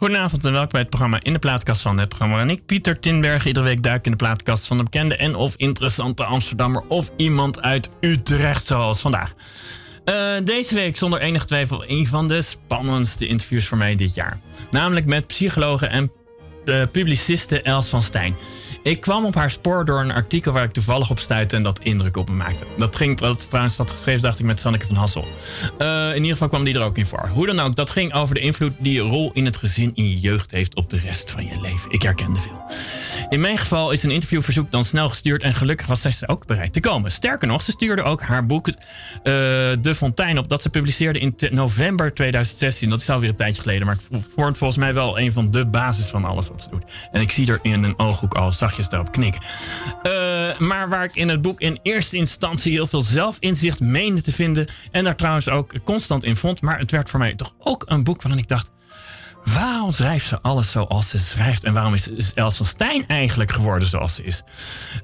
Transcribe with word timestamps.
Goedenavond 0.00 0.44
en 0.44 0.52
welkom 0.52 0.70
bij 0.70 0.80
het 0.80 0.88
programma 0.88 1.18
In 1.22 1.32
de 1.32 1.38
Plaatkast 1.38 1.82
van 1.82 1.98
het 1.98 2.08
programma. 2.08 2.40
En 2.40 2.50
ik, 2.50 2.66
Pieter 2.66 2.98
Tinberg, 2.98 3.46
iedere 3.46 3.64
week 3.64 3.82
duik 3.82 4.04
in 4.04 4.10
de 4.10 4.16
plaatkast 4.16 4.66
van 4.66 4.76
de 4.76 4.82
bekende 4.82 5.16
en 5.16 5.34
of 5.34 5.54
interessante 5.56 6.24
Amsterdammer 6.24 6.82
of 6.88 7.10
iemand 7.16 7.62
uit 7.62 7.96
Utrecht, 8.00 8.66
zoals 8.66 9.00
vandaag. 9.00 9.34
Uh, 10.04 10.32
deze 10.44 10.74
week 10.74 10.96
zonder 10.96 11.20
enige 11.20 11.46
twijfel 11.46 11.84
een 11.88 12.06
van 12.06 12.28
de 12.28 12.42
spannendste 12.42 13.26
interviews 13.26 13.66
voor 13.66 13.78
mij 13.78 13.96
dit 13.96 14.14
jaar. 14.14 14.40
Namelijk 14.70 15.06
met 15.06 15.26
psychologe 15.26 15.86
en 15.86 16.12
uh, 16.64 16.82
publiciste 16.92 17.62
Els 17.62 17.88
van 17.88 18.02
Stijn. 18.02 18.36
Ik 18.82 19.00
kwam 19.00 19.24
op 19.24 19.34
haar 19.34 19.50
spoor 19.50 19.84
door 19.84 20.00
een 20.00 20.12
artikel 20.12 20.52
waar 20.52 20.64
ik 20.64 20.72
toevallig 20.72 21.10
op 21.10 21.18
stuitte 21.18 21.56
en 21.56 21.62
dat 21.62 21.78
indruk 21.78 22.16
op 22.16 22.28
me 22.28 22.34
maakte. 22.34 22.64
Dat 22.78 22.96
ging 22.96 23.18
dat 23.18 23.48
trouwens 23.48 23.76
dat 23.76 23.90
geschreven, 23.90 24.22
dacht 24.22 24.38
ik, 24.38 24.44
met 24.44 24.60
Sanneke 24.60 24.86
van 24.86 24.96
Hassel. 24.96 25.28
Uh, 25.78 26.08
in 26.08 26.14
ieder 26.16 26.30
geval 26.30 26.48
kwam 26.48 26.64
die 26.64 26.74
er 26.74 26.82
ook 26.82 26.98
in 26.98 27.06
voor. 27.06 27.28
Hoe 27.28 27.46
dan 27.46 27.60
ook, 27.60 27.76
dat 27.76 27.90
ging 27.90 28.12
over 28.12 28.34
de 28.34 28.40
invloed 28.40 28.72
die 28.78 28.92
je 28.92 29.00
rol 29.00 29.30
in 29.32 29.44
het 29.44 29.56
gezin 29.56 29.90
in 29.94 30.08
je 30.08 30.20
jeugd 30.20 30.50
heeft 30.50 30.74
op 30.74 30.90
de 30.90 30.98
rest 30.98 31.30
van 31.30 31.46
je 31.46 31.60
leven. 31.60 31.90
Ik 31.90 32.02
herkende 32.02 32.40
veel. 32.40 32.62
In 33.28 33.40
mijn 33.40 33.58
geval 33.58 33.90
is 33.90 34.02
een 34.02 34.10
interviewverzoek 34.10 34.70
dan 34.70 34.84
snel 34.84 35.08
gestuurd 35.08 35.42
en 35.42 35.54
gelukkig 35.54 35.86
was 35.86 36.00
zij 36.00 36.12
ook 36.26 36.46
bereid 36.46 36.72
te 36.72 36.80
komen. 36.80 37.12
Sterker 37.12 37.48
nog, 37.48 37.62
ze 37.62 37.70
stuurde 37.70 38.02
ook 38.02 38.22
haar 38.22 38.46
boek 38.46 38.68
uh, 38.68 38.74
De 39.22 39.94
Fontein 39.94 40.38
op 40.38 40.48
dat 40.48 40.62
ze 40.62 40.70
publiceerde 40.70 41.18
in 41.18 41.34
november 41.50 42.14
2016. 42.14 42.90
Dat 42.90 43.00
is 43.00 43.10
alweer 43.10 43.28
een 43.28 43.36
tijdje 43.36 43.62
geleden, 43.62 43.86
maar 43.86 43.96
het 44.10 44.24
vormt 44.34 44.58
volgens 44.58 44.78
mij 44.78 44.94
wel 44.94 45.18
een 45.18 45.32
van 45.32 45.50
de 45.50 45.66
basis 45.66 46.06
van 46.06 46.24
alles 46.24 46.48
wat 46.48 46.62
ze 46.62 46.70
doet. 46.70 46.84
En 47.12 47.20
ik 47.20 47.30
zie 47.30 47.48
er 47.50 47.58
in 47.62 47.82
een 47.82 47.98
ooghoek 47.98 48.34
al 48.34 48.52
zachtjes 48.70 48.88
daarop 48.88 49.12
knikken. 49.12 49.42
Uh, 50.02 50.58
maar 50.58 50.88
waar 50.88 51.04
ik 51.04 51.14
in 51.14 51.28
het 51.28 51.42
boek 51.42 51.60
in 51.60 51.78
eerste 51.82 52.16
instantie 52.16 52.72
heel 52.72 52.86
veel 52.86 53.00
zelfinzicht 53.02 53.80
meende 53.80 54.22
te 54.22 54.32
vinden. 54.32 54.66
En 54.90 55.04
daar 55.04 55.16
trouwens 55.16 55.48
ook 55.48 55.72
constant 55.84 56.24
in 56.24 56.36
vond. 56.36 56.62
Maar 56.62 56.78
het 56.78 56.90
werd 56.90 57.10
voor 57.10 57.18
mij 57.18 57.34
toch 57.34 57.54
ook 57.58 57.84
een 57.86 58.04
boek 58.04 58.22
waarin 58.22 58.42
ik 58.42 58.48
dacht. 58.48 58.70
Waarom 59.44 59.90
schrijft 59.90 60.26
ze 60.26 60.40
alles 60.40 60.70
zoals 60.70 61.08
ze 61.08 61.18
schrijft? 61.18 61.64
En 61.64 61.72
waarom 61.72 61.94
is 61.94 62.34
Els 62.34 62.56
van 62.56 62.66
Stijn 62.66 63.06
eigenlijk 63.06 63.52
geworden 63.52 63.88
zoals 63.88 64.14
ze 64.14 64.22
is? 64.22 64.42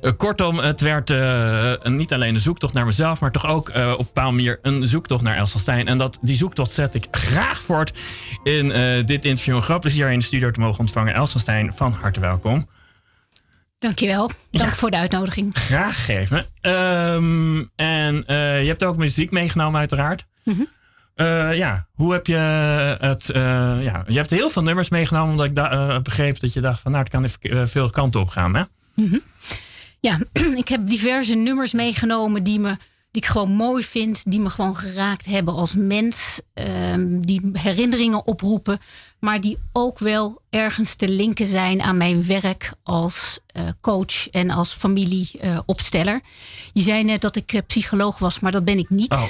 Uh, 0.03 0.13
kortom, 0.17 0.59
het 0.59 0.81
werd 0.81 1.11
uh, 1.11 1.73
niet 1.83 2.13
alleen 2.13 2.35
een 2.35 2.41
zoektocht 2.41 2.73
naar 2.73 2.87
mezelf, 2.87 3.21
maar 3.21 3.33
toch 3.33 3.47
ook 3.47 3.69
op 3.69 3.75
een 3.75 3.97
bepaalde 3.97 4.37
manier 4.37 4.59
een 4.63 4.87
zoektocht 4.87 5.23
naar 5.23 5.37
Els 5.37 5.51
van 5.51 5.61
Stijn. 5.61 5.89
En 5.89 5.99
dat, 5.99 6.19
die 6.21 6.37
zoektocht 6.37 6.71
zet 6.71 6.95
ik 6.95 7.09
graag 7.11 7.61
voort 7.61 7.99
in 8.43 8.69
dit 9.07 9.25
interview. 9.25 9.55
Een 9.55 9.63
groot 9.63 9.81
plezier 9.81 10.11
in 10.11 10.19
de 10.19 10.25
studio 10.25 10.51
te 10.51 10.61
mogen 10.61 10.81
ontvangen. 10.81 11.15
Els 11.15 11.33
van 11.33 11.41
Stijn, 11.41 11.73
van 11.75 11.93
harte 11.93 12.21
welkom. 12.21 12.69
Dankjewel. 13.79 14.31
Dank 14.51 14.71
ja. 14.71 14.77
voor 14.77 14.91
de 14.91 14.97
uitnodiging. 14.97 15.57
Graag 15.57 15.97
gegeven. 15.97 16.47
Um, 16.61 17.71
en 17.77 18.25
je 18.27 18.67
hebt 18.67 18.85
ook 18.85 18.97
muziek 18.97 19.31
meegenomen, 19.31 19.79
uiteraard. 19.79 20.25
Mm 20.43 20.55
-hmm. 20.55 20.69
Uh, 21.17 21.57
ja, 21.57 21.87
hoe 21.95 22.13
heb 22.13 22.27
je 22.27 22.37
het. 23.01 23.29
Uh, 23.29 23.37
ja, 23.85 24.05
je 24.07 24.17
hebt 24.17 24.31
heel 24.31 24.51
veel 24.51 24.63
nummers 24.63 24.89
meegenomen, 24.89 25.31
omdat 25.31 25.47
ik 25.47 26.03
begreep 26.03 26.41
dat 26.41 26.53
je 26.53 26.61
dacht 26.61 26.81
van 26.81 26.91
nou, 26.91 27.05
het 27.05 27.13
kan 27.13 27.25
even 27.25 27.69
veel 27.69 27.91
kanten 27.91 28.21
op 28.21 28.29
gaan. 28.29 28.57
Hè? 28.57 28.63
Mm-hmm. 28.95 29.21
Ja, 30.01 30.19
ik 30.63 30.69
heb 30.69 30.89
diverse 30.89 31.35
nummers 31.35 31.73
meegenomen 31.73 32.43
die, 32.43 32.59
me, 32.59 32.77
die 33.11 33.23
ik 33.23 33.27
gewoon 33.27 33.51
mooi 33.51 33.85
vind, 33.85 34.31
die 34.31 34.41
me 34.41 34.51
gewoon 34.51 34.77
geraakt 34.77 35.27
hebben 35.27 35.55
als 35.55 35.75
mens, 35.75 36.41
ehm, 36.55 37.21
die 37.21 37.51
herinneringen 37.53 38.27
oproepen, 38.27 38.79
maar 39.21 39.41
die 39.41 39.59
ook 39.73 39.99
wel 39.99 40.43
ergens 40.57 40.95
te 40.95 41.09
linken 41.09 41.47
zijn 41.47 41.83
aan 41.83 41.97
mijn 41.97 42.27
werk 42.27 42.73
als 42.83 43.39
uh, 43.57 43.63
coach 43.81 44.29
en 44.31 44.51
als 44.51 44.73
familieopsteller. 44.73 46.21
Je 46.73 46.83
zei 46.83 47.05
net 47.05 47.21
dat 47.21 47.37
ik 47.37 47.53
uh, 47.53 47.61
psycholoog 47.67 48.19
was, 48.19 48.41
maar 48.41 48.53
dat 48.53 48.65
ben 48.65 48.79
ik 48.79 48.91
niet. 48.91 49.11
Oh. 49.11 49.25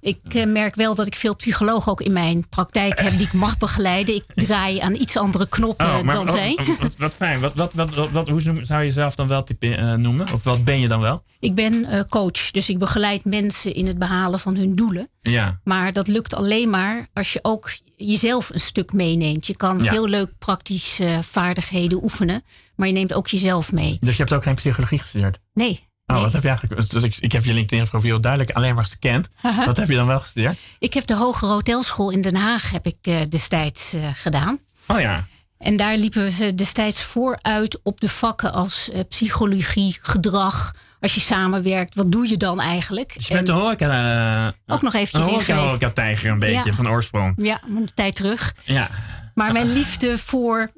Ik 0.00 0.46
merk 0.46 0.74
wel 0.74 0.94
dat 0.94 1.06
ik 1.06 1.14
veel 1.14 1.36
psychologen 1.36 1.92
ook 1.92 2.00
in 2.00 2.12
mijn 2.12 2.48
praktijk 2.48 3.00
heb 3.00 3.12
die 3.18 3.26
ik 3.26 3.32
mag 3.32 3.58
begeleiden. 3.58 4.14
Ik 4.14 4.24
draai 4.34 4.78
aan 4.78 4.94
iets 4.94 5.16
andere 5.16 5.48
knoppen 5.48 5.86
oh, 5.86 6.02
maar, 6.02 6.14
dan 6.14 6.28
oh, 6.28 6.32
zij. 6.32 6.58
Wat, 6.80 6.96
wat 6.96 7.14
fijn. 7.14 7.40
Wat, 7.40 7.54
wat, 7.54 7.72
wat, 7.72 8.10
wat, 8.10 8.28
hoe 8.28 8.40
zou 8.40 8.80
je 8.80 8.86
jezelf 8.86 9.14
dan 9.14 9.28
wel 9.28 9.44
type, 9.44 9.96
noemen? 9.96 10.32
Of 10.32 10.42
wat 10.42 10.64
ben 10.64 10.80
je 10.80 10.88
dan 10.88 11.00
wel? 11.00 11.22
Ik 11.40 11.54
ben 11.54 12.06
coach, 12.08 12.50
dus 12.50 12.68
ik 12.68 12.78
begeleid 12.78 13.24
mensen 13.24 13.74
in 13.74 13.86
het 13.86 13.98
behalen 13.98 14.38
van 14.38 14.56
hun 14.56 14.74
doelen. 14.74 15.08
Ja. 15.20 15.60
Maar 15.64 15.92
dat 15.92 16.08
lukt 16.08 16.34
alleen 16.34 16.70
maar 16.70 17.08
als 17.12 17.32
je 17.32 17.38
ook 17.42 17.70
jezelf 17.96 18.50
een 18.50 18.60
stuk 18.60 18.92
meeneemt. 18.92 19.46
Je 19.46 19.56
kan 19.56 19.82
ja. 19.82 19.90
heel 19.90 20.08
leuk 20.08 20.32
praktische 20.54 21.18
vaardigheden 21.22 22.02
oefenen, 22.02 22.44
maar 22.76 22.86
je 22.86 22.92
neemt 22.92 23.12
ook 23.12 23.28
jezelf 23.28 23.72
mee. 23.72 23.96
Dus 24.00 24.16
je 24.16 24.22
hebt 24.22 24.34
ook 24.34 24.42
geen 24.42 24.54
psychologie 24.54 24.98
gestudeerd? 24.98 25.38
Nee. 25.52 25.86
Oh, 26.06 26.14
nee. 26.14 26.24
wat 26.24 26.32
heb 26.32 26.42
je 26.42 26.48
eigenlijk? 26.48 26.90
Dus 26.90 27.02
ik, 27.02 27.16
ik 27.20 27.32
heb 27.32 27.44
je 27.44 27.52
LinkedIn-profiel 27.54 28.20
duidelijk 28.20 28.56
alleen 28.56 28.74
maar 28.74 28.84
gekend. 28.84 29.28
Wat 29.66 29.76
heb 29.76 29.88
je 29.88 29.96
dan 29.96 30.06
wel 30.06 30.20
gestudeerd? 30.20 30.58
Ik 30.78 30.94
heb 30.94 31.06
de 31.06 31.14
Hogere 31.14 31.52
Hotelschool 31.52 32.10
in 32.10 32.20
Den 32.22 32.36
Haag 32.36 32.70
heb 32.70 32.86
ik 32.86 32.96
uh, 33.02 33.20
destijds 33.28 33.94
uh, 33.94 34.08
gedaan. 34.14 34.58
Oh 34.86 35.00
ja. 35.00 35.26
En 35.58 35.76
daar 35.76 35.96
liepen 35.96 36.24
we 36.24 36.54
destijds 36.54 37.02
vooruit 37.02 37.80
op 37.82 38.00
de 38.00 38.08
vakken 38.08 38.52
als 38.52 38.90
uh, 38.92 39.00
psychologie, 39.08 39.98
gedrag. 40.00 40.74
Als 41.00 41.14
je 41.14 41.20
samenwerkt, 41.20 41.94
wat 41.94 42.12
doe 42.12 42.28
je 42.28 42.36
dan 42.36 42.60
eigenlijk? 42.60 43.14
Dus 43.14 43.28
je 43.28 43.34
bent 43.34 43.46
de 43.46 43.52
horeca... 43.52 44.54
ook 44.66 44.82
nog 44.82 44.94
eventjes 44.94 45.26
een 45.26 45.32
in 45.32 45.40
geweest. 45.40 45.64
horeca-tijger 45.64 46.30
een 46.30 46.38
beetje, 46.38 46.70
Ja. 46.70 46.74
van 46.74 46.88
oorsprong. 46.88 47.34
Ja, 47.36 47.60
een 47.68 47.90
tijd 47.94 48.14
terug. 48.14 48.54
Ja. 48.62 48.90
Maar 49.34 49.52
mijn 49.52 49.72
liefde 49.72 50.18
voor 50.18 50.70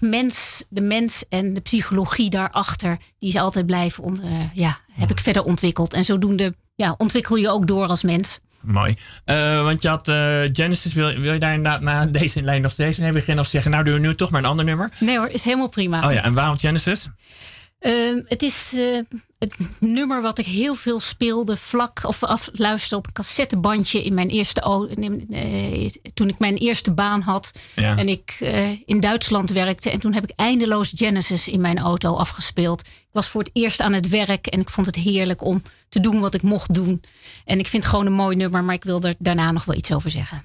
mens, 0.00 0.64
de 0.68 0.80
mens 0.80 1.24
en 1.28 1.54
de 1.54 1.60
psychologie 1.60 2.30
daarachter, 2.30 2.98
die 3.18 3.28
is 3.28 3.36
altijd 3.36 3.66
blijven, 3.66 4.04
ont, 4.04 4.22
uh, 4.22 4.54
ja, 4.54 4.78
heb 4.92 5.10
ik 5.10 5.20
verder 5.20 5.42
ontwikkeld. 5.42 5.92
En 5.92 6.04
zodoende 6.04 6.54
ja, 6.74 6.94
ontwikkel 6.98 7.36
je 7.36 7.50
ook 7.50 7.66
door 7.66 7.86
als 7.86 8.02
mens. 8.02 8.40
Mooi. 8.60 8.96
Uh, 9.26 9.62
want 9.62 9.82
je 9.82 9.88
had 9.88 10.08
uh, 10.08 10.40
Genesis, 10.52 10.92
wil, 10.92 11.18
wil 11.18 11.32
je 11.32 11.38
daar 11.38 11.58
na, 11.58 11.78
na 11.78 12.06
deze 12.20 12.42
lijn 12.42 12.62
nog 12.62 12.72
steeds 12.72 12.98
mee 12.98 13.12
beginnen? 13.12 13.44
Of 13.44 13.50
zeggen, 13.50 13.70
nou 13.70 13.84
doen 13.84 13.94
we 13.94 14.00
nu 14.00 14.14
toch 14.14 14.30
maar 14.30 14.40
een 14.40 14.48
ander 14.48 14.64
nummer? 14.64 14.90
Nee 14.98 15.18
hoor, 15.18 15.28
is 15.28 15.44
helemaal 15.44 15.68
prima. 15.68 16.06
Oh 16.06 16.12
ja, 16.12 16.22
en 16.22 16.34
waarom 16.34 16.58
Genesis? 16.58 17.08
Uh, 17.80 18.22
het 18.24 18.42
is 18.42 18.76
het 19.52 19.80
nummer 19.80 20.22
wat 20.22 20.38
ik 20.38 20.46
heel 20.46 20.74
veel 20.74 21.00
speelde, 21.00 21.56
vlak 21.56 22.00
of 22.02 22.22
afluisterde 22.22 22.96
op 22.96 23.06
een 23.06 23.12
cassettebandje 23.12 24.02
in 24.02 24.14
mijn 24.14 24.28
eerste 24.28 24.86
uh, 25.30 25.88
toen 26.14 26.28
ik 26.28 26.38
mijn 26.38 26.56
eerste 26.56 26.92
baan 26.92 27.20
had 27.20 27.50
ja. 27.74 27.96
en 27.96 28.08
ik 28.08 28.36
in 28.84 29.00
Duitsland 29.00 29.50
werkte. 29.50 29.90
En 29.90 30.00
toen 30.00 30.12
heb 30.12 30.24
ik 30.24 30.32
eindeloos 30.36 30.92
Genesis 30.94 31.48
in 31.48 31.60
mijn 31.60 31.78
auto 31.78 32.14
afgespeeld. 32.14 32.80
Ik 32.80 33.12
was 33.12 33.28
voor 33.28 33.42
het 33.42 33.50
eerst 33.52 33.80
aan 33.80 33.92
het 33.92 34.08
werk 34.08 34.46
en 34.46 34.60
ik 34.60 34.70
vond 34.70 34.86
het 34.86 34.96
heerlijk 34.96 35.44
om 35.44 35.62
te 35.88 36.00
doen 36.00 36.20
wat 36.20 36.34
ik 36.34 36.42
mocht 36.42 36.74
doen. 36.74 37.02
En 37.44 37.58
ik 37.58 37.66
vind 37.66 37.82
het 37.82 37.92
gewoon 37.92 38.06
een 38.06 38.12
mooi 38.12 38.36
nummer, 38.36 38.64
maar 38.64 38.74
ik 38.74 38.84
wil 38.84 39.02
er 39.02 39.14
daarna 39.18 39.52
nog 39.52 39.64
wel 39.64 39.76
iets 39.76 39.92
over 39.92 40.10
zeggen. 40.10 40.42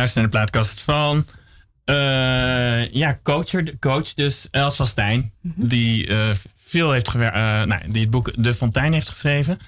Luistert 0.00 0.32
naar 0.32 0.42
de 0.42 0.50
plaatkast 0.50 0.80
van 0.80 1.26
uh, 1.84 2.92
ja, 2.92 3.18
coacher, 3.22 3.78
coach 3.78 4.14
dus 4.14 4.48
Els 4.50 4.76
van 4.76 4.86
Stijn. 4.86 5.32
Mhm. 5.40 5.66
Die 5.66 6.06
uh, 6.06 6.30
veel 6.56 6.90
heeft 6.90 7.08
gewerkt, 7.08 7.36
uh, 7.36 7.42
nou, 7.62 7.92
die 7.92 8.00
het 8.00 8.10
boek 8.10 8.32
De 8.44 8.54
Fontein 8.54 8.92
heeft 8.92 9.08
geschreven. 9.08 9.58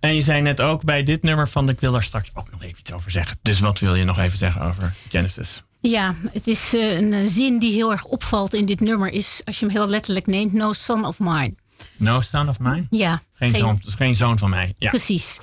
En 0.00 0.14
je 0.14 0.20
zei 0.20 0.40
net 0.40 0.60
ook 0.60 0.84
bij 0.84 1.02
dit 1.02 1.22
nummer 1.22 1.48
van 1.48 1.68
ik 1.68 1.80
wil 1.80 1.92
daar 1.92 2.02
straks 2.02 2.30
ook 2.34 2.50
nog 2.50 2.62
even 2.62 2.78
iets 2.78 2.92
over 2.92 3.10
zeggen. 3.10 3.36
Dus 3.42 3.60
wat 3.60 3.78
wil 3.78 3.94
je 3.94 4.04
nog 4.04 4.18
even 4.18 4.38
zeggen 4.38 4.62
over 4.62 4.94
Genesis? 5.08 5.62
Ja, 5.80 6.14
het 6.32 6.46
is 6.46 6.72
een 6.72 7.28
zin 7.28 7.58
die 7.58 7.72
heel 7.72 7.90
erg 7.90 8.04
opvalt 8.04 8.54
in 8.54 8.66
dit 8.66 8.80
nummer. 8.80 9.10
Is 9.10 9.42
als 9.44 9.58
je 9.58 9.66
hem 9.66 9.74
heel 9.74 9.88
letterlijk 9.88 10.26
neemt, 10.26 10.52
no 10.52 10.72
son 10.72 11.04
of 11.04 11.18
mine. 11.18 11.54
No 11.96 12.20
son 12.20 12.48
of 12.48 12.58
mine? 12.58 12.86
Ja. 12.90 13.22
Geen, 13.34 13.50
geen 13.50 13.60
zoon, 13.60 13.80
geen 13.84 14.14
zoon 14.14 14.38
van 14.38 14.50
mij. 14.50 14.74
Ja. 14.78 14.90
Precies. 14.90 15.40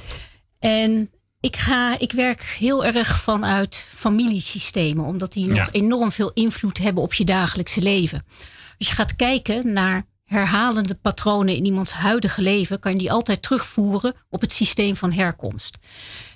En 0.59 1.09
ik, 1.41 1.55
ga, 1.55 1.99
ik 1.99 2.11
werk 2.11 2.41
heel 2.43 2.85
erg 2.85 3.21
vanuit 3.21 3.75
familiesystemen, 3.89 5.05
omdat 5.05 5.33
die 5.33 5.47
nog 5.47 5.69
enorm 5.71 6.11
veel 6.11 6.31
invloed 6.33 6.77
hebben 6.77 7.03
op 7.03 7.13
je 7.13 7.23
dagelijkse 7.23 7.81
leven. 7.81 8.23
Als 8.77 8.87
je 8.87 8.95
gaat 8.95 9.15
kijken 9.15 9.73
naar 9.73 10.03
herhalende 10.25 10.95
patronen 10.95 11.55
in 11.55 11.65
iemands 11.65 11.91
huidige 11.91 12.41
leven, 12.41 12.79
kan 12.79 12.91
je 12.91 12.97
die 12.97 13.11
altijd 13.11 13.41
terugvoeren 13.41 14.15
op 14.29 14.41
het 14.41 14.51
systeem 14.51 14.95
van 14.95 15.11
herkomst. 15.11 15.77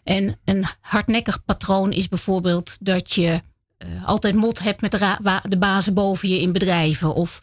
En 0.03 0.39
een 0.45 0.65
hardnekkig 0.81 1.45
patroon 1.45 1.91
is 1.91 2.07
bijvoorbeeld 2.07 2.77
dat 2.85 3.13
je 3.13 3.41
uh, 3.85 4.05
altijd 4.05 4.35
mot 4.35 4.59
hebt 4.59 4.81
met 4.81 4.91
de, 4.91 5.39
de 5.43 5.57
bazen 5.57 5.93
boven 5.93 6.29
je 6.29 6.41
in 6.41 6.51
bedrijven. 6.51 7.13
Of 7.15 7.41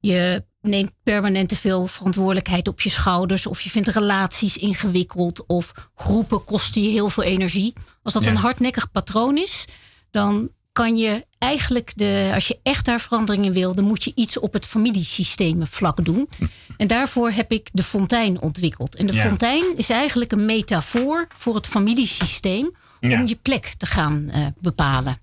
je 0.00 0.44
neemt 0.62 0.92
permanent 1.02 1.48
te 1.48 1.56
veel 1.56 1.86
verantwoordelijkheid 1.86 2.68
op 2.68 2.80
je 2.80 2.90
schouders. 2.90 3.46
Of 3.46 3.60
je 3.60 3.70
vindt 3.70 3.88
relaties 3.88 4.56
ingewikkeld. 4.56 5.46
Of 5.46 5.72
groepen 5.94 6.44
kosten 6.44 6.82
je 6.82 6.88
heel 6.88 7.08
veel 7.08 7.22
energie. 7.22 7.72
Als 8.02 8.14
dat 8.14 8.26
een 8.26 8.36
hardnekkig 8.36 8.90
patroon 8.90 9.36
is, 9.36 9.64
dan 10.10 10.50
kan 10.72 10.96
je 10.96 11.26
eigenlijk, 11.38 11.92
de, 11.96 12.30
als 12.34 12.48
je 12.48 12.58
echt 12.62 12.84
daar 12.84 13.00
verandering 13.00 13.44
in 13.44 13.52
wil, 13.52 13.74
dan 13.74 13.84
moet 13.84 14.04
je 14.04 14.12
iets 14.14 14.38
op 14.38 14.52
het 14.52 14.66
familiesysteem 14.66 15.66
vlak 15.66 16.04
doen. 16.04 16.28
En 16.76 16.86
daarvoor 16.86 17.30
heb 17.30 17.52
ik 17.52 17.68
de 17.72 17.82
fontein 17.82 18.40
ontwikkeld. 18.40 18.94
En 18.94 19.06
de 19.06 19.12
fontein 19.12 19.76
is 19.76 19.90
eigenlijk 19.90 20.32
een 20.32 20.44
metafoor 20.44 21.26
voor 21.36 21.54
het 21.54 21.66
familiesysteem 21.66 22.70
om 23.00 23.26
je 23.26 23.38
plek 23.42 23.74
te 23.78 23.86
gaan 23.86 24.30
uh, 24.34 24.46
bepalen. 24.60 25.20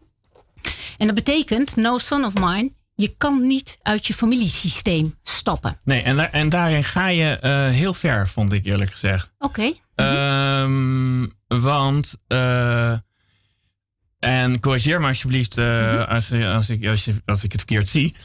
En 0.98 1.06
dat 1.06 1.16
betekent, 1.16 1.76
no 1.76 1.98
son 1.98 2.26
of 2.26 2.34
mine 2.34 2.72
je 3.00 3.14
kan 3.18 3.48
niet 3.48 3.78
uit 3.82 4.08
je 4.08 4.14
familiesysteem 4.14 5.16
stappen. 5.24 5.78
Nee, 5.84 6.02
en, 6.02 6.32
en 6.32 6.50
daarin 6.50 6.84
ga 6.84 7.08
je 7.08 7.40
uh, 7.44 7.68
heel 7.68 7.94
ver, 7.94 8.28
vond 8.28 8.54
ik 8.54 8.66
eerlijk 8.66 8.92
gezegd. 8.92 9.32
Oké. 9.38 9.74
Okay. 9.96 10.62
Um, 10.62 11.34
want, 11.48 12.16
uh, 12.28 12.98
en 14.20 14.60
corrigeer 14.60 15.00
me 15.00 15.08
alsjeblieft 15.08 15.58
uh, 15.58 15.66
mm 15.66 15.98
-hmm. 15.98 16.02
als, 16.02 16.32
als, 16.32 16.70
ik, 16.70 16.86
als, 16.86 17.06
je, 17.06 17.14
als 17.26 17.44
ik 17.44 17.52
het 17.52 17.62
verkeerd 17.62 17.88
zie. 17.88 18.16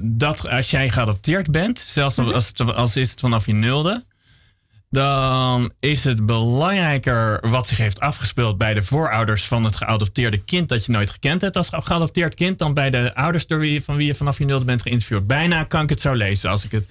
dat 0.00 0.48
als 0.48 0.70
jij 0.70 0.90
geadopteerd 0.90 1.50
bent, 1.50 1.78
zelfs 1.78 2.16
mm 2.16 2.24
-hmm. 2.24 2.34
als, 2.34 2.52
als 2.56 2.96
is 2.96 3.10
het 3.10 3.20
vanaf 3.20 3.46
je 3.46 3.54
nulde, 3.54 4.05
dan 4.90 5.72
is 5.80 6.04
het 6.04 6.26
belangrijker 6.26 7.50
wat 7.50 7.66
zich 7.66 7.78
heeft 7.78 8.00
afgespeeld 8.00 8.58
bij 8.58 8.74
de 8.74 8.82
voorouders 8.82 9.44
van 9.44 9.64
het 9.64 9.76
geadopteerde 9.76 10.38
kind 10.38 10.68
dat 10.68 10.84
je 10.84 10.92
nooit 10.92 11.10
gekend 11.10 11.40
hebt 11.40 11.56
als 11.56 11.68
geadopteerd 11.70 12.34
kind, 12.34 12.58
dan 12.58 12.74
bij 12.74 12.90
de 12.90 13.14
ouders 13.14 13.46
door 13.46 13.58
wie, 13.58 13.84
van 13.84 13.96
wie 13.96 14.06
je 14.06 14.14
vanaf 14.14 14.38
je 14.38 14.44
nulde 14.44 14.64
bent 14.64 14.82
geïnterviewd. 14.82 15.26
Bijna 15.26 15.64
kan 15.64 15.82
ik 15.82 15.88
het 15.88 16.00
zo 16.00 16.12
lezen 16.12 16.50
als 16.50 16.64
ik 16.64 16.70
het. 16.70 16.88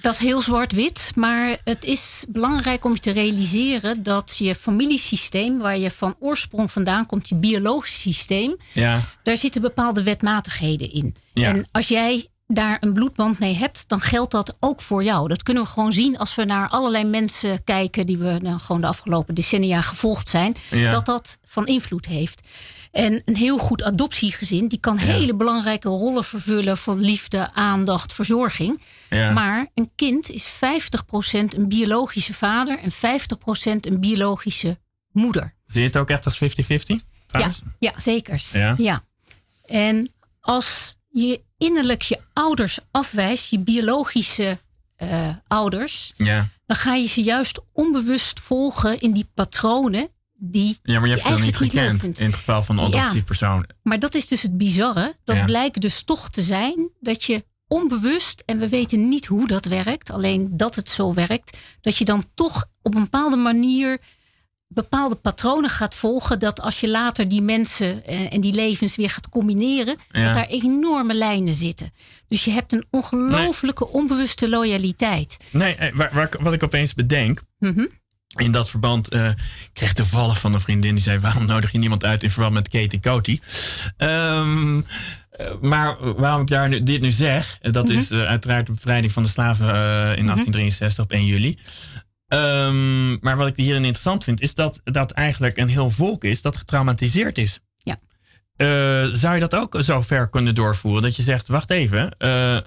Dat 0.00 0.12
is 0.12 0.20
heel 0.20 0.40
zwart-wit, 0.40 1.12
maar 1.14 1.56
het 1.64 1.84
is 1.84 2.24
belangrijk 2.28 2.84
om 2.84 2.92
je 2.92 3.00
te 3.00 3.10
realiseren 3.10 4.02
dat 4.02 4.36
je 4.38 4.54
familiesysteem, 4.54 5.58
waar 5.58 5.78
je 5.78 5.90
van 5.90 6.16
oorsprong 6.20 6.72
vandaan 6.72 7.06
komt, 7.06 7.28
je 7.28 7.34
biologisch 7.34 8.00
systeem, 8.00 8.56
ja. 8.72 9.00
daar 9.22 9.36
zitten 9.36 9.60
bepaalde 9.60 10.02
wetmatigheden 10.02 10.92
in. 10.92 11.14
Ja. 11.32 11.48
En 11.48 11.66
als 11.70 11.88
jij 11.88 12.26
daar 12.54 12.76
een 12.80 12.92
bloedband 12.92 13.38
mee 13.38 13.54
hebt, 13.54 13.88
dan 13.88 14.00
geldt 14.00 14.30
dat 14.30 14.56
ook 14.60 14.80
voor 14.80 15.04
jou. 15.04 15.28
Dat 15.28 15.42
kunnen 15.42 15.62
we 15.62 15.68
gewoon 15.68 15.92
zien 15.92 16.18
als 16.18 16.34
we 16.34 16.44
naar 16.44 16.68
allerlei 16.68 17.04
mensen 17.04 17.64
kijken 17.64 18.06
die 18.06 18.18
we 18.18 18.38
nou, 18.42 18.58
gewoon 18.58 18.80
de 18.80 18.86
afgelopen 18.86 19.34
decennia 19.34 19.80
gevolgd 19.80 20.28
zijn, 20.28 20.56
dat 20.90 21.06
dat 21.06 21.38
van 21.44 21.66
invloed 21.66 22.06
heeft. 22.06 22.42
En 22.92 23.22
een 23.24 23.36
heel 23.36 23.58
goed 23.58 23.82
adoptiegezin, 23.82 24.68
die 24.68 24.80
kan 24.80 24.96
hele 24.96 25.34
belangrijke 25.34 25.88
rollen 25.88 26.24
vervullen 26.24 26.76
van 26.76 27.00
liefde, 27.00 27.52
aandacht, 27.52 28.12
verzorging. 28.12 28.82
Ja. 29.10 29.32
Maar 29.32 29.66
een 29.74 29.90
kind 29.94 30.30
is 30.30 30.50
50% 30.50 30.54
een 31.30 31.68
biologische 31.68 32.34
vader 32.34 32.78
en 32.78 32.92
50% 32.92 32.94
een 33.80 34.00
biologische 34.00 34.78
moeder. 35.12 35.54
Zie 35.66 35.80
je 35.80 35.86
het 35.86 35.96
ook 35.96 36.10
echt 36.10 36.24
als 36.24 36.40
50-50? 36.42 36.46
Ja, 37.26 37.50
ja, 37.78 37.92
zeker. 37.96 38.42
Ja. 38.76 39.02
En 39.66 40.12
als 40.40 40.96
je 41.12 41.40
innerlijk 41.58 42.02
je 42.02 42.18
ouders 42.32 42.78
afwijst, 42.90 43.50
je 43.50 43.58
biologische 43.58 44.58
uh, 45.02 45.28
ouders, 45.48 46.12
ja. 46.16 46.48
dan 46.66 46.76
ga 46.76 46.94
je 46.94 47.06
ze 47.06 47.22
juist 47.22 47.60
onbewust 47.72 48.40
volgen 48.40 49.00
in 49.00 49.12
die 49.12 49.28
patronen 49.34 50.08
die. 50.34 50.78
Ja, 50.82 50.98
maar 51.00 51.08
je 51.08 51.14
hebt 51.14 51.38
ze 51.38 51.44
niet 51.44 51.56
gekend 51.56 52.20
in 52.20 52.26
het 52.26 52.36
geval 52.36 52.62
van 52.62 52.78
een 52.78 52.84
adoptiepersoon. 52.84 53.64
Ja, 53.68 53.74
maar 53.82 53.98
dat 53.98 54.14
is 54.14 54.28
dus 54.28 54.42
het 54.42 54.58
bizarre. 54.58 55.16
Dat 55.24 55.36
ja. 55.36 55.44
blijkt 55.44 55.80
dus 55.80 56.02
toch 56.02 56.30
te 56.30 56.42
zijn 56.42 56.90
dat 57.00 57.24
je 57.24 57.44
onbewust, 57.66 58.42
en 58.46 58.58
we 58.58 58.68
weten 58.68 59.08
niet 59.08 59.26
hoe 59.26 59.46
dat 59.46 59.64
werkt, 59.64 60.10
alleen 60.10 60.56
dat 60.56 60.74
het 60.74 60.88
zo 60.88 61.14
werkt, 61.14 61.58
dat 61.80 61.96
je 61.96 62.04
dan 62.04 62.24
toch 62.34 62.66
op 62.82 62.94
een 62.94 63.02
bepaalde 63.02 63.36
manier 63.36 64.00
bepaalde 64.74 65.14
patronen 65.14 65.70
gaat 65.70 65.94
volgen. 65.94 66.38
Dat 66.38 66.60
als 66.60 66.80
je 66.80 66.88
later 66.88 67.28
die 67.28 67.42
mensen 67.42 68.04
en 68.30 68.40
die 68.40 68.52
levens 68.52 68.96
weer 68.96 69.10
gaat 69.10 69.28
combineren, 69.28 69.96
dat 70.10 70.34
daar 70.34 70.46
enorme 70.46 71.14
lijnen 71.14 71.54
zitten. 71.54 71.92
Dus 72.32 72.44
je 72.44 72.50
hebt 72.50 72.72
een 72.72 72.84
ongelooflijke 72.90 73.88
onbewuste 73.88 74.48
loyaliteit. 74.48 75.36
Nee, 75.50 75.74
eh, 75.74 75.94
waar, 75.94 76.10
waar, 76.12 76.30
wat 76.40 76.52
ik 76.52 76.62
opeens 76.62 76.94
bedenk. 76.94 77.42
Mhm. 77.58 77.86
In 78.36 78.52
dat 78.52 78.70
verband 78.70 79.14
uh, 79.14 79.28
kreeg 79.72 79.92
toevallig 79.92 80.40
van 80.40 80.54
een 80.54 80.60
vriendin 80.60 80.94
die 80.94 81.02
zei: 81.02 81.18
Waarom 81.18 81.46
nodig 81.46 81.72
je 81.72 81.78
niemand 81.78 82.04
uit 82.04 82.22
in 82.22 82.30
verband 82.30 82.54
met 82.54 82.68
Katie 82.68 83.00
Coty? 83.00 83.40
Um, 83.98 84.86
maar 85.60 86.14
waarom 86.14 86.40
ik 86.40 86.48
daar 86.48 86.68
nu, 86.68 86.82
dit 86.82 87.00
nu 87.00 87.10
zeg, 87.10 87.58
dat 87.60 87.88
mhm. 87.88 87.98
is 87.98 88.12
uiteraard 88.12 88.66
de 88.66 88.72
bevrijding 88.72 89.12
van 89.12 89.22
de 89.22 89.28
slaven 89.28 89.66
in 90.16 90.26
1863 90.26 90.96
mhm. 90.96 91.02
op 91.02 91.12
1 91.12 91.26
juli. 91.26 91.58
Um, 92.34 93.18
maar 93.20 93.36
wat 93.36 93.48
ik 93.48 93.56
hierin 93.56 93.84
interessant 93.84 94.24
vind, 94.24 94.40
is 94.40 94.54
dat 94.54 94.80
dat 94.84 95.10
eigenlijk 95.10 95.56
een 95.56 95.68
heel 95.68 95.90
volk 95.90 96.24
is 96.24 96.42
dat 96.42 96.56
getraumatiseerd 96.56 97.38
is. 97.38 97.60
Ja. 97.76 97.98
Uh, 98.56 99.14
zou 99.14 99.34
je 99.34 99.40
dat 99.40 99.54
ook 99.54 99.76
zo 99.78 100.02
ver 100.02 100.28
kunnen 100.28 100.54
doorvoeren? 100.54 101.02
Dat 101.02 101.16
je 101.16 101.22
zegt, 101.22 101.48
wacht 101.48 101.70
even, 101.70 102.14
uh, 102.18 102.58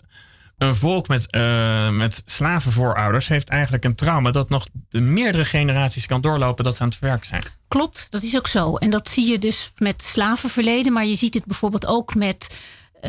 een 0.57 0.75
volk 0.75 1.07
met, 1.07 1.27
uh, 1.35 1.89
met 1.89 2.21
slavenvoorouders 2.25 3.27
heeft 3.27 3.49
eigenlijk 3.49 3.83
een 3.83 3.95
trauma 3.95 4.31
dat 4.31 4.49
nog 4.49 4.67
de 4.89 4.99
meerdere 4.99 5.45
generaties 5.45 6.05
kan 6.05 6.21
doorlopen 6.21 6.63
dat 6.63 6.75
ze 6.75 6.81
aan 6.81 6.87
het 6.87 6.97
verwerken 6.97 7.27
zijn. 7.27 7.43
Klopt, 7.67 8.07
dat 8.09 8.23
is 8.23 8.37
ook 8.37 8.47
zo. 8.47 8.75
En 8.75 8.89
dat 8.89 9.09
zie 9.09 9.31
je 9.31 9.39
dus 9.39 9.71
met 9.77 10.03
slavenverleden, 10.03 10.93
maar 10.93 11.05
je 11.05 11.15
ziet 11.15 11.33
het 11.33 11.45
bijvoorbeeld 11.45 11.85
ook 11.85 12.15
met 12.15 12.57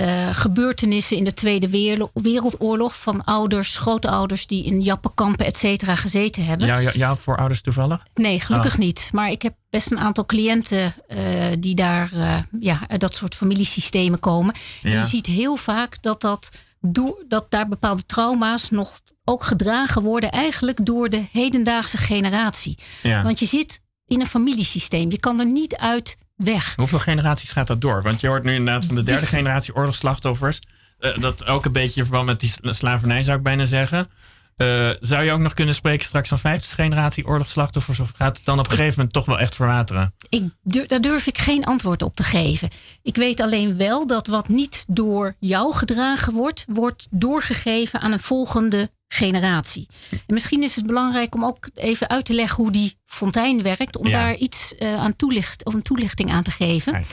uh, 0.01 0.35
gebeurtenissen 0.35 1.17
in 1.17 1.25
de 1.25 1.35
Tweede 1.35 1.69
Wereldoorlog 2.15 3.01
van 3.01 3.25
ouders, 3.25 3.79
grootouders 3.79 4.47
die 4.47 4.65
in 4.65 4.83
jappenkampen, 4.83 5.47
et 5.47 5.57
cetera, 5.57 5.95
gezeten 5.95 6.45
hebben. 6.45 6.67
Ja, 6.67 6.79
ja, 6.79 6.91
ja, 6.95 7.17
voor 7.17 7.37
ouders 7.37 7.61
toevallig? 7.61 8.07
Nee, 8.15 8.41
gelukkig 8.41 8.73
ah. 8.73 8.79
niet. 8.79 9.11
Maar 9.13 9.31
ik 9.31 9.43
heb 9.43 9.55
best 9.71 9.91
een 9.91 9.99
aantal 9.99 10.27
cliënten 10.27 10.95
uh, 11.09 11.19
die 11.59 11.75
daar 11.75 12.11
uh, 12.15 12.39
ja, 12.61 12.81
dat 12.99 13.15
soort 13.15 13.35
familiesystemen 13.35 14.21
komen. 14.21 14.55
Ja. 14.83 14.91
En 14.91 14.97
je 14.97 15.05
ziet 15.05 15.27
heel 15.27 15.57
vaak 15.57 16.03
dat, 16.03 16.21
dat, 16.21 16.49
door, 16.81 17.25
dat 17.29 17.51
daar 17.51 17.69
bepaalde 17.69 18.07
trauma's 18.07 18.71
nog 18.71 19.01
ook 19.25 19.45
gedragen 19.45 20.03
worden, 20.03 20.31
eigenlijk 20.31 20.87
door 20.87 21.09
de 21.09 21.25
hedendaagse 21.33 21.97
generatie. 21.97 22.79
Ja. 23.03 23.23
Want 23.23 23.39
je 23.39 23.47
zit 23.47 23.83
in 24.07 24.21
een 24.21 24.27
familiesysteem. 24.27 25.11
Je 25.11 25.21
kan 25.21 25.41
er 25.41 25.47
niet 25.47 25.77
uit 25.77 26.19
weg. 26.37 26.73
Hoeveel 26.77 26.99
generaties 26.99 27.53
gaat 27.53 27.67
dat 27.67 27.81
door? 27.81 28.03
Want 28.03 28.21
je 28.21 28.27
hoort 28.27 28.45
nu 28.45 28.55
inderdaad 28.55 28.85
van 28.85 28.95
de 28.95 29.03
derde 29.03 29.27
generatie 29.27 29.75
oorlogsslachtoffers. 29.75 30.61
Uh, 31.01 31.19
dat 31.19 31.47
ook 31.47 31.65
een 31.65 31.73
beetje 31.73 32.01
in 32.01 32.07
verband 32.07 32.27
met 32.27 32.41
die 32.41 32.53
slavernij 32.63 33.23
zou 33.23 33.37
ik 33.37 33.43
bijna 33.43 33.65
zeggen. 33.65 34.11
Uh, 34.57 34.91
zou 35.01 35.25
je 35.25 35.33
ook 35.33 35.41
nog 35.41 35.55
kunnen 35.55 35.75
spreken 35.75 36.07
straks 36.07 36.29
van 36.29 36.39
vijfde 36.39 36.75
generatie 36.75 37.27
oorlogsslachtoffers? 37.27 38.01
Of 38.01 38.11
gaat 38.15 38.37
het 38.37 38.45
dan 38.45 38.59
op 38.59 38.65
een 38.65 38.71
gegeven 38.71 38.95
moment 38.97 39.13
toch 39.13 39.25
wel 39.25 39.39
echt 39.39 39.55
verwateren? 39.55 40.15
Ik, 40.29 40.43
daar 40.63 41.01
durf 41.01 41.27
ik 41.27 41.39
geen 41.39 41.65
antwoord 41.65 42.03
op 42.03 42.15
te 42.15 42.23
geven. 42.23 42.69
Ik 43.03 43.17
weet 43.17 43.41
alleen 43.41 43.77
wel 43.77 44.07
dat 44.07 44.27
wat 44.27 44.49
niet 44.49 44.85
door 44.89 45.35
jou 45.39 45.75
gedragen 45.75 46.33
wordt, 46.33 46.65
wordt 46.69 47.07
doorgegeven 47.11 48.01
aan 48.01 48.13
een 48.13 48.21
volgende 48.21 48.91
generatie. 49.09 49.89
En 50.11 50.35
misschien 50.35 50.63
is 50.63 50.77
het 50.77 50.87
belangrijk 50.87 51.35
om 51.35 51.45
ook 51.45 51.69
even 51.75 52.09
uit 52.09 52.25
te 52.25 52.35
leggen 52.35 52.63
hoe 52.63 52.73
die 52.73 52.99
fontein 53.05 53.63
werkt, 53.63 53.97
om 53.97 54.11
daar 54.11 54.35
iets 54.35 54.75
uh, 54.79 54.95
aan 54.95 55.17
toelicht, 55.17 55.65
of 55.65 55.75
een 55.75 55.83
toelichting 55.83 56.31
aan 56.31 56.43
te 56.43 56.51
geven. 56.51 57.05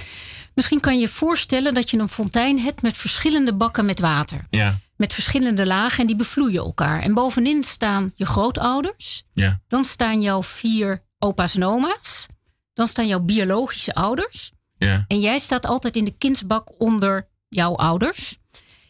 Misschien 0.53 0.79
kan 0.79 0.93
je 0.93 0.99
je 0.99 1.07
voorstellen 1.07 1.73
dat 1.73 1.89
je 1.89 1.97
een 1.97 2.09
fontein 2.09 2.59
hebt 2.59 2.81
met 2.81 2.97
verschillende 2.97 3.53
bakken 3.53 3.85
met 3.85 3.99
water. 3.99 4.47
Ja. 4.49 4.79
Met 4.95 5.13
verschillende 5.13 5.65
lagen 5.65 5.99
en 5.99 6.07
die 6.07 6.15
bevloeien 6.15 6.63
elkaar. 6.63 7.01
En 7.01 7.13
bovenin 7.13 7.63
staan 7.63 8.11
je 8.15 8.25
grootouders. 8.25 9.23
Ja. 9.33 9.61
Dan 9.67 9.85
staan 9.85 10.21
jouw 10.21 10.43
vier 10.43 11.01
opa's 11.19 11.55
en 11.55 11.63
oma's. 11.63 12.27
dan 12.73 12.87
staan 12.87 13.07
jouw 13.07 13.19
biologische 13.19 13.93
ouders. 13.93 14.51
Ja. 14.77 15.05
En 15.07 15.19
jij 15.19 15.39
staat 15.39 15.65
altijd 15.65 15.95
in 15.95 16.05
de 16.05 16.17
kindsbak 16.17 16.81
onder 16.81 17.27
jouw 17.49 17.75
ouders. 17.75 18.37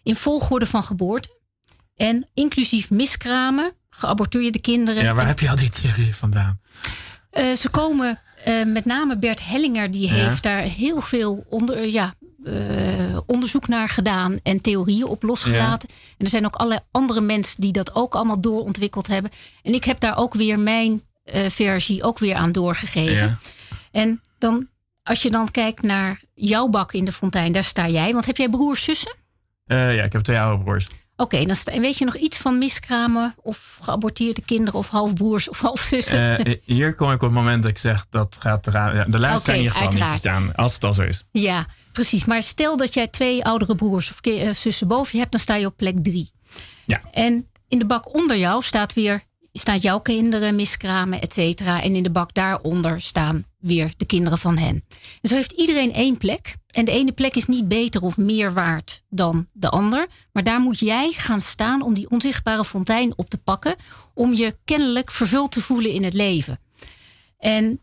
In 0.03 0.15
volgorde 0.15 0.65
van 0.65 0.83
geboorte. 0.83 1.32
En 2.03 2.27
inclusief 2.33 2.89
miskramen, 2.89 3.74
geaborteerde 3.89 4.62
kinderen. 4.62 5.03
Ja, 5.03 5.13
waar 5.13 5.27
heb 5.27 5.39
je 5.39 5.50
al 5.50 5.55
die 5.55 5.69
theorie 5.69 6.15
vandaan? 6.15 6.60
Uh, 7.33 7.55
ze 7.55 7.69
komen, 7.69 8.19
uh, 8.48 8.65
met 8.65 8.86
name 8.86 9.17
Bert 9.17 9.45
Hellinger, 9.45 9.91
die 9.91 10.07
Ja. 10.07 10.13
heeft 10.13 10.43
daar 10.43 10.62
heel 10.62 11.01
veel 11.01 11.45
onder, 11.50 11.83
uh, 11.83 11.93
ja, 11.93 12.13
uh, 12.45 13.17
onderzoek 13.25 13.67
naar 13.67 13.89
gedaan 13.89 14.39
en 14.43 14.62
theorieën 14.62 15.05
op 15.05 15.24
losgelaten. 15.24 15.89
En 15.89 16.25
er 16.25 16.27
zijn 16.31 16.45
ook 16.45 16.55
allerlei 16.55 16.81
andere 16.91 17.22
mensen 17.22 17.62
die 17.62 17.72
dat 17.72 17.95
ook 17.95 18.15
allemaal 18.15 18.41
doorontwikkeld 18.41 19.07
hebben. 19.07 19.31
En 19.62 19.74
ik 19.74 19.83
heb 19.83 20.00
daar 20.00 20.17
ook 20.17 20.33
weer 20.33 20.60
mijn 20.60 21.01
versie 21.48 22.03
ook 22.03 22.19
weer 22.19 22.36
aan 22.36 22.51
doorgegeven. 22.51 23.27
Ja. 23.27 23.38
En 23.91 24.22
dan, 24.38 24.67
als 25.03 25.22
je 25.22 25.29
dan 25.31 25.51
kijkt 25.51 25.81
naar 25.81 26.22
jouw 26.33 26.67
bak 26.67 26.93
in 26.93 27.05
de 27.05 27.12
fontein, 27.12 27.51
daar 27.51 27.63
sta 27.63 27.88
jij. 27.88 28.13
Want 28.13 28.25
heb 28.25 28.38
jij 28.38 28.50
broers, 28.50 28.83
zussen? 28.83 29.15
Ja, 29.65 29.89
ik 29.89 30.13
heb 30.13 30.22
twee 30.22 30.39
oude 30.39 30.63
broers. 30.63 30.88
Oké, 31.15 31.36
okay, 31.36 31.46
dan 31.46 31.82
weet 31.82 31.98
je 31.98 32.05
nog 32.05 32.15
iets 32.15 32.38
van 32.38 32.58
miskramen 32.58 33.36
of 33.41 33.79
geaborteerde 33.82 34.41
kinderen 34.41 34.79
of 34.79 34.88
halfbroers 34.88 35.50
of 35.50 35.60
halfzussen? 35.60 36.48
Uh, 36.48 36.55
hier 36.63 36.96
kom 36.96 37.08
ik 37.08 37.15
op 37.15 37.22
het 37.22 37.32
moment 37.32 37.62
dat 37.63 37.72
ik 37.72 37.77
zeg 37.77 38.05
dat 38.10 38.38
gaat 38.39 38.67
eraan. 38.67 38.96
Ja, 38.96 39.03
de 39.03 39.20
luisteraar 39.20 39.39
okay, 39.39 39.55
in 39.55 39.62
ieder 39.63 39.91
geval 39.91 40.13
niet 40.13 40.27
aan, 40.27 40.55
als 40.55 40.74
het 40.74 40.84
al 40.84 40.93
zo 40.93 41.01
is. 41.01 41.24
Ja, 41.32 41.67
precies. 41.91 42.25
Maar 42.25 42.43
stel 42.43 42.77
dat 42.77 42.93
jij 42.93 43.08
twee 43.08 43.46
oudere 43.46 43.75
broers 43.75 44.12
of 44.12 44.25
uh, 44.25 44.53
zussen 44.53 44.88
boven 44.88 45.12
je 45.12 45.20
hebt, 45.20 45.32
dan 45.32 45.39
sta 45.39 45.55
je 45.55 45.65
op 45.65 45.77
plek 45.77 46.03
drie. 46.03 46.32
Ja. 46.86 47.01
En 47.12 47.48
in 47.67 47.79
de 47.79 47.86
bak 47.86 48.15
onder 48.15 48.38
jou 48.38 48.63
staat 48.63 48.93
weer 48.93 49.24
staat 49.53 49.81
jouw 49.81 50.00
kinderen 50.00 50.55
miskramen, 50.55 51.22
et 51.22 51.33
cetera. 51.33 51.81
En 51.81 51.95
in 51.95 52.03
de 52.03 52.10
bak 52.12 52.33
daaronder 52.33 53.01
staan 53.01 53.45
weer 53.60 53.93
de 53.98 54.05
kinderen 54.05 54.38
van 54.38 54.57
hen. 54.57 54.83
En 55.22 55.29
zo 55.29 55.36
heeft 55.36 55.51
iedereen 55.51 55.93
één 55.93 56.17
plek. 56.17 56.55
En 56.67 56.86
de 56.86 56.91
ene 56.91 57.12
plek 57.12 57.36
is 57.36 57.45
niet 57.45 57.67
beter 57.67 58.01
of 58.01 58.17
meer 58.17 58.53
waard 58.53 59.03
dan 59.10 59.48
de 59.53 59.69
ander. 59.69 60.07
Maar 60.31 60.43
daar 60.43 60.60
moet 60.60 60.79
jij 60.79 61.12
gaan 61.15 61.41
staan 61.41 61.81
om 61.81 61.93
die 61.93 62.10
onzichtbare 62.10 62.65
fontein 62.65 63.13
op 63.15 63.29
te 63.29 63.38
pakken. 63.38 63.75
Om 64.13 64.33
je 64.33 64.55
kennelijk 64.65 65.12
vervuld 65.12 65.51
te 65.51 65.62
voelen 65.62 65.91
in 65.91 66.03
het 66.03 66.13
leven. 66.13 66.60
En 67.38 67.79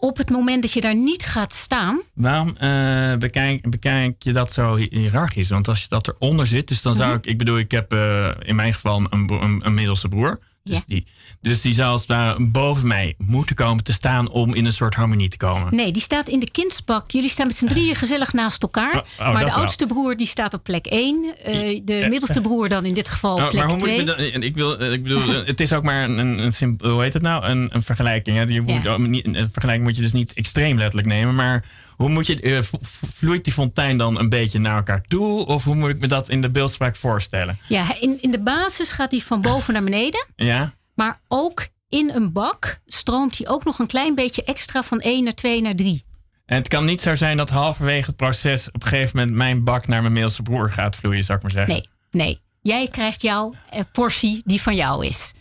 op 0.00 0.16
het 0.16 0.30
moment 0.30 0.62
dat 0.62 0.72
je 0.72 0.80
daar 0.80 0.94
niet 0.96 1.22
gaat 1.24 1.54
staan. 1.54 2.00
Waarom 2.14 2.48
uh, 2.48 3.16
bekijk, 3.16 3.70
bekijk, 3.70 4.22
je 4.22 4.32
dat 4.32 4.52
zo 4.52 4.76
hiërarchisch? 4.76 5.48
Want 5.48 5.68
als 5.68 5.82
je 5.82 5.88
dat 5.88 6.08
eronder 6.08 6.46
zit, 6.46 6.68
dus 6.68 6.82
dan 6.82 6.94
zou 6.94 7.08
Mhm. 7.08 7.18
ik, 7.18 7.26
ik 7.26 7.38
bedoel, 7.38 7.58
ik 7.58 7.70
heb 7.70 7.92
uh, 7.92 8.30
in 8.38 8.54
mijn 8.54 8.72
geval 8.74 9.06
een, 9.10 9.30
een, 9.42 9.60
een 9.64 9.74
middelste 9.74 10.08
broer. 10.08 10.38
Dus, 10.64 10.76
Ja. 10.76 10.82
die, 10.86 11.06
dus 11.40 11.60
die 11.60 11.72
zou 11.72 11.90
als 11.90 12.00
het 12.00 12.10
ware 12.10 12.44
boven 12.44 12.86
mij 12.86 13.14
moeten 13.18 13.56
komen 13.56 13.84
te 13.84 13.92
staan 13.92 14.28
om 14.30 14.54
in 14.54 14.64
een 14.64 14.72
soort 14.72 14.94
harmonie 14.94 15.28
te 15.28 15.36
komen. 15.36 15.74
Nee, 15.74 15.92
die 15.92 16.02
staat 16.02 16.28
in 16.28 16.40
de 16.40 16.50
kindsbak. 16.50 17.10
Jullie 17.10 17.28
staan 17.30 17.46
met 17.46 17.56
z'n 17.56 17.66
drieën 17.66 17.94
gezellig 17.94 18.32
naast 18.32 18.62
elkaar. 18.62 18.96
Oh, 18.96 19.02
oh, 19.26 19.32
maar 19.32 19.44
de 19.44 19.50
wel. 19.50 19.58
oudste 19.58 19.86
broer 19.86 20.16
die 20.16 20.26
staat 20.26 20.54
op 20.54 20.62
plek 20.64 20.86
1. 20.86 21.24
Uh, 21.24 21.80
de 21.84 22.06
middelste 22.08 22.40
broer 22.40 22.68
dan 22.68 22.84
in 22.84 22.94
dit 22.94 23.08
geval 23.08 23.34
op 23.34 23.40
Oh, 23.40 23.48
plek 23.48 23.60
maar 23.62 23.70
hoe 23.70 23.78
moet 23.78 23.86
2. 23.88 23.98
je 23.98 24.04
dan, 24.32 24.42
ik, 24.42 24.54
wil, 24.54 24.92
ik 24.92 25.02
bedoel, 25.02 25.28
het 25.44 25.60
is 25.60 25.72
ook 25.72 25.82
maar 25.82 26.04
een, 26.04 26.18
een, 26.18 26.78
hoe 26.82 27.02
heet 27.02 27.12
het 27.14 27.22
nou? 27.22 27.44
Een, 27.44 27.68
een 27.74 27.82
vergelijking. 27.82 28.36
Hè? 28.36 28.42
Je 28.42 28.60
moet, 28.60 28.82
Ja. 28.82 28.94
een 28.94 29.48
vergelijking 29.52 29.82
moet 29.86 29.96
je 29.96 30.02
dus 30.02 30.12
niet 30.12 30.32
extreem 30.32 30.76
letterlijk 30.78 31.08
nemen. 31.08 31.34
Maar 31.34 31.64
hoe 32.00 32.08
moet 32.08 32.26
je, 32.26 32.42
uh, 32.42 32.62
v- 32.62 32.72
vloeit 33.14 33.44
die 33.44 33.52
fontein 33.52 33.96
dan 33.98 34.18
een 34.18 34.28
beetje 34.28 34.58
naar 34.58 34.76
elkaar 34.76 35.02
toe? 35.02 35.46
Of 35.46 35.64
hoe 35.64 35.74
moet 35.74 35.90
ik 35.90 35.98
me 35.98 36.06
dat 36.06 36.28
in 36.28 36.40
de 36.40 36.50
beeldspraak 36.50 36.96
voorstellen? 36.96 37.58
Ja, 37.68 38.00
in, 38.00 38.22
in 38.22 38.30
de 38.30 38.38
basis 38.38 38.92
gaat 38.92 39.10
hij 39.10 39.20
van 39.20 39.40
boven 39.40 39.72
naar 39.72 39.82
beneden. 39.84 40.26
Ja? 40.36 40.74
Maar 40.94 41.20
ook 41.28 41.68
in 41.88 42.10
een 42.14 42.32
bak 42.32 42.80
stroomt 42.86 43.38
hij 43.38 43.48
ook 43.48 43.64
nog 43.64 43.78
een 43.78 43.86
klein 43.86 44.14
beetje 44.14 44.44
extra 44.44 44.82
van 44.82 45.00
1 45.00 45.24
naar 45.24 45.34
2 45.34 45.62
naar 45.62 45.74
3. 45.74 46.04
En 46.46 46.56
het 46.56 46.68
kan 46.68 46.84
niet 46.84 47.00
zo 47.00 47.14
zijn 47.14 47.36
dat 47.36 47.50
halverwege 47.50 48.06
het 48.06 48.16
proces 48.16 48.68
op 48.70 48.82
een 48.82 48.88
gegeven 48.88 49.18
moment 49.18 49.36
mijn 49.36 49.64
bak 49.64 49.86
naar 49.86 50.00
mijn 50.00 50.12
middelste 50.12 50.42
broer 50.42 50.70
gaat 50.72 50.96
vloeien, 50.96 51.24
zou 51.24 51.38
ik 51.38 51.42
maar 51.42 51.52
zeggen. 51.52 51.72
Nee, 51.74 51.88
nee. 52.24 52.40
Jij 52.62 52.88
krijgt 52.88 53.22
jouw 53.22 53.54
eh, 53.70 53.80
portie 53.92 54.42
die 54.44 54.62
van 54.62 54.74
jou 54.74 55.06
is. 55.06 55.32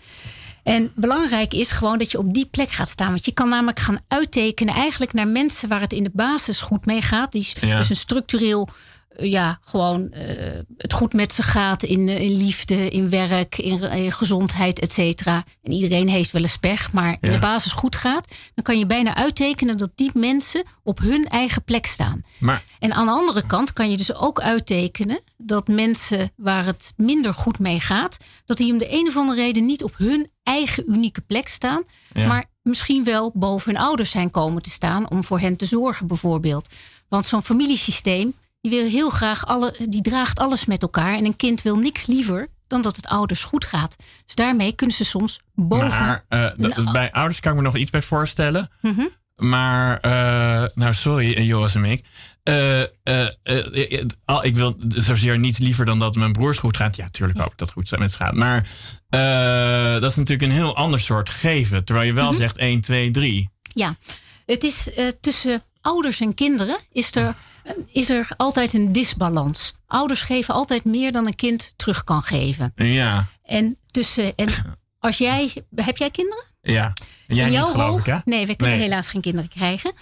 En 0.63 0.91
belangrijk 0.95 1.53
is 1.53 1.71
gewoon 1.71 1.97
dat 1.97 2.11
je 2.11 2.17
op 2.17 2.33
die 2.33 2.45
plek 2.45 2.71
gaat 2.71 2.89
staan. 2.89 3.09
Want 3.11 3.25
je 3.25 3.31
kan 3.33 3.49
namelijk 3.49 3.79
gaan 3.79 3.99
uittekenen 4.07 4.73
eigenlijk 4.73 5.13
naar 5.13 5.27
mensen 5.27 5.69
waar 5.69 5.81
het 5.81 5.93
in 5.93 6.03
de 6.03 6.11
basis 6.13 6.61
goed 6.61 6.85
mee 6.85 7.01
gaat. 7.01 7.31
Die 7.31 7.47
Ja. 7.61 7.75
dus 7.75 7.89
een 7.89 7.95
structureel, 7.95 8.69
eh, 9.09 9.31
ja, 9.31 9.59
gewoon 9.63 10.11
eh, 10.11 10.59
het 10.77 10.93
goed 10.93 11.13
met 11.13 11.33
ze 11.33 11.43
gaat 11.43 11.83
in, 11.83 12.09
eh, 12.09 12.21
in 12.21 12.37
liefde, 12.37 12.89
in 12.89 13.09
werk, 13.09 13.57
in, 13.57 13.81
in 13.81 14.11
gezondheid, 14.11 14.79
et 14.79 14.91
cetera. 14.91 15.43
En 15.63 15.71
iedereen 15.71 16.07
heeft 16.09 16.31
wel 16.31 16.41
eens 16.41 16.57
pech, 16.57 16.91
maar 16.93 17.11
in 17.21 17.29
Ja. 17.29 17.31
de 17.31 17.39
basis 17.39 17.71
goed 17.71 17.95
gaat. 17.95 18.27
Dan 18.55 18.63
kan 18.63 18.79
je 18.79 18.85
bijna 18.85 19.15
uittekenen 19.15 19.77
dat 19.77 19.91
die 19.95 20.11
mensen 20.13 20.63
op 20.83 20.99
hun 20.99 21.25
eigen 21.27 21.63
plek 21.63 21.85
staan. 21.85 22.23
Maar 22.39 22.63
En 22.79 22.93
aan 22.93 23.05
de 23.05 23.11
andere 23.11 23.43
kant 23.47 23.73
kan 23.73 23.91
je 23.91 23.97
dus 23.97 24.13
ook 24.15 24.41
uittekenen 24.41 25.19
dat 25.37 25.67
mensen 25.67 26.31
waar 26.35 26.65
het 26.65 26.93
minder 26.95 27.33
goed 27.33 27.59
mee 27.59 27.79
gaat, 27.79 28.17
dat 28.45 28.57
die 28.57 28.71
om 28.71 28.77
de 28.77 28.91
een 28.93 29.07
of 29.07 29.17
andere 29.17 29.41
reden 29.41 29.65
niet 29.65 29.83
op 29.83 29.97
hun 29.97 30.27
eigen 30.49 30.83
unieke 30.91 31.21
plek 31.21 31.47
staan, 31.47 31.83
Ja. 32.13 32.27
maar 32.27 32.45
misschien 32.61 33.03
wel 33.03 33.31
boven 33.33 33.73
hun 33.73 33.81
ouders 33.83 34.11
zijn 34.11 34.31
komen 34.31 34.61
te 34.61 34.69
staan 34.69 35.09
om 35.09 35.23
voor 35.23 35.39
hen 35.39 35.57
te 35.57 35.65
zorgen, 35.65 36.07
bijvoorbeeld. 36.07 36.73
Want 37.09 37.25
zo'n 37.25 37.41
familiesysteem, 37.43 38.33
die 38.61 38.71
wil 38.71 38.89
heel 38.89 39.09
graag 39.09 39.45
alle, 39.45 39.75
die 39.89 40.01
draagt 40.01 40.39
alles 40.39 40.65
met 40.65 40.81
elkaar. 40.81 41.13
En 41.13 41.25
een 41.25 41.35
kind 41.35 41.61
wil 41.61 41.77
niks 41.77 42.05
liever 42.05 42.47
dan 42.67 42.81
dat 42.81 42.95
het 42.95 43.07
ouders 43.07 43.43
goed 43.43 43.65
gaat. 43.65 43.95
Dus 44.25 44.35
daarmee 44.35 44.71
kunnen 44.73 44.95
ze 44.95 45.05
soms 45.05 45.39
boven. 45.55 45.87
Maar 45.87 46.25
uh, 46.29 46.49
Nou. 46.55 46.91
bij 46.91 47.11
ouders 47.11 47.39
kan 47.39 47.51
ik 47.51 47.57
me 47.57 47.63
nog 47.63 47.75
iets 47.77 47.89
bij 47.89 48.01
voorstellen. 48.01 48.69
Mhm. 48.81 49.05
Maar, 49.35 49.99
uh, 50.05 50.65
nou 50.75 50.93
sorry, 50.93 51.37
uh, 51.37 51.45
Joris 51.47 51.75
en 51.75 51.85
ik. 51.85 52.05
Uh, 52.49 52.79
uh, 53.03 53.27
uh, 53.43 54.39
ik 54.41 54.55
wil 54.55 54.75
zozeer 54.87 55.39
niets 55.39 55.57
liever 55.57 55.85
dan 55.85 55.99
dat 55.99 56.15
mijn 56.15 56.33
broers 56.33 56.57
goed 56.57 56.77
gaat. 56.77 56.95
Ja, 56.95 57.09
tuurlijk 57.09 57.39
hoop 57.39 57.51
ik 57.51 57.57
dat 57.57 57.67
het 57.75 57.77
goed 57.87 57.99
met 57.99 58.11
ze 58.11 58.17
gaat. 58.17 58.33
Maar 58.33 58.67
dat 59.99 60.11
is 60.11 60.15
natuurlijk 60.17 60.51
een 60.51 60.57
heel 60.57 60.75
ander 60.75 60.99
soort 60.99 61.29
geven. 61.29 61.83
Terwijl 61.85 62.07
je 62.07 62.13
wel 62.13 62.29
Mhm. 62.29 62.35
zegt 62.39 62.57
1, 62.57 62.81
2, 62.81 63.11
3. 63.11 63.49
Ja, 63.73 63.95
het 64.45 64.63
is 64.63 64.89
tussen 65.21 65.63
ouders 65.81 66.19
en 66.19 66.33
kinderen 66.33 66.77
is 66.91 67.15
er, 67.15 67.35
is 67.91 68.09
er 68.09 68.27
altijd 68.37 68.73
een 68.73 68.91
disbalans. 68.91 69.73
Ouders 69.87 70.21
geven 70.21 70.53
altijd 70.53 70.83
meer 70.85 71.11
dan 71.11 71.25
een 71.27 71.35
kind 71.35 71.73
terug 71.75 72.03
kan 72.03 72.21
geven. 72.23 72.71
Ja, 72.75 73.25
En 73.43 73.77
tussen 73.91 74.35
en 74.35 74.47
als 74.99 75.17
jij 75.17 75.51
heb 75.75 75.97
jij 75.97 76.09
kinderen? 76.11 76.43
ja. 76.61 76.93
En 77.27 77.35
jij 77.35 77.45
in 77.45 77.51
niet 77.51 77.59
jouw 77.61 77.71
geloof 77.71 77.89
rol? 77.89 77.99
ik, 77.99 78.05
hè? 78.05 78.17
Nee, 78.25 78.45
we 78.45 78.55
kunnen 78.55 78.77
Nee. 78.77 78.87
helaas 78.87 79.09
geen 79.09 79.21
kinderen 79.21 79.49
krijgen. 79.49 79.93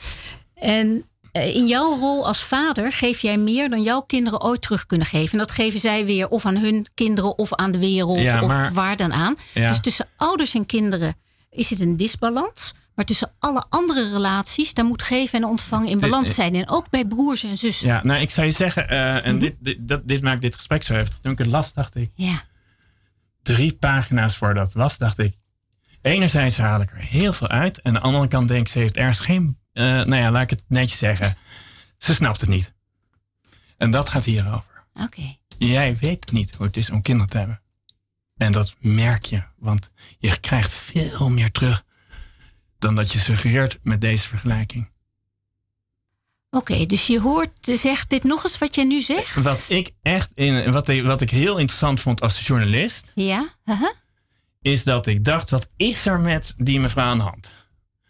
En 0.55 1.05
in 1.31 1.67
jouw 1.67 1.97
rol 1.97 2.27
als 2.27 2.43
vader 2.43 2.91
geef 2.91 3.19
jij 3.19 3.37
meer 3.37 3.69
dan 3.69 3.83
jouw 3.83 4.01
kinderen 4.01 4.41
ooit 4.41 4.61
terug 4.61 4.85
kunnen 4.85 5.07
geven. 5.07 5.31
En 5.31 5.37
dat 5.37 5.51
geven 5.51 5.79
zij 5.79 6.05
weer 6.05 6.27
of 6.27 6.45
aan 6.45 6.57
hun 6.57 6.87
kinderen 6.93 7.37
of 7.37 7.53
aan 7.53 7.71
de 7.71 7.77
wereld 7.79 8.19
Ja, 8.19 8.41
of 8.43 8.69
waar 8.73 8.97
dan 8.97 9.13
aan. 9.13 9.35
Ja. 9.53 9.67
Dus 9.67 9.79
tussen 9.79 10.07
ouders 10.15 10.53
en 10.53 10.65
kinderen 10.65 11.15
is 11.49 11.69
het 11.69 11.79
een 11.79 11.97
disbalans. 11.97 12.73
Maar 12.95 13.05
tussen 13.05 13.31
alle 13.39 13.65
andere 13.69 14.09
relaties, 14.11 14.73
daar 14.73 14.85
moet 14.85 15.01
geven 15.01 15.39
en 15.41 15.47
ontvangen 15.47 15.87
in 15.87 15.97
Dit- 15.97 16.09
balans 16.09 16.35
zijn. 16.35 16.55
En 16.55 16.69
ook 16.69 16.89
bij 16.89 17.05
broers 17.05 17.43
en 17.43 17.57
zussen. 17.57 17.87
Ja, 17.87 18.03
nou 18.03 18.19
ik 18.21 18.31
zou 18.31 18.47
je 18.47 18.53
zeggen, 18.53 18.89
eh, 18.89 18.97
Mhm. 19.15 19.23
en 19.25 19.39
dit, 19.39 19.55
dit, 19.59 19.77
dat, 19.87 20.01
dit 20.07 20.21
maakt 20.21 20.41
dit 20.41 20.55
gesprek 20.55 20.83
zo 20.83 20.93
heftig. 20.93 21.17
Toen 21.21 21.31
ik 21.31 21.37
het 21.37 21.47
las, 21.47 21.73
dacht 21.73 21.95
ik, 21.95 22.11
Ja. 22.15 22.41
drie 23.43 23.73
pagina's 23.73 24.35
voordat 24.35 24.65
het 24.65 24.73
was, 24.73 24.97
dacht 24.97 25.17
ik. 25.19 25.35
Enerzijds 26.01 26.57
haal 26.57 26.81
ik 26.81 26.89
er 26.91 26.97
heel 26.97 27.33
veel 27.33 27.47
uit. 27.47 27.77
En 27.81 27.83
aan 27.87 27.93
de 27.93 27.99
andere 27.99 28.27
kant 28.27 28.47
denk 28.47 28.61
ik, 28.61 28.67
ze 28.67 28.79
heeft 28.79 28.97
ergens 28.97 29.19
geen. 29.19 29.57
Eh, 29.77 29.85
nou 29.85 30.15
ja, 30.15 30.31
laat 30.31 30.43
ik 30.43 30.49
het 30.49 30.63
netjes 30.67 30.99
zeggen. 30.99 31.37
Ze 31.97 32.13
snapt 32.13 32.41
het 32.41 32.49
niet. 32.49 32.73
En 33.77 33.91
dat 33.91 34.09
gaat 34.09 34.25
hierover. 34.25 34.83
Oké. 34.93 35.35
Jij 35.57 35.97
weet 35.97 36.31
niet 36.31 36.55
hoe 36.55 36.65
het 36.65 36.77
is 36.77 36.89
om 36.89 37.01
kinderen 37.01 37.29
te 37.29 37.37
hebben. 37.37 37.61
En 38.37 38.51
dat 38.51 38.75
merk 38.79 39.25
je, 39.25 39.43
want 39.57 39.91
je 40.19 40.39
krijgt 40.39 40.73
veel 40.73 41.29
meer 41.29 41.51
terug 41.51 41.85
dan 42.79 42.95
dat 42.95 43.11
je 43.13 43.19
suggereert 43.19 43.79
met 43.83 44.01
deze 44.01 44.27
vergelijking. 44.27 44.89
Oké, 46.49 46.85
dus 46.85 47.07
je 47.07 47.19
hoort, 47.19 47.51
zegt 47.61 48.09
dit 48.09 48.23
nog 48.23 48.43
eens 48.43 48.57
wat 48.57 48.75
je 48.75 48.85
nu 48.85 49.01
zegt? 49.01 49.41
Wat 49.41 49.65
ik 49.69 49.91
echt 50.01 50.31
in, 50.33 50.71
wat 50.71 50.87
ik, 50.87 51.03
wat 51.03 51.21
ik 51.21 51.29
heel 51.29 51.57
interessant 51.57 52.01
vond 52.01 52.21
als 52.21 52.47
journalist, 52.47 53.11
Ja. 53.15 53.55
Is 54.61 54.83
dat 54.83 55.07
ik 55.07 55.23
dacht: 55.23 55.49
wat 55.49 55.69
is 55.75 56.05
er 56.05 56.19
met 56.19 56.53
die 56.57 56.79
mevrouw 56.79 57.05
aan 57.05 57.17
de 57.17 57.23
hand? 57.23 57.53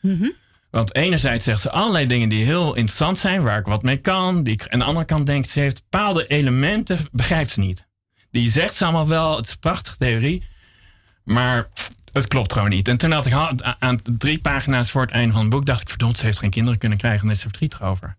Mhm. 0.01 0.29
Want 0.69 0.95
enerzijds 0.95 1.43
zegt 1.43 1.61
ze 1.61 1.71
allerlei 1.71 2.07
dingen 2.07 2.29
die 2.29 2.45
heel 2.45 2.75
interessant 2.75 3.17
zijn, 3.17 3.43
waar 3.43 3.59
ik 3.59 3.65
wat 3.65 3.83
mee 3.83 3.97
kan. 3.97 4.43
Die 4.43 4.53
ik, 4.53 4.61
en 4.61 4.71
aan 4.71 4.79
de 4.79 4.85
andere 4.85 5.05
kant 5.05 5.25
denkt 5.25 5.49
ze 5.49 5.59
heeft 5.59 5.83
bepaalde 5.89 6.27
elementen, 6.27 6.99
begrijpt 7.11 7.51
ze 7.51 7.59
niet. 7.59 7.87
Die 8.31 8.49
zegt 8.49 8.73
ze 8.73 8.83
allemaal 8.83 9.07
wel, 9.07 9.35
het 9.35 9.45
is 9.45 9.51
een 9.51 9.59
prachtige 9.59 9.97
theorie, 9.97 10.43
maar 11.23 11.69
pff, 11.69 11.91
het 12.11 12.27
klopt 12.27 12.53
gewoon 12.53 12.69
niet. 12.69 12.87
En 12.87 12.97
toen 12.97 13.11
had 13.11 13.25
ik 13.25 13.33
aan 13.79 13.99
drie 14.17 14.39
pagina's 14.39 14.91
voor 14.91 15.01
het 15.01 15.11
einde 15.11 15.31
van 15.33 15.41
het 15.41 15.49
boek, 15.49 15.65
dacht 15.65 15.81
ik, 15.81 15.89
verdomd, 15.89 16.17
ze 16.17 16.25
heeft 16.25 16.39
geen 16.39 16.49
kinderen 16.49 16.79
kunnen 16.79 16.97
krijgen 16.97 17.25
en 17.27 17.33
is 17.33 17.39
ze 17.39 17.47
verdrietig 17.49 17.81
over. 17.81 18.17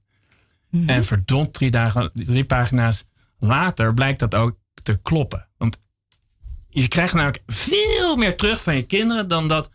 En 0.86 1.04
verdomd, 1.04 1.52
drie, 1.52 1.70
dagen, 1.70 2.10
drie 2.14 2.44
pagina's 2.44 3.04
later 3.38 3.94
blijkt 3.94 4.18
dat 4.18 4.34
ook 4.34 4.56
te 4.82 4.98
kloppen. 5.02 5.48
Want 5.56 5.78
je 6.68 6.88
krijgt 6.88 7.14
namelijk 7.14 7.42
veel 7.46 8.16
meer 8.16 8.36
terug 8.36 8.62
van 8.62 8.74
je 8.74 8.82
kinderen 8.82 9.28
dan 9.28 9.48
dat. 9.48 9.70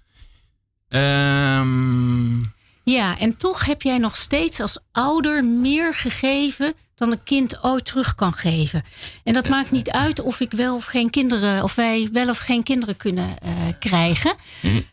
ehm, 0.88 2.42
Ja, 2.84 3.20
en 3.20 3.38
toch 3.38 3.66
heb 3.66 3.82
jij 3.82 3.98
nog 3.98 4.16
steeds 4.16 4.60
als 4.60 4.80
ouder 4.92 5.46
meer 5.46 5.94
gegeven 5.94 6.74
dan 6.96 7.12
een 7.12 7.24
kind 7.24 7.64
ooit 7.64 7.86
terug 7.86 8.16
kan 8.16 8.34
geven. 8.34 8.84
En 9.24 9.34
dat 9.34 9.50
maakt 9.50 9.72
niet 9.72 9.92
uit 9.92 10.20
of 10.20 10.40
ik 10.40 10.52
wel 10.52 10.76
of 10.76 10.86
geen 10.86 11.10
kinderen, 11.10 11.64
of 11.64 11.76
wij 11.76 12.10
wel 12.12 12.30
of 12.30 12.38
geen 12.38 12.64
kinderen 12.64 12.98
kunnen 12.98 13.36
uh, 13.46 13.52
krijgen. 13.80 14.36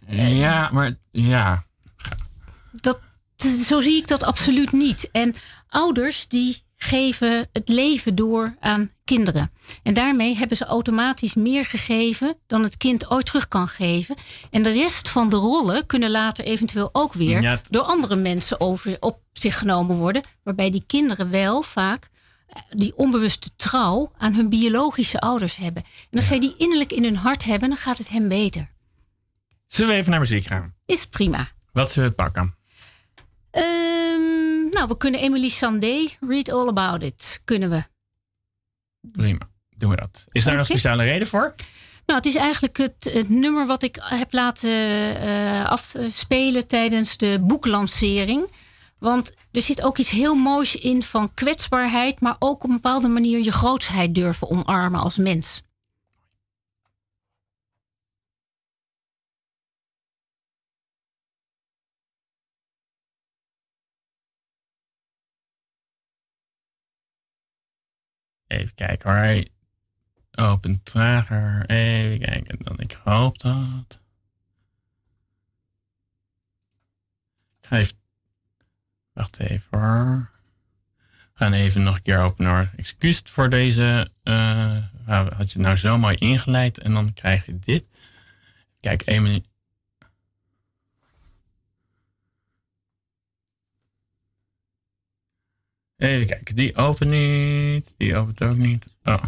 Ja, 0.08 0.68
maar 0.72 0.94
ja. 1.10 1.64
Dat, 2.72 2.98
zo 3.64 3.80
zie 3.80 3.96
ik 3.96 4.08
dat 4.08 4.22
absoluut 4.22 4.72
niet. 4.72 5.08
En 5.12 5.34
ouders 5.68 6.28
die 6.28 6.62
geven 6.82 7.48
het 7.52 7.68
leven 7.68 8.14
door 8.14 8.54
aan 8.60 8.90
kinderen. 9.04 9.50
En 9.82 9.94
daarmee 9.94 10.36
hebben 10.36 10.56
ze 10.56 10.64
automatisch 10.64 11.34
meer 11.34 11.64
gegeven 11.64 12.36
dan 12.46 12.62
het 12.62 12.76
kind 12.76 13.10
ooit 13.10 13.26
terug 13.26 13.48
kan 13.48 13.68
geven. 13.68 14.16
En 14.50 14.62
de 14.62 14.70
rest 14.70 15.08
van 15.08 15.28
de 15.28 15.36
rollen 15.36 15.86
kunnen 15.86 16.10
later 16.10 16.44
eventueel 16.44 16.88
ook 16.92 17.12
weer 17.12 17.60
door 17.70 17.82
andere 17.82 18.16
mensen 18.16 18.60
over, 18.60 18.96
op 19.00 19.20
zich 19.32 19.58
genomen 19.58 19.96
worden. 19.96 20.22
Waarbij 20.42 20.70
die 20.70 20.84
kinderen 20.86 21.30
wel 21.30 21.62
vaak 21.62 22.08
eh, 22.46 22.62
die 22.70 22.96
onbewuste 22.96 23.50
trouw 23.56 24.12
aan 24.18 24.34
hun 24.34 24.48
biologische 24.48 25.20
ouders 25.20 25.56
hebben. 25.56 25.82
En 26.10 26.18
als 26.18 26.26
zij 26.26 26.40
die 26.40 26.54
innerlijk 26.56 26.92
in 26.92 27.04
hun 27.04 27.16
hart 27.16 27.44
hebben, 27.44 27.68
dan 27.68 27.78
gaat 27.78 27.98
het 27.98 28.08
hem 28.08 28.28
beter. 28.28 28.68
Zullen 29.66 29.90
we 29.90 29.96
even 29.96 30.10
naar 30.10 30.20
muziek 30.20 30.46
gaan? 30.46 30.74
Is 30.86 31.06
prima. 31.06 31.48
Wat 31.72 31.90
zullen 31.90 32.10
we 32.10 32.22
het 32.22 32.32
pakken? 32.32 32.54
Um, 33.52 34.39
nou, 34.70 34.88
we 34.88 34.96
kunnen 34.96 35.20
Emily 35.20 35.48
Sandé, 35.48 36.08
Read 36.20 36.50
All 36.50 36.68
About 36.68 37.02
It, 37.02 37.40
kunnen 37.44 37.70
we. 37.70 37.82
Prima, 39.12 39.48
doen 39.76 39.90
we 39.90 39.96
dat. 39.96 40.24
Is 40.32 40.44
daar 40.44 40.58
een 40.58 40.64
speciale 40.64 41.04
reden 41.04 41.28
voor? 41.28 41.54
Nou, 42.06 42.18
het 42.18 42.26
is 42.26 42.36
eigenlijk 42.36 42.76
het, 42.76 43.10
het 43.12 43.28
nummer 43.28 43.66
wat 43.66 43.82
ik 43.82 43.98
heb 44.00 44.32
laten 44.32 44.70
uh, 44.70 45.68
afspelen 45.68 46.66
tijdens 46.66 47.16
de 47.16 47.38
boeklancering. 47.40 48.50
Want 48.98 49.32
er 49.52 49.62
zit 49.62 49.82
ook 49.82 49.98
iets 49.98 50.10
heel 50.10 50.34
moois 50.34 50.76
in 50.76 51.02
van 51.02 51.34
kwetsbaarheid, 51.34 52.20
maar 52.20 52.36
ook 52.38 52.64
op 52.64 52.68
een 52.68 52.74
bepaalde 52.74 53.08
manier 53.08 53.44
je 53.44 53.52
grootsheid 53.52 54.14
durven 54.14 54.50
omarmen 54.50 55.00
als 55.00 55.16
mens. 55.16 55.62
Even 68.50 68.74
kijken 68.74 69.10
hoor. 69.10 69.44
Open 70.48 70.82
trager. 70.82 71.64
Even 71.66 72.18
kijken. 72.18 72.58
Dan 72.62 72.78
ik 72.78 73.00
hoop 73.04 73.38
dat. 73.38 74.00
Hij 77.68 77.90
Wacht 79.12 79.38
even. 79.38 79.70
We 79.70 81.46
gaan 81.46 81.52
even 81.52 81.82
nog 81.82 81.94
een 81.94 82.02
keer 82.02 82.18
openen 82.18 82.50
hoor. 82.50 82.70
Excuus 82.76 83.22
voor 83.24 83.50
deze. 83.50 84.10
Uh, 84.24 84.76
had 85.06 85.52
je 85.52 85.58
nou 85.58 85.76
zo 85.76 85.98
mooi 85.98 86.16
ingeleid 86.16 86.78
en 86.78 86.92
dan 86.92 87.12
krijg 87.12 87.46
je 87.46 87.58
dit. 87.58 87.84
Kijk, 88.80 89.02
Emily. 89.06 89.44
Even 96.00 96.26
kijken, 96.26 96.54
die 96.54 96.76
opent 96.76 97.10
niet. 97.10 97.94
Die 97.96 98.16
opent 98.16 98.44
ook 98.44 98.56
niet. 98.56 98.86
Oh. 99.04 99.22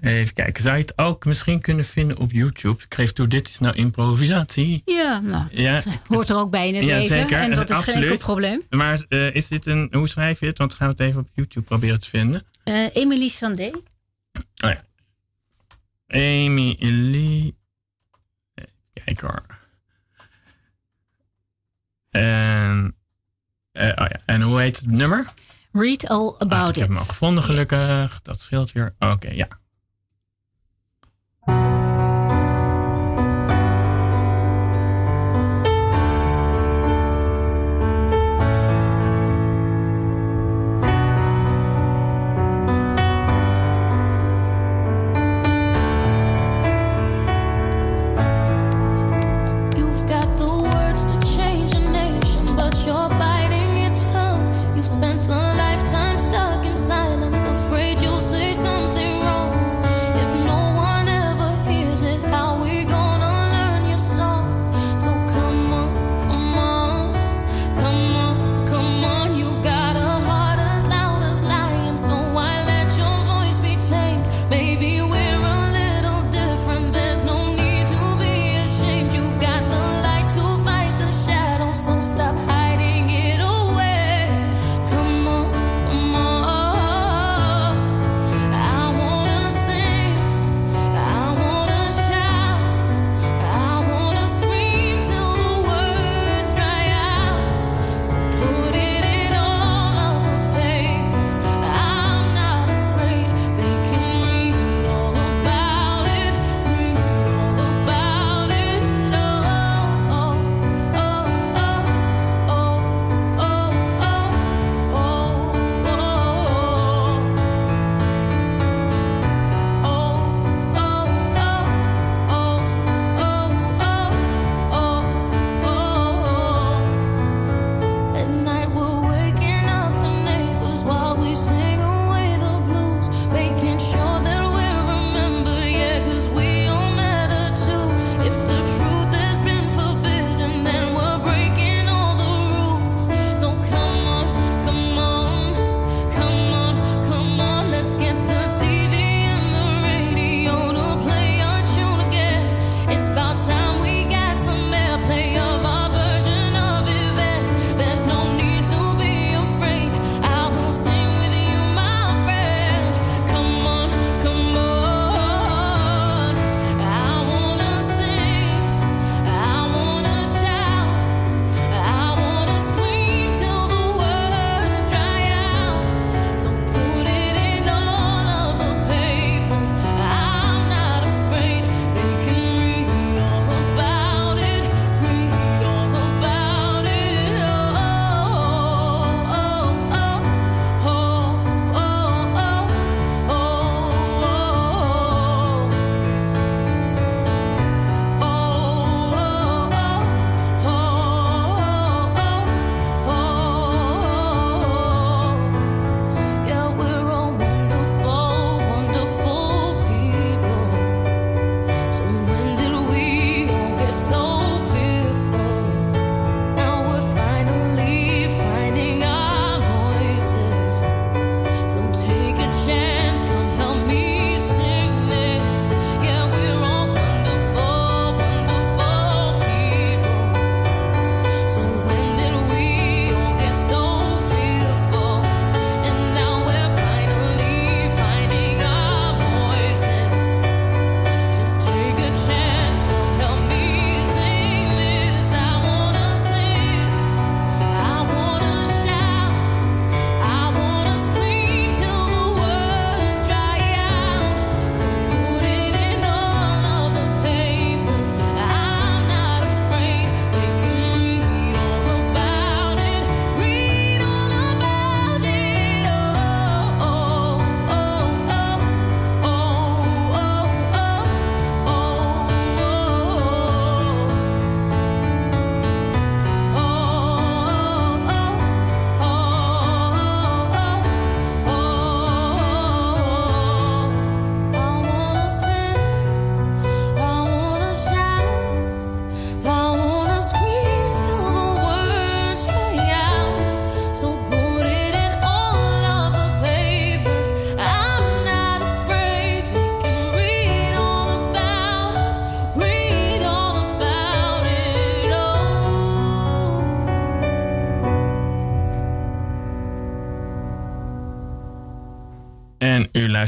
Even 0.00 0.34
kijken, 0.34 0.62
zou 0.62 0.76
je 0.76 0.82
het 0.82 0.98
ook 0.98 1.24
misschien 1.24 1.60
kunnen 1.60 1.84
vinden 1.84 2.18
op 2.18 2.30
YouTube? 2.32 2.82
Ik 2.82 2.94
geef 2.94 3.12
toe, 3.12 3.28
dit 3.28 3.48
is 3.48 3.58
nou 3.58 3.74
improvisatie. 3.74 4.82
Ja, 4.84 5.18
nou, 5.18 5.44
ja, 5.50 5.82
hoort 6.06 6.28
er 6.28 6.36
ook 6.36 6.50
bij 6.50 6.68
in 6.68 6.74
het 6.74 6.84
ja, 6.84 6.98
leven. 6.98 7.18
Zeker, 7.18 7.38
en 7.38 7.54
dat 7.54 7.70
is 7.70 7.76
absoluut. 7.76 7.98
geen 7.98 8.08
enkel 8.10 8.24
probleem. 8.24 8.62
Maar 8.70 9.04
uh, 9.08 9.34
is 9.34 9.48
dit 9.48 9.66
een, 9.66 9.88
hoe 9.92 10.08
schrijf 10.08 10.40
je 10.40 10.46
het? 10.46 10.58
Want 10.58 10.72
we 10.72 10.78
gaan 10.78 10.88
het 10.88 11.00
even 11.00 11.20
op 11.20 11.28
YouTube 11.34 11.66
proberen 11.66 12.00
te 12.00 12.08
vinden. 12.08 12.46
Uh, 12.64 12.96
Emily 12.96 13.28
Sandé. 13.28 13.70
Oh 14.64 14.70
ja. 14.70 14.84
Emily. 16.06 17.52
Kijk 18.92 19.20
hoor. 19.20 19.58
En 22.10 22.94
uh, 23.80 23.86
oh 23.86 24.06
ja. 24.08 24.20
En 24.24 24.42
hoe 24.42 24.60
heet 24.60 24.76
het 24.76 24.90
nummer? 24.90 25.24
Read 25.72 26.08
All 26.08 26.34
About 26.38 26.52
ah, 26.52 26.68
ik 26.68 26.68
It. 26.68 26.76
Ik 26.76 26.80
heb 26.80 26.88
hem 26.88 26.96
al 26.96 27.04
gevonden 27.04 27.44
gelukkig. 27.44 28.20
Dat 28.22 28.40
scheelt 28.40 28.72
weer. 28.72 28.94
Oké, 28.98 29.30
ja. 29.30 29.48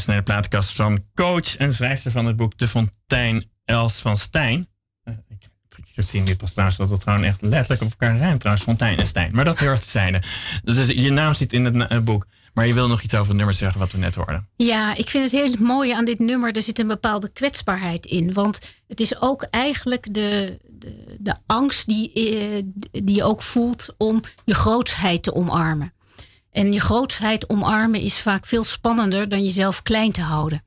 En 0.07 0.15
u 0.15 0.17
luistert 0.17 0.29
naar 0.29 0.41
de 0.41 0.49
plaatkast 0.49 0.73
van 0.77 1.05
coach 1.15 1.57
en 1.57 1.73
schrijfster 1.73 2.11
van 2.11 2.27
het 2.27 2.37
boek 2.37 2.59
De 2.59 2.69
Fontein, 2.69 3.45
Els 3.65 3.95
van 3.95 4.17
Stijn. 4.17 4.69
Uh, 5.05 5.15
ik, 5.29 5.49
ik 5.95 6.05
zie 6.05 6.19
in 6.19 6.25
dit 6.25 6.38
trouwens 6.38 6.79
dat 6.79 6.91
het 6.91 7.03
gewoon 7.03 7.25
echt 7.25 7.43
letterlijk 7.43 7.83
op 7.83 7.91
elkaar 7.91 8.19
ruimt 8.19 8.41
trouwens, 8.41 8.67
Fontein 8.67 8.99
en 8.99 9.07
Stijn. 9.07 9.35
Maar 9.35 9.45
dat 9.45 9.59
hoort 9.59 9.83
te 9.83 9.88
zijn. 9.88 10.23
Dus 10.65 10.88
je 10.88 11.11
naam 11.11 11.35
zit 11.35 11.53
in 11.53 11.65
het, 11.65 12.05
boek. 12.05 12.27
Maar 12.55 12.67
je 12.67 12.75
wil 12.75 12.88
nog 12.88 13.03
iets 13.03 13.15
over 13.15 13.27
het 13.27 13.37
nummer 13.37 13.55
zeggen 13.55 13.81
wat 13.81 13.93
we 13.93 13.99
net 13.99 14.15
hoorden. 14.15 14.49
Ja, 14.57 14.95
ik 14.95 15.11
vind 15.11 15.31
het 15.31 15.41
heel 15.41 15.55
mooi 15.59 15.93
aan 15.93 16.05
dit 16.05 16.19
nummer. 16.19 16.57
Er 16.57 16.62
zit 16.62 16.79
een 16.79 16.87
bepaalde 16.87 17.29
kwetsbaarheid 17.29 18.07
in. 18.07 18.33
Want 18.33 18.75
het 18.88 19.01
is 19.01 19.21
ook 19.21 19.43
eigenlijk 19.51 20.15
de, 20.15 20.59
de, 20.69 21.17
de 21.21 21.35
angst 21.47 21.87
die, 21.87 22.12
eh, 22.12 22.62
die 22.91 23.15
je 23.15 23.25
ook 23.25 23.43
voelt 23.43 23.95
om 23.97 24.21
je 24.45 24.55
grootsheid 24.55 25.23
te 25.23 25.35
omarmen. 25.35 25.93
En 26.53 26.73
je 26.73 26.81
grootsheid 26.81 27.49
omarmen 27.49 28.01
is 28.01 28.19
vaak 28.19 28.47
veel 28.47 28.65
spannender 28.65 29.29
dan 29.29 29.45
jezelf 29.45 29.83
klein 29.83 30.12
te 30.12 30.21
houden. 30.21 30.62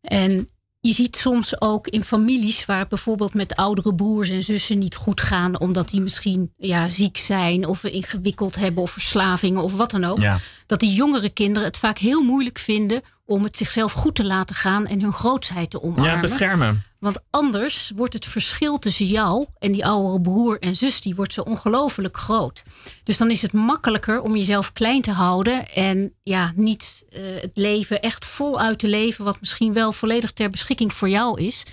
En 0.00 0.48
je 0.80 0.92
ziet 0.92 1.16
soms 1.16 1.60
ook 1.60 1.88
in 1.88 2.04
families 2.04 2.64
waar 2.64 2.86
bijvoorbeeld 2.86 3.34
met 3.34 3.56
oudere 3.56 3.94
broers 3.94 4.28
en 4.28 4.42
zussen 4.42 4.78
niet 4.78 4.94
goed 4.94 5.20
gaan, 5.20 5.60
omdat 5.60 5.88
die 5.88 6.00
misschien 6.00 6.52
ja, 6.56 6.88
ziek 6.88 7.16
zijn 7.16 7.66
of 7.66 7.84
ingewikkeld 7.84 8.54
hebben 8.54 8.82
of 8.82 8.90
verslavingen 8.90 9.62
of 9.62 9.76
wat 9.76 9.90
dan 9.90 10.04
ook. 10.04 10.20
Dat 10.66 10.80
die 10.80 10.94
jongere 10.94 11.30
kinderen 11.30 11.68
het 11.68 11.78
vaak 11.78 11.98
heel 11.98 12.22
moeilijk 12.22 12.58
vinden 12.58 13.02
om 13.24 13.44
het 13.44 13.56
zichzelf 13.56 13.92
goed 13.92 14.14
te 14.14 14.24
laten 14.24 14.56
gaan 14.56 14.86
en 14.86 15.00
hun 15.00 15.12
grootsheid 15.12 15.70
te 15.70 15.82
omarmen. 15.82 16.14
Ja, 16.14 16.20
beschermen. 16.20 16.82
Want 17.00 17.18
anders 17.30 17.92
wordt 17.96 18.12
het 18.12 18.26
verschil 18.26 18.78
tussen 18.78 19.06
jou 19.06 19.46
en 19.58 19.72
die 19.72 19.86
oudere 19.86 20.20
broer 20.20 20.58
en 20.58 20.76
zus, 20.76 21.00
die 21.00 21.14
wordt 21.14 21.32
zo 21.32 21.40
ongelooflijk 21.40 22.16
groot. 22.16 22.62
Dus 23.02 23.16
dan 23.16 23.30
is 23.30 23.42
het 23.42 23.52
makkelijker 23.52 24.20
om 24.20 24.36
jezelf 24.36 24.72
klein 24.72 25.02
te 25.02 25.12
houden 25.12 25.68
en 25.68 26.14
ja, 26.22 26.52
niet 26.54 27.04
uh, 27.10 27.20
het 27.40 27.50
leven 27.54 28.02
echt 28.02 28.24
voluit 28.24 28.78
te 28.78 28.88
leven, 28.88 29.24
wat 29.24 29.40
misschien 29.40 29.72
wel 29.72 29.92
volledig 29.92 30.32
ter 30.32 30.50
beschikking 30.50 30.92
voor 30.92 31.08
jou 31.08 31.40
is. 31.40 31.66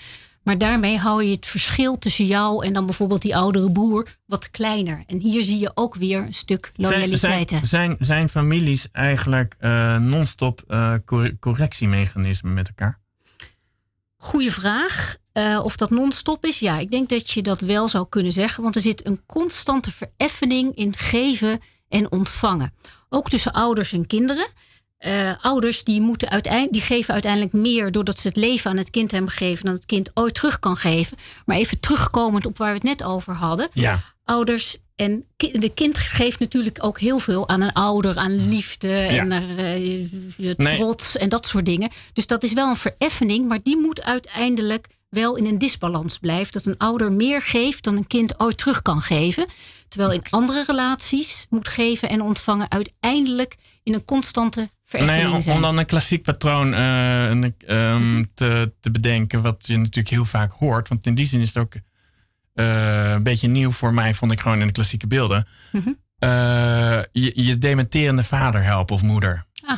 Maar 0.43 0.57
daarmee 0.57 0.97
hou 0.97 1.23
je 1.23 1.35
het 1.35 1.45
verschil 1.45 1.97
tussen 1.97 2.25
jou 2.25 2.65
en 2.65 2.73
dan 2.73 2.85
bijvoorbeeld 2.85 3.21
die 3.21 3.35
oudere 3.35 3.71
broer 3.71 4.07
wat 4.25 4.49
kleiner. 4.49 5.03
En 5.07 5.19
hier 5.19 5.43
zie 5.43 5.59
je 5.59 5.71
ook 5.73 5.95
weer 5.95 6.21
een 6.21 6.33
stuk 6.33 6.71
loyaliteit. 6.75 7.49
Zijn, 7.49 7.65
zijn, 7.65 7.95
zijn 7.99 8.29
families 8.29 8.87
eigenlijk 8.91 9.55
uh, 9.59 9.97
non-stop 9.97 10.63
uh, 10.67 10.93
correctiemechanismen 11.39 12.53
met 12.53 12.67
elkaar? 12.67 12.99
Goeie 14.17 14.51
vraag. 14.51 15.15
Uh, 15.33 15.59
of 15.63 15.77
dat 15.77 15.89
non-stop 15.89 16.45
is? 16.45 16.59
Ja, 16.59 16.77
ik 16.77 16.91
denk 16.91 17.09
dat 17.09 17.31
je 17.31 17.41
dat 17.41 17.61
wel 17.61 17.87
zou 17.87 18.05
kunnen 18.09 18.31
zeggen. 18.31 18.63
Want 18.63 18.75
er 18.75 18.81
zit 18.81 19.05
een 19.05 19.25
constante 19.25 19.91
vereffening 19.91 20.75
in 20.75 20.95
geven 20.95 21.59
en 21.89 22.11
ontvangen. 22.11 22.73
Ook 23.09 23.29
tussen 23.29 23.53
ouders 23.53 23.93
en 23.93 24.07
kinderen. 24.07 24.47
Uh, 25.05 25.33
ouders 25.41 25.83
die, 25.83 26.01
moeten 26.01 26.29
uiteindelijk, 26.29 26.73
die 26.73 26.81
geven 26.81 27.13
uiteindelijk 27.13 27.53
meer 27.53 27.91
doordat 27.91 28.19
ze 28.19 28.27
het 28.27 28.37
leven 28.37 28.71
aan 28.71 28.77
het 28.77 28.89
kind 28.89 29.11
hebben 29.11 29.31
gegeven 29.31 29.65
dan 29.65 29.73
het 29.73 29.85
kind 29.85 30.11
ooit 30.13 30.33
terug 30.33 30.59
kan 30.59 30.77
geven. 30.77 31.17
Maar 31.45 31.57
even 31.57 31.79
terugkomend 31.79 32.45
op 32.45 32.57
waar 32.57 32.67
we 32.67 32.73
het 32.73 32.83
net 32.83 33.03
over 33.03 33.33
hadden. 33.33 33.69
Ja. 33.73 33.99
Ouders 34.23 34.77
en 34.97 35.25
de 35.37 35.71
kind 35.73 35.97
geeft 35.97 36.39
natuurlijk 36.39 36.83
ook 36.83 36.99
heel 36.99 37.19
veel 37.19 37.49
aan 37.49 37.61
een 37.61 37.73
ouder, 37.73 38.17
aan 38.17 38.49
liefde 38.49 38.93
en 38.93 39.31
uh, 40.37 40.75
trots 40.77 41.17
en 41.17 41.29
dat 41.29 41.45
soort 41.45 41.65
dingen. 41.65 41.89
Dus 42.13 42.27
dat 42.27 42.43
is 42.43 42.53
wel 42.53 42.69
een 42.69 42.75
vereffening, 42.75 43.47
maar 43.47 43.59
die 43.63 43.77
moet 43.77 44.03
uiteindelijk 44.03 44.87
wel 45.09 45.35
in 45.35 45.45
een 45.45 45.57
disbalans 45.57 46.17
blijven. 46.17 46.53
Dat 46.53 46.65
een 46.65 46.77
ouder 46.77 47.11
meer 47.11 47.41
geeft 47.41 47.83
dan 47.83 47.95
een 47.95 48.07
kind 48.07 48.39
ooit 48.39 48.57
terug 48.57 48.81
kan 48.81 49.01
geven. 49.01 49.45
Terwijl 49.87 50.11
in 50.11 50.21
andere 50.29 50.63
relaties 50.67 51.45
moet 51.49 51.67
geven 51.67 52.09
en 52.09 52.21
ontvangen 52.21 52.71
uiteindelijk 52.71 53.55
in 53.83 53.93
een 53.93 54.05
constante 54.05 54.69
vereffening 54.83 55.31
nee, 55.31 55.41
zijn. 55.41 55.55
Om 55.55 55.61
dan 55.61 55.77
een 55.77 55.85
klassiek 55.85 56.23
patroon 56.23 56.73
uh, 56.73 57.29
um, 57.67 58.29
te, 58.33 58.73
te 58.79 58.91
bedenken, 58.91 59.41
wat 59.41 59.67
je 59.67 59.77
natuurlijk 59.77 60.09
heel 60.09 60.25
vaak 60.25 60.51
hoort. 60.51 60.87
Want 60.87 61.05
in 61.05 61.15
die 61.15 61.25
zin 61.25 61.41
is 61.41 61.53
het 61.53 61.57
ook 61.57 61.73
uh, 62.59 63.11
een 63.11 63.23
beetje 63.23 63.47
nieuw 63.47 63.71
voor 63.71 63.93
mij, 63.93 64.13
vond 64.13 64.31
ik 64.31 64.39
gewoon 64.39 64.59
in 64.59 64.67
de 64.67 64.73
klassieke 64.73 65.07
beelden. 65.07 65.47
Mm 65.71 65.81
-hmm. 65.83 65.97
uh, 66.19 66.99
je, 67.11 67.31
je 67.35 67.57
dementerende 67.57 68.23
vader 68.23 68.63
helpen 68.63 68.95
of 68.95 69.01
moeder. 69.01 69.45
Ah. 69.65 69.77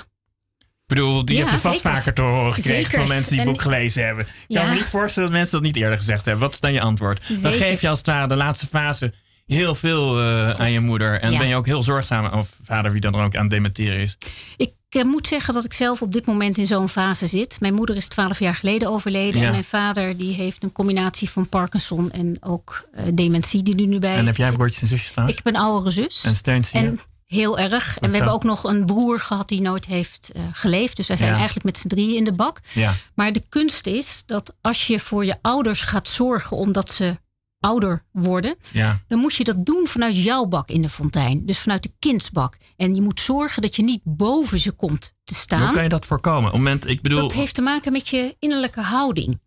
Ik 0.60 0.96
bedoel, 0.96 1.26
die 1.26 1.38
ja, 1.38 1.44
heb 1.44 1.54
je 1.54 1.60
vast 1.60 1.82
zekers. 1.82 1.98
vaker 1.98 2.14
te 2.14 2.22
horen 2.22 2.54
gekregen 2.54 2.84
zekers. 2.84 3.04
van 3.04 3.16
mensen 3.16 3.32
die 3.32 3.40
het 3.40 3.50
boek 3.50 3.62
gelezen 3.62 4.06
hebben. 4.06 4.26
Ik 4.26 4.46
ja. 4.48 4.60
kan 4.60 4.70
me 4.70 4.76
niet 4.76 4.86
voorstellen 4.88 5.30
dat 5.30 5.38
mensen 5.38 5.58
dat 5.58 5.68
niet 5.68 5.76
eerder 5.76 5.98
gezegd 5.98 6.26
hebben. 6.26 6.44
Wat 6.44 6.54
is 6.54 6.60
dan 6.60 6.74
je 6.74 6.82
antwoord? 6.82 7.26
Zeker. 7.26 7.44
Dan 7.44 7.54
geef 7.54 7.82
je 7.82 7.90
als 7.90 7.98
het 7.98 8.08
ware 8.08 8.28
de 8.28 8.36
laatste 8.36 8.68
fase 8.68 9.14
heel 9.56 9.76
veel 9.76 10.22
uh, 10.22 10.50
aan 10.50 10.72
je 10.72 10.80
moeder. 10.80 11.22
En 11.22 11.32
ja. 11.32 11.38
ben 11.38 11.48
je 11.48 11.56
ook 11.56 11.66
heel 11.66 11.84
zorgzaam, 11.84 12.40
of 12.40 12.50
vader, 12.64 12.92
wie 12.92 13.02
dan 13.02 13.16
ook 13.16 13.36
aan 13.36 13.42
het 13.42 13.50
dementeren 13.50 14.00
is. 14.00 14.18
Ik 14.58 14.74
uh, 14.90 15.04
moet 15.04 15.28
zeggen 15.28 15.54
dat 15.54 15.64
ik 15.64 15.74
zelf 15.74 16.02
op 16.02 16.12
dit 16.14 16.26
moment 16.26 16.58
in 16.58 16.66
zo'n 16.66 16.90
fase 16.90 17.28
zit. 17.28 17.60
Mijn 17.60 17.74
moeder 17.74 17.96
is 17.96 18.08
twaalf 18.08 18.40
jaar 18.40 18.56
geleden 18.56 18.90
overleden. 18.90 19.40
Ja. 19.40 19.46
En 19.46 19.52
mijn 19.52 19.64
vader 19.64 20.18
die 20.18 20.34
heeft 20.34 20.64
een 20.64 20.72
combinatie 20.72 21.30
van 21.30 21.50
Parkinson 21.50 22.12
en 22.12 22.38
ook 22.40 22.90
uh, 22.96 23.04
dementie 23.14 23.64
die 23.64 23.78
er 23.78 23.88
nu 23.88 24.00
bij 24.00 24.16
En 24.16 24.26
heb 24.26 24.38
jij 24.38 24.52
broertjes 24.52 24.82
en 24.82 24.88
zusjes 24.88 25.12
trouwens? 25.12 25.38
Ik 25.38 25.44
heb 25.46 25.54
een 25.54 25.62
oudere 25.62 25.90
zus. 25.90 26.24
En 26.24 26.36
steunt 26.36 26.70
En 26.74 27.00
heel 27.26 27.60
erg. 27.60 27.98
En 28.00 28.10
we 28.10 28.16
hebben 28.16 28.34
ook 28.34 28.44
nog 28.44 28.64
een 28.64 28.86
broer 28.86 29.20
gehad 29.20 29.48
die 29.48 29.62
nooit 29.62 29.86
heeft 29.86 30.32
geleefd. 30.52 30.96
Dus 30.96 31.08
wij 31.08 31.18
zijn 31.18 31.30
ja. 31.30 31.36
eigenlijk 31.36 31.66
met 31.66 31.78
z'n 31.78 31.88
drieën 31.88 32.16
in 32.16 32.24
de 32.24 32.34
bak. 32.34 32.60
Ja. 32.74 32.94
Maar 33.14 33.32
de 33.32 33.44
kunst 33.50 33.88
is 33.88 34.24
dat 34.26 34.54
als 34.62 34.88
je 34.88 35.00
voor 35.00 35.26
je 35.26 35.36
ouders 35.42 35.82
gaat 35.82 36.08
zorgen 36.08 36.58
omdat 36.58 36.92
ze 36.92 37.18
ouder 37.60 38.04
worden, 38.12 38.56
ja. 38.72 39.02
dan 39.08 39.20
moet 39.20 39.36
je 39.36 39.44
dat 39.44 39.66
doen 39.66 39.88
vanuit 39.88 40.24
jouw 40.24 40.46
bak 40.46 40.70
in 40.70 40.82
de 40.82 40.90
fontein. 40.90 41.46
Dus 41.46 41.60
vanuit 41.60 41.84
de 41.84 41.92
kindsbak. 42.00 42.58
En 42.78 42.96
je 42.96 43.02
moet 43.02 43.20
zorgen 43.20 43.62
dat 43.62 43.76
je 43.76 43.84
niet 43.84 44.02
boven 44.04 44.60
ze 44.60 44.72
komt 44.72 45.14
te 45.24 45.34
staan. 45.34 45.62
Hoe 45.62 45.72
kan 45.72 45.84
je 45.84 45.90
dat 45.90 46.06
voorkomen? 46.06 46.52
moment, 46.52 46.88
ik 46.88 47.02
bedoel... 47.02 47.22
Dat 47.22 47.34
heeft 47.34 47.56
te 47.56 47.62
maken 47.62 47.92
met 47.92 48.08
je 48.08 48.36
innerlijke 48.40 48.82
houding. 48.82 49.40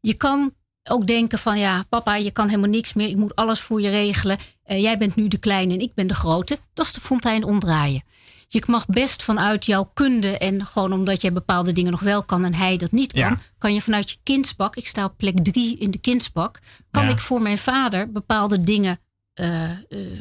Je 0.00 0.16
kan 0.16 0.54
ook 0.88 1.06
denken 1.06 1.38
van 1.38 1.58
ja, 1.58 1.84
papa, 1.88 2.16
je 2.16 2.30
kan 2.30 2.48
helemaal 2.48 2.70
niks 2.70 2.92
meer. 2.92 3.08
Ik 3.08 3.16
moet 3.16 3.34
alles 3.34 3.60
voor 3.60 3.80
je 3.80 3.88
regelen. 3.88 4.38
Uh, 4.66 4.80
jij 4.80 4.98
bent 4.98 5.16
nu 5.16 5.28
de 5.28 5.38
kleine 5.38 5.74
en 5.74 5.80
ik 5.80 5.94
ben 5.94 6.06
de 6.06 6.14
grote. 6.14 6.58
Dat 6.74 6.86
is 6.86 6.92
de 6.92 7.00
fontein 7.00 7.44
omdraaien 7.44 8.02
je 8.48 8.62
mag 8.66 8.86
best 8.86 9.22
vanuit 9.22 9.66
jouw 9.66 9.90
kunde 9.94 10.38
en 10.38 10.66
gewoon 10.66 10.92
omdat 10.92 11.22
jij 11.22 11.32
bepaalde 11.32 11.72
dingen 11.72 11.90
nog 11.90 12.00
wel 12.00 12.22
kan 12.22 12.44
en 12.44 12.54
hij 12.54 12.76
dat 12.76 12.92
niet 12.92 13.12
kan, 13.12 13.20
ja. 13.20 13.36
kan 13.58 13.74
je 13.74 13.80
vanuit 13.82 14.10
je 14.10 14.16
kindsbak, 14.22 14.76
ik 14.76 14.86
sta 14.86 15.04
op 15.04 15.16
plek 15.16 15.44
drie 15.44 15.78
in 15.78 15.90
de 15.90 15.98
kindsbak, 16.00 16.58
kan 16.90 17.04
Ja. 17.04 17.10
ik 17.10 17.18
voor 17.18 17.42
mijn 17.42 17.58
vader 17.58 18.12
bepaalde 18.12 18.60
dingen 18.60 19.00
eh, 19.34 19.70
eh, 19.70 19.78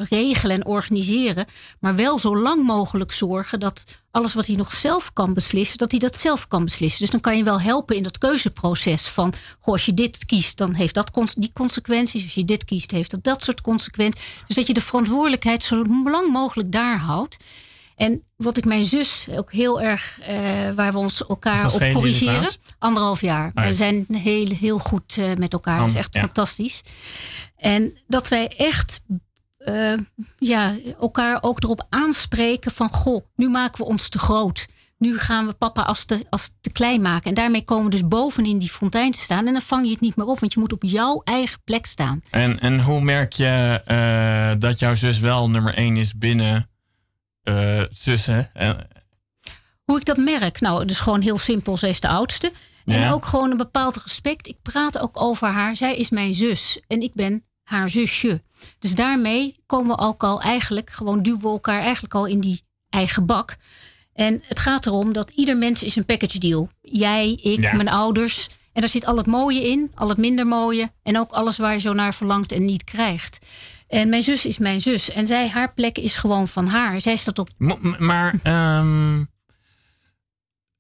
regelen 0.10 0.56
en 0.56 0.66
organiseren, 0.66 1.46
maar 1.80 1.96
wel 1.96 2.20
zo 2.20 2.38
lang 2.38 2.64
mogelijk 2.66 3.12
zorgen 3.12 3.60
dat 3.60 3.84
alles 4.12 4.34
wat 4.34 4.46
hij 4.46 4.56
nog 4.56 4.72
zelf 4.72 5.14
kan 5.14 5.34
beslissen, 5.34 5.78
dat 5.78 5.92
hij 5.92 6.00
dat 6.00 6.16
zelf 6.16 6.48
kan 6.48 6.64
beslissen. 6.66 7.00
Dus 7.02 7.10
dan 7.10 7.20
kan 7.20 7.38
je 7.38 7.44
wel 7.44 7.62
helpen 7.62 7.96
in 7.96 8.04
dat 8.04 8.18
keuzeproces 8.18 9.08
van, 9.08 9.34
goh, 9.60 9.74
als 9.74 9.86
je 9.86 9.94
dit 9.94 10.26
kiest, 10.26 10.58
dan 10.58 10.74
heeft 10.74 10.94
dat 10.94 11.12
cons- 11.12 11.36
die 11.36 11.52
consequenties. 11.54 12.24
Als 12.24 12.34
je 12.34 12.46
dit 12.46 12.66
kiest, 12.66 12.92
heeft 12.92 13.12
dat 13.12 13.24
dat 13.24 13.44
soort 13.44 13.62
consequenties. 13.62 14.22
Dus 14.48 14.56
dat 14.56 14.68
je 14.68 14.74
de 14.74 14.82
verantwoordelijkheid 14.82 15.64
zo 15.64 15.84
lang 16.04 16.32
mogelijk 16.32 16.72
daar 16.72 16.98
houdt. 16.98 17.38
En 17.96 18.24
wat 18.36 18.58
ik 18.58 18.66
mijn 18.66 18.86
zus 18.86 19.28
ook 19.32 19.52
heel 19.52 19.82
erg, 19.82 20.20
eh, 20.20 20.38
waar 20.76 20.92
we 20.92 20.98
ons 20.98 21.28
elkaar 21.28 21.74
op 21.74 21.80
corrigeren. 21.94 22.48
Anderhalf 22.80 23.22
jaar. 23.22 23.52
Ah, 23.54 23.64
ja. 23.64 23.70
We 23.70 23.76
zijn 23.76 24.06
heel, 24.12 24.50
heel 24.50 24.80
goed 24.80 25.18
eh, 25.18 25.34
met 25.34 25.54
elkaar. 25.54 25.80
Dat 25.80 25.88
is 25.88 25.94
Oh, 25.94 26.00
echt 26.00 26.14
ja. 26.14 26.20
fantastisch. 26.20 26.82
En 27.58 27.98
dat 28.08 28.28
wij 28.28 28.48
echt 28.48 29.02
eh, 29.58 29.94
ja, 30.38 30.74
elkaar 31.00 31.38
ook 31.42 31.64
erop 31.64 31.86
aanspreken 31.90 32.72
van... 32.72 32.90
goh, 32.90 33.26
nu 33.36 33.50
maken 33.50 33.78
we 33.78 33.90
ons 33.90 34.10
te 34.10 34.20
groot. 34.20 34.68
Nu 34.98 35.18
gaan 35.18 35.46
we 35.46 35.54
papa 35.54 35.82
als 35.82 36.06
te, 36.06 36.26
als 36.30 36.56
te 36.62 36.72
klein 36.72 37.02
maken. 37.02 37.30
En 37.30 37.34
daarmee 37.34 37.64
komen 37.64 37.86
we 37.86 37.92
dus 37.92 38.08
bovenin 38.08 38.60
die 38.60 38.70
fontein 38.70 39.12
te 39.12 39.20
staan. 39.20 39.48
En 39.48 39.54
dan 39.54 39.62
vang 39.62 39.86
je 39.86 39.92
het 39.92 40.02
niet 40.02 40.16
meer 40.16 40.26
op, 40.26 40.40
want 40.40 40.54
je 40.54 40.60
moet 40.60 40.74
op 40.74 40.84
jouw 40.84 41.22
eigen 41.24 41.60
plek 41.64 41.86
staan. 41.86 42.22
En, 42.30 42.60
en 42.60 42.82
hoe 42.84 43.02
merk 43.02 43.34
je 43.34 44.56
dat 44.60 44.80
jouw 44.80 44.96
zus 44.96 45.20
wel 45.20 45.50
nummer 45.50 45.74
één 45.74 45.98
is 45.98 46.18
binnen 46.18 46.70
zussen? 47.90 48.50
En, 48.54 48.88
Hoe 49.84 49.98
ik 50.00 50.06
dat 50.06 50.18
merk? 50.18 50.60
Nou, 50.62 50.86
dus 50.86 51.00
gewoon 51.00 51.22
heel 51.22 51.38
simpel. 51.38 51.78
Zij 51.78 51.90
is 51.90 52.00
de 52.00 52.08
oudste. 52.08 52.52
En 52.86 53.00
Ja. 53.00 53.12
ook 53.12 53.26
gewoon 53.26 53.52
een 53.52 53.58
bepaald 53.58 53.96
respect. 54.04 54.48
Ik 54.48 54.58
praat 54.62 54.98
ook 55.00 55.22
over 55.22 55.48
haar. 55.48 55.76
Zij 55.76 55.96
is 55.98 56.10
mijn 56.10 56.34
zus 56.36 56.80
en 56.88 57.02
ik 57.02 57.14
ben 57.14 57.44
haar 57.64 57.90
zusje. 57.90 58.42
Dus 58.80 58.96
daarmee 58.96 59.56
komen 59.66 59.96
we 59.96 60.02
ook 60.04 60.24
al 60.24 60.42
eigenlijk, 60.42 60.90
gewoon 60.90 61.22
duwen 61.24 61.42
we 61.42 61.48
elkaar 61.48 61.82
eigenlijk 61.82 62.14
al 62.14 62.26
in 62.26 62.40
die 62.40 62.62
eigen 62.90 63.26
bak. 63.26 63.56
En 64.14 64.42
het 64.48 64.60
gaat 64.60 64.86
erom 64.86 65.14
dat 65.14 65.30
ieder 65.30 65.58
mens 65.58 65.84
is 65.84 65.96
een 65.96 66.06
package 66.06 66.40
deal. 66.40 66.70
Jij, 66.82 67.32
ik, 67.32 67.60
Ja. 67.62 67.74
mijn 67.76 67.90
ouders. 67.90 68.48
En 68.74 68.82
daar 68.82 68.90
zit 68.90 69.06
al 69.06 69.18
het 69.18 69.26
mooie 69.26 69.68
in, 69.70 69.92
al 69.96 70.10
het 70.10 70.18
minder 70.18 70.48
mooie. 70.48 70.92
En 71.04 71.20
ook 71.20 71.32
alles 71.32 71.58
waar 71.58 71.74
je 71.74 71.80
zo 71.80 71.94
naar 71.94 72.14
verlangt 72.14 72.52
en 72.52 72.66
niet 72.66 72.84
krijgt. 72.84 73.40
En 73.96 74.10
mijn 74.10 74.24
zus 74.24 74.46
is 74.46 74.58
mijn 74.58 74.82
zus. 74.82 75.10
En 75.12 75.28
zij, 75.28 75.50
haar 75.50 75.74
plek 75.74 75.98
is 75.98 76.18
gewoon 76.18 76.48
van 76.48 76.68
haar. 76.68 77.02
Zij 77.02 77.16
staat 77.16 77.40
op 77.40 77.50
m- 77.58 78.06
maar 78.06 78.34
ehm, 78.44 79.24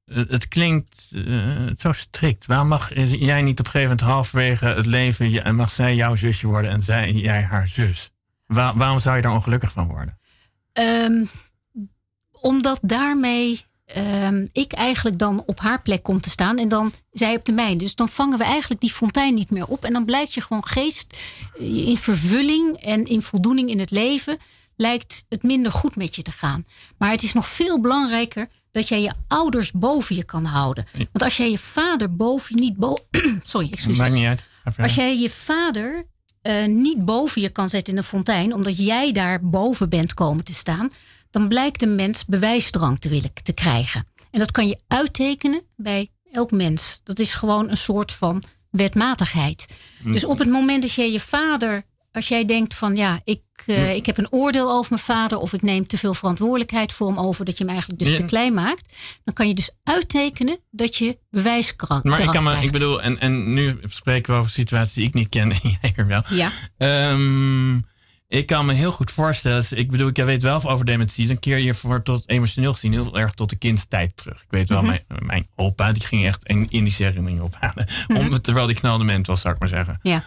het, 0.05 0.47
klinkt 0.47 1.11
eh, 1.11 1.67
zo 1.77 1.91
strikt. 1.91 2.45
Waarom 2.45 2.67
mag 2.67 2.95
jij 2.95 3.41
niet 3.41 3.59
op 3.59 3.65
een 3.65 3.71
gegeven 3.71 3.95
moment 3.95 4.01
halverwege 4.01 4.65
het 4.65 4.85
leven... 4.85 5.43
en 5.43 5.55
mag 5.55 5.71
zij 5.71 5.95
jouw 5.95 6.15
zusje 6.15 6.47
worden 6.47 6.71
en 6.71 6.81
zij, 6.81 7.11
jij 7.11 7.41
haar 7.43 7.67
zus? 7.67 8.11
Waar- 8.45 8.77
waarom 8.77 8.99
zou 8.99 9.15
je 9.15 9.21
daar 9.21 9.31
ongelukkig 9.33 9.71
van 9.71 9.87
worden? 9.87 10.19
Ehm, 10.73 11.23
omdat 12.31 12.79
daarmee 12.81 13.65
ehm, 13.85 14.45
ik 14.51 14.73
eigenlijk 14.73 15.19
dan 15.19 15.43
op 15.45 15.59
haar 15.59 15.81
plek 15.81 16.03
kom 16.03 16.21
te 16.21 16.29
staan 16.29 16.57
en 16.57 16.67
dan 16.67 16.91
zij 17.11 17.35
op 17.35 17.45
de 17.45 17.51
mijne. 17.51 17.79
Dus 17.79 17.95
dan 17.95 18.09
vangen 18.09 18.37
we 18.37 18.43
eigenlijk 18.43 18.81
die 18.81 18.91
fontein 18.91 19.33
niet 19.33 19.51
meer 19.51 19.67
op. 19.67 19.85
En 19.85 19.93
dan 19.93 20.05
blijkt 20.05 20.33
je 20.33 20.41
gewoon 20.41 20.65
geest 20.65 21.17
in 21.59 21.97
vervulling 21.97 22.77
en 22.77 23.05
in 23.05 23.21
voldoening 23.21 23.69
in 23.69 23.79
het 23.79 23.91
leven 23.91 24.37
lijkt 24.75 25.25
het 25.29 25.43
minder 25.43 25.71
goed 25.71 25.95
met 25.95 26.15
je 26.15 26.21
te 26.21 26.31
gaan. 26.31 26.65
Maar 26.97 27.11
het 27.11 27.23
is 27.23 27.33
nog 27.33 27.47
veel 27.47 27.79
belangrijker 27.79 28.47
dat 28.71 28.87
jij 28.87 29.01
je 29.01 29.13
ouders 29.27 29.71
boven 29.71 30.15
je 30.15 30.23
kan 30.23 30.45
houden. 30.45 30.85
Want 30.93 31.23
als 31.23 31.37
jij 31.37 31.51
je 31.51 31.57
vader 31.57 32.15
boven 32.15 32.55
niet 32.55 32.75
boven. 32.75 33.05
Sorry, 33.43 33.69
excuses. 33.71 33.97
Maakt 33.97 34.13
niet 34.13 34.25
uit. 34.25 34.45
Als 34.77 34.95
jij 34.95 35.17
je 35.17 35.29
vader 35.29 36.05
eh, 36.41 36.65
niet 36.65 37.05
boven 37.05 37.41
je 37.41 37.49
kan 37.49 37.69
zetten 37.69 37.93
in 37.93 37.99
een 37.99 38.05
fontein, 38.05 38.53
omdat 38.53 38.77
jij 38.77 39.11
daar 39.11 39.39
boven 39.41 39.89
bent 39.89 40.13
komen 40.13 40.43
te 40.43 40.53
staan, 40.53 40.91
dan 41.35 41.47
blijkt 41.47 41.81
een 41.81 41.95
mens 41.95 42.25
bewijsdrang 42.25 42.99
te 42.99 43.09
willen 43.09 43.31
te 43.43 43.53
krijgen. 43.53 44.07
En 44.31 44.39
dat 44.39 44.51
kan 44.51 44.67
je 44.67 44.79
uittekenen 44.87 45.61
bij 45.75 46.09
elk 46.31 46.51
mens. 46.51 47.01
Dat 47.03 47.19
is 47.19 47.33
gewoon 47.33 47.69
een 47.69 47.77
soort 47.77 48.11
van 48.11 48.43
wetmatigheid. 48.69 49.77
Dus 50.03 50.25
op 50.25 50.37
het 50.39 50.49
moment 50.49 50.81
dat 50.81 50.91
jij 50.91 51.11
je 51.11 51.19
vader, 51.19 51.83
als 52.11 52.27
jij 52.27 52.45
denkt 52.45 52.73
van 52.73 52.95
ja, 52.95 53.21
ik, 53.23 53.41
eh, 53.65 53.95
ik 53.95 54.05
heb 54.05 54.17
een 54.17 54.31
oordeel 54.31 54.71
over 54.71 54.91
mijn 54.91 55.01
vader 55.01 55.37
of 55.37 55.53
ik 55.53 55.61
neem 55.61 55.87
te 55.87 55.97
veel 55.97 56.13
verantwoordelijkheid 56.13 56.91
voor 56.93 57.07
hem 57.07 57.19
over 57.19 57.45
dat 57.45 57.57
je 57.57 57.63
hem 57.63 57.73
eigenlijk 57.73 58.03
dus 58.03 58.11
Ja. 58.11 58.15
te 58.17 58.25
klein 58.25 58.53
maakt, 58.53 58.95
dan 59.23 59.33
kan 59.33 59.47
je 59.47 59.53
dus 59.53 59.69
uittekenen 59.83 60.59
dat 60.71 60.95
je 60.95 61.17
bewijskracht 61.29 62.03
Maar 62.03 62.21
ik, 62.23 62.31
kan 62.31 62.43
me, 62.43 62.63
ik 62.63 62.71
bedoel, 62.71 63.01
en, 63.01 63.19
en 63.19 63.53
nu 63.53 63.79
spreken 63.85 64.33
we 64.33 64.39
over 64.39 64.51
situaties 64.51 64.93
die 64.93 65.07
ik 65.07 65.13
niet 65.13 65.29
ken 65.29 65.51
en 65.51 65.59
jij 65.81 65.93
er 65.95 66.07
wel. 66.07 66.23
Ja. 66.29 66.51
Ehm, 66.77 67.79
ik 68.37 68.45
kan 68.45 68.65
me 68.65 68.73
heel 68.73 68.91
goed 68.91 69.11
voorstellen. 69.11 69.59
dus 69.59 69.71
Ik 69.71 69.91
bedoel, 69.91 70.07
ik 70.07 70.15
weet 70.17 70.41
wel 70.41 70.69
over 70.69 70.85
dementie. 70.85 71.29
Een 71.29 71.39
keer 71.39 71.57
hiervoor 71.57 72.03
tot 72.03 72.29
emotioneel 72.29 72.73
gezien 72.73 72.91
heel 72.91 73.17
erg 73.17 73.33
tot 73.33 73.49
de 73.49 73.55
kindstijd 73.55 74.17
terug. 74.17 74.41
Ik 74.41 74.47
weet 74.49 74.69
wel, 74.69 74.81
Mhm. 74.81 74.87
mijn, 74.89 75.25
mijn 75.25 75.47
opa 75.55 75.91
die 75.91 76.03
ging 76.03 76.25
echt 76.25 76.49
een 76.49 76.69
Indische 76.69 77.03
herinneringen 77.03 77.43
ophalen. 77.43 77.87
Om, 78.07 78.41
terwijl 78.41 78.65
die 78.65 78.75
knalde 78.75 79.03
ment 79.03 79.27
was, 79.27 79.41
zou 79.41 79.53
ik 79.53 79.59
maar 79.59 79.69
zeggen. 79.69 79.99
Ja. 80.01 80.23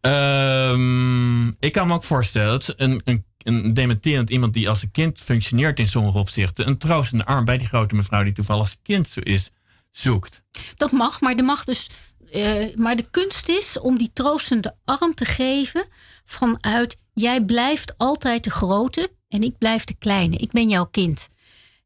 Ehm, 0.00 1.48
ik 1.48 1.72
kan 1.72 1.86
me 1.86 1.94
ook 1.94 2.04
voorstellen 2.04 2.50
dat 2.50 2.74
een, 2.76 3.00
een, 3.04 3.24
een 3.42 3.74
dementerend 3.74 4.30
iemand 4.30 4.52
die 4.52 4.68
als 4.68 4.82
een 4.82 4.90
kind 4.90 5.20
functioneert 5.20 5.78
in 5.78 5.86
sommige 5.88 6.18
opzichten, 6.18 6.66
een 6.66 6.78
troostende 6.78 7.24
arm 7.24 7.44
bij 7.44 7.58
die 7.58 7.66
grote 7.66 7.94
mevrouw 7.94 8.22
die 8.22 8.32
toevallig 8.32 8.62
als 8.62 8.78
kind 8.82 9.08
zo 9.08 9.20
is, 9.20 9.50
zoekt. 9.90 10.42
Dat 10.76 10.92
mag, 10.92 11.20
maar, 11.20 11.34
er 11.34 11.44
mag 11.44 11.64
dus, 11.64 11.88
eh, 12.32 12.76
maar 12.76 12.96
de 12.96 13.06
kunst 13.10 13.48
is 13.48 13.78
om 13.80 13.98
die 13.98 14.10
troostende 14.12 14.74
arm 14.84 15.14
te 15.14 15.24
geven 15.24 15.86
vanuit 16.32 16.96
jij 17.12 17.44
blijft 17.44 17.94
altijd 17.98 18.44
de 18.44 18.50
grote 18.50 19.10
en 19.28 19.42
ik 19.42 19.58
blijf 19.58 19.84
de 19.84 19.94
kleine. 19.98 20.36
Ik 20.36 20.50
ben 20.50 20.68
jouw 20.68 20.84
kind. 20.84 21.28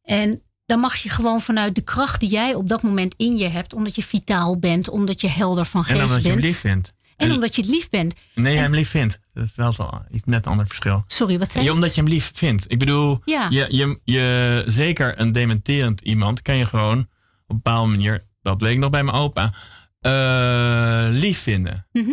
En 0.03 0.43
dan 0.67 0.81
mag 0.81 0.97
je 0.97 1.09
gewoon 1.09 1.41
vanuit 1.41 1.75
de 1.75 1.81
kracht 1.81 2.21
die 2.21 2.29
jij 2.31 2.55
op 2.55 2.69
dat 2.69 2.83
moment 2.83 3.15
in 3.17 3.37
je 3.37 3.49
hebt, 3.49 3.75
omdat 3.75 3.95
je 3.95 4.03
vitaal 4.03 4.59
bent, 4.59 4.89
omdat 4.89 5.21
je 5.21 5.29
helder 5.29 5.65
van 5.65 5.81
En 5.81 5.87
geest 5.87 6.01
omdat 6.01 6.23
je 6.23 6.29
hem 6.29 6.37
bent. 6.41 6.49
lief 6.51 6.59
vindt. 6.61 6.95
En 7.17 7.33
omdat 7.33 7.55
je 7.57 7.63
het 7.63 7.71
lief 7.71 7.91
bent. 7.91 8.15
Nee, 8.35 8.53
hij 8.55 8.63
hem 8.63 8.75
lief 8.75 8.89
vindt. 8.91 9.21
Dat 9.35 9.45
is 9.45 9.57
wel 9.57 10.03
iets 10.11 10.23
net 10.25 10.45
een 10.47 10.51
ander 10.51 10.67
verschil. 10.67 11.05
Sorry, 11.07 11.39
wat 11.39 11.51
zei 11.53 11.65
je? 11.65 11.73
omdat 11.73 11.95
je 11.95 12.01
hem 12.01 12.11
lief 12.11 12.31
vindt. 12.35 12.65
Ik 12.69 12.79
bedoel, 12.79 13.21
Ja. 13.25 13.47
je, 13.51 13.67
je, 13.71 13.99
je, 14.05 14.63
zeker 14.67 15.21
een 15.21 15.33
dementerend 15.33 16.01
iemand 16.01 16.43
kan 16.43 16.57
je 16.57 16.67
gewoon 16.67 16.99
op 16.99 17.07
een 17.47 17.57
bepaalde 17.57 17.91
manier, 17.91 18.25
dat 18.43 18.63
ik 18.63 18.79
nog 18.79 18.91
bij 18.91 19.03
mijn 19.03 19.17
opa, 19.17 19.55
eh, 20.01 21.07
lief 21.11 21.39
vinden. 21.39 21.87
Mhm. 21.93 22.11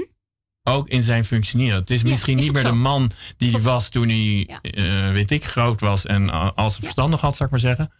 Ook 0.63 0.87
in 0.87 1.01
zijn 1.01 1.25
functioneren. 1.25 1.79
Het 1.79 1.89
is 1.89 2.01
Ja, 2.01 2.07
misschien 2.09 2.37
is 2.37 2.43
niet 2.43 2.53
meer 2.53 2.63
de 2.63 2.71
man 2.71 3.07
die 3.37 3.49
hij 3.51 3.59
Klopt. 3.59 3.63
was 3.65 3.89
toen 3.89 4.07
hij, 4.07 4.47
Ja. 4.47 4.59
eh, 4.61 5.11
weet 5.11 5.31
ik, 5.31 5.45
groot 5.45 5.79
was 5.81 6.05
en 6.05 6.23
uh, 6.23 6.49
als 6.55 6.71
zijn 6.71 6.83
verstand 6.83 7.09
nog 7.09 7.21
had, 7.21 7.33
zou 7.35 7.43
ik 7.45 7.51
maar 7.51 7.59
zeggen. 7.75 7.91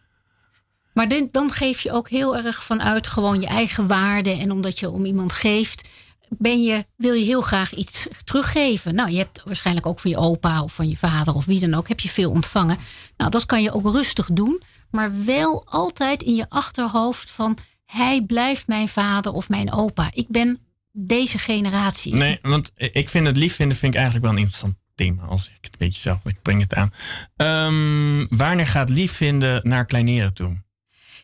Maar 0.94 1.08
dan, 1.08 1.28
dan 1.32 1.50
geef 1.52 1.82
je 1.82 1.92
ook 1.92 2.10
heel 2.10 2.38
erg 2.38 2.64
vanuit 2.64 3.08
gewoon 3.08 3.42
je 3.42 3.48
eigen 3.48 3.88
waarde. 3.88 4.30
En 4.32 4.52
omdat 4.52 4.80
je 4.80 4.90
om 4.90 5.06
iemand 5.06 5.34
geeft, 5.34 5.90
ben 6.30 6.64
je, 6.64 6.86
wil 6.96 7.14
je 7.14 7.26
heel 7.26 7.42
graag 7.42 7.74
iets 7.74 8.08
teruggeven. 8.24 8.96
Nou, 8.96 9.10
je 9.12 9.18
hebt 9.18 9.42
waarschijnlijk 9.46 9.86
ook 9.86 10.00
van 10.00 10.12
je 10.12 10.18
opa 10.18 10.64
of 10.64 10.74
van 10.74 10.90
je 10.90 10.98
vader 10.98 11.34
of 11.34 11.46
wie 11.46 11.60
dan 11.60 11.74
ook, 11.74 11.88
heb 11.88 12.00
je 12.00 12.10
veel 12.10 12.32
ontvangen. 12.32 12.78
Nou, 13.18 13.32
dat 13.32 13.46
kan 13.46 13.62
je 13.62 13.72
ook 13.74 13.92
rustig 13.92 14.28
doen. 14.32 14.62
Maar 14.90 15.26
wel 15.26 15.64
altijd 15.66 16.22
in 16.24 16.36
je 16.36 16.46
achterhoofd 16.50 17.32
van 17.32 17.58
hij 17.86 18.22
blijft 18.22 18.68
mijn 18.68 18.90
vader 18.90 19.32
of 19.32 19.50
mijn 19.50 19.74
opa. 19.74 20.10
Ik 20.14 20.28
ben 20.30 20.60
deze 20.96 21.38
generatie. 21.38 22.14
Nee, 22.14 22.40
want 22.42 22.72
ik 22.76 23.10
vind 23.10 23.28
het 23.28 23.38
lief 23.38 23.56
vinden 23.56 23.78
vind 23.78 23.94
ik 23.94 24.00
eigenlijk 24.00 24.26
wel 24.26 24.36
een 24.36 24.42
interessant 24.44 24.76
thema. 24.96 25.24
Als 25.24 25.48
ik 25.48 25.58
het 25.62 25.72
een 25.72 25.88
beetje 25.88 26.00
zelf, 26.00 26.20
ik 26.26 26.42
breng 26.42 26.62
het 26.62 26.74
aan. 26.74 26.92
Ehm, 27.36 28.38
wanneer 28.38 28.68
gaat 28.68 28.90
lief 28.90 29.12
vinden 29.12 29.60
naar 29.64 29.86
kleineren 29.86 30.34
toe? 30.34 30.62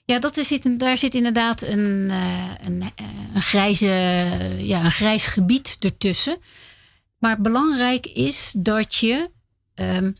Ja, 0.05 0.19
dat 0.19 0.37
is, 0.37 0.59
daar 0.77 0.97
zit 0.97 1.15
inderdaad 1.15 1.61
een, 1.61 2.07
eh, 2.09 2.51
een, 2.65 2.81
eh, 2.81 3.05
een, 3.33 3.41
grijze, 3.41 3.87
ja, 4.57 4.83
een 4.83 4.91
grijs 4.91 5.27
gebied 5.27 5.77
ertussen. 5.79 6.37
Maar 7.17 7.41
belangrijk 7.41 8.05
is 8.05 8.53
dat 8.57 8.95
je 8.95 9.29
ehm, 9.73 10.11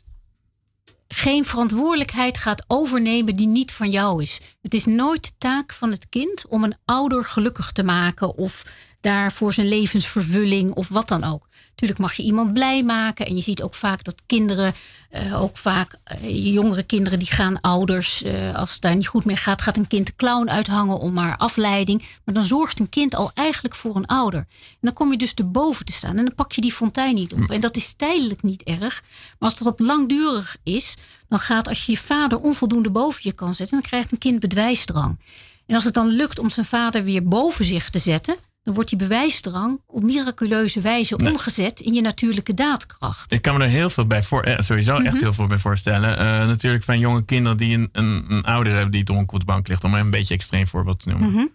geen 1.08 1.45
verantwoordelijkheid 1.45 2.38
gaat 2.38 2.64
overnemen 2.68 3.34
die 3.34 3.47
niet 3.47 3.72
van 3.72 3.89
jou 3.89 4.22
is. 4.22 4.41
Het 4.62 4.74
is 4.74 4.86
nooit 4.86 5.24
de 5.24 5.32
taak 5.38 5.74
van 5.74 5.91
het 5.91 6.10
kind 6.10 6.47
om 6.47 6.64
een 6.64 6.78
ouder 6.86 7.26
gelukkig 7.26 7.72
te 7.72 7.84
maken 7.84 8.38
of 8.38 8.64
daar 9.02 9.32
voor 9.32 9.54
zijn 9.54 9.68
levensvervulling 9.68 10.74
of 10.74 10.88
wat 10.88 11.08
dan 11.08 11.24
ook. 11.24 11.47
Natuurlijk 11.70 12.00
mag 12.10 12.14
je 12.14 12.24
iemand 12.24 12.54
blij 12.54 12.84
maken. 12.84 13.26
En 13.26 13.36
je 13.36 13.41
ziet 13.41 13.62
ook 13.62 13.76
vaak 13.76 14.04
dat 14.04 14.22
kinderen, 14.26 14.74
eh, 15.10 15.41
ook 15.41 15.58
vaak 15.58 15.97
eh, 16.04 16.54
jongere 16.54 16.84
kinderen, 16.84 17.20
die 17.20 17.32
gaan 17.32 17.62
ouders, 17.62 18.24
eh, 18.24 18.56
als 18.56 18.72
het 18.74 18.82
daar 18.82 18.95
niet 18.95 19.08
goed 19.08 19.26
mee 19.26 19.36
gaat, 19.36 19.62
gaat 19.62 19.78
een 19.78 19.88
kind 19.88 20.06
de 20.06 20.16
clown 20.16 20.50
uithangen 20.50 21.00
om 21.00 21.14
maar 21.14 21.38
afleiding. 21.38 22.08
Maar 22.26 22.36
dan 22.36 22.43
zorgt 22.43 22.80
een 22.80 22.89
kind 22.89 23.16
al 23.16 23.32
eigenlijk 23.34 23.76
voor 23.76 23.95
een 23.95 24.06
ouder. 24.06 24.39
En 24.39 24.78
dan 24.82 24.93
kom 24.93 25.12
je 25.12 25.18
dus 25.18 25.34
erboven 25.34 25.86
te 25.86 25.93
staan 25.93 26.18
en 26.18 26.26
dan 26.26 26.36
pak 26.36 26.52
je 26.52 26.62
die 26.62 26.74
fontein 26.74 27.16
niet 27.16 27.34
op. 27.34 27.50
En 27.50 27.62
dat 27.62 27.76
is 27.76 27.93
tijdelijk 27.93 28.41
niet 28.41 28.64
erg. 28.64 29.04
Maar 29.39 29.50
als 29.50 29.60
dat 29.60 29.68
op 29.68 29.80
langdurig 29.80 30.58
is, 30.64 30.97
dan 31.28 31.39
gaat 31.39 31.68
als 31.68 31.86
je 31.86 31.91
je 31.91 31.97
vader 31.97 32.39
onvoldoende 32.39 32.89
boven 32.89 33.22
je 33.24 33.32
kan 33.32 33.54
zetten, 33.54 33.80
dan 33.80 33.89
krijgt 33.89 34.12
een 34.12 34.18
kind 34.18 34.39
bedwijsdrang. 34.39 35.20
En 35.66 35.76
als 35.76 35.84
het 35.84 35.93
dan 35.93 36.08
lukt 36.08 36.39
om 36.39 36.50
zijn 36.50 36.66
vader 36.66 37.04
weer 37.04 37.28
boven 37.28 37.66
zich 37.66 37.89
te 37.89 38.00
zetten, 38.00 38.36
dan 38.70 38.78
wordt 38.78 38.90
die 38.98 39.08
bewijsdrang 39.08 39.82
op 39.88 40.04
miraculeuze 40.04 40.82
wijze 40.82 41.18
omgezet 41.18 41.80
in 41.80 41.94
je 41.94 42.02
natuurlijke 42.02 42.54
daadkracht. 42.54 43.32
Ik 43.32 43.42
kan 43.42 43.58
me 43.58 43.64
er 43.64 43.70
heel 43.70 43.90
veel 43.90 44.06
bij 44.08 44.24
voor, 44.24 44.44
eh, 44.44 44.60
sowieso 44.60 44.98
Mhm. 44.98 45.06
echt 45.06 45.20
heel 45.20 45.34
veel 45.34 45.48
bij 45.48 45.58
voorstellen. 45.58 46.18
Eh, 46.18 46.48
natuurlijk 46.48 46.84
van 46.84 47.00
jonge 47.00 47.26
kinderen 47.26 47.58
die 47.58 47.76
een, 47.78 47.90
een, 47.92 48.26
een 48.28 48.44
ouder 48.44 48.74
hebben 48.74 48.92
die 48.92 49.04
dronken 49.04 49.34
op 49.34 49.40
de 49.40 49.46
bank 49.46 49.68
ligt. 49.68 49.84
Om 49.84 49.94
een 49.94 50.10
beetje 50.10 50.34
extreem 50.34 50.68
voorbeeld 50.68 51.00
te 51.04 51.10
noemen. 51.10 51.32
Mhm. 51.32 51.46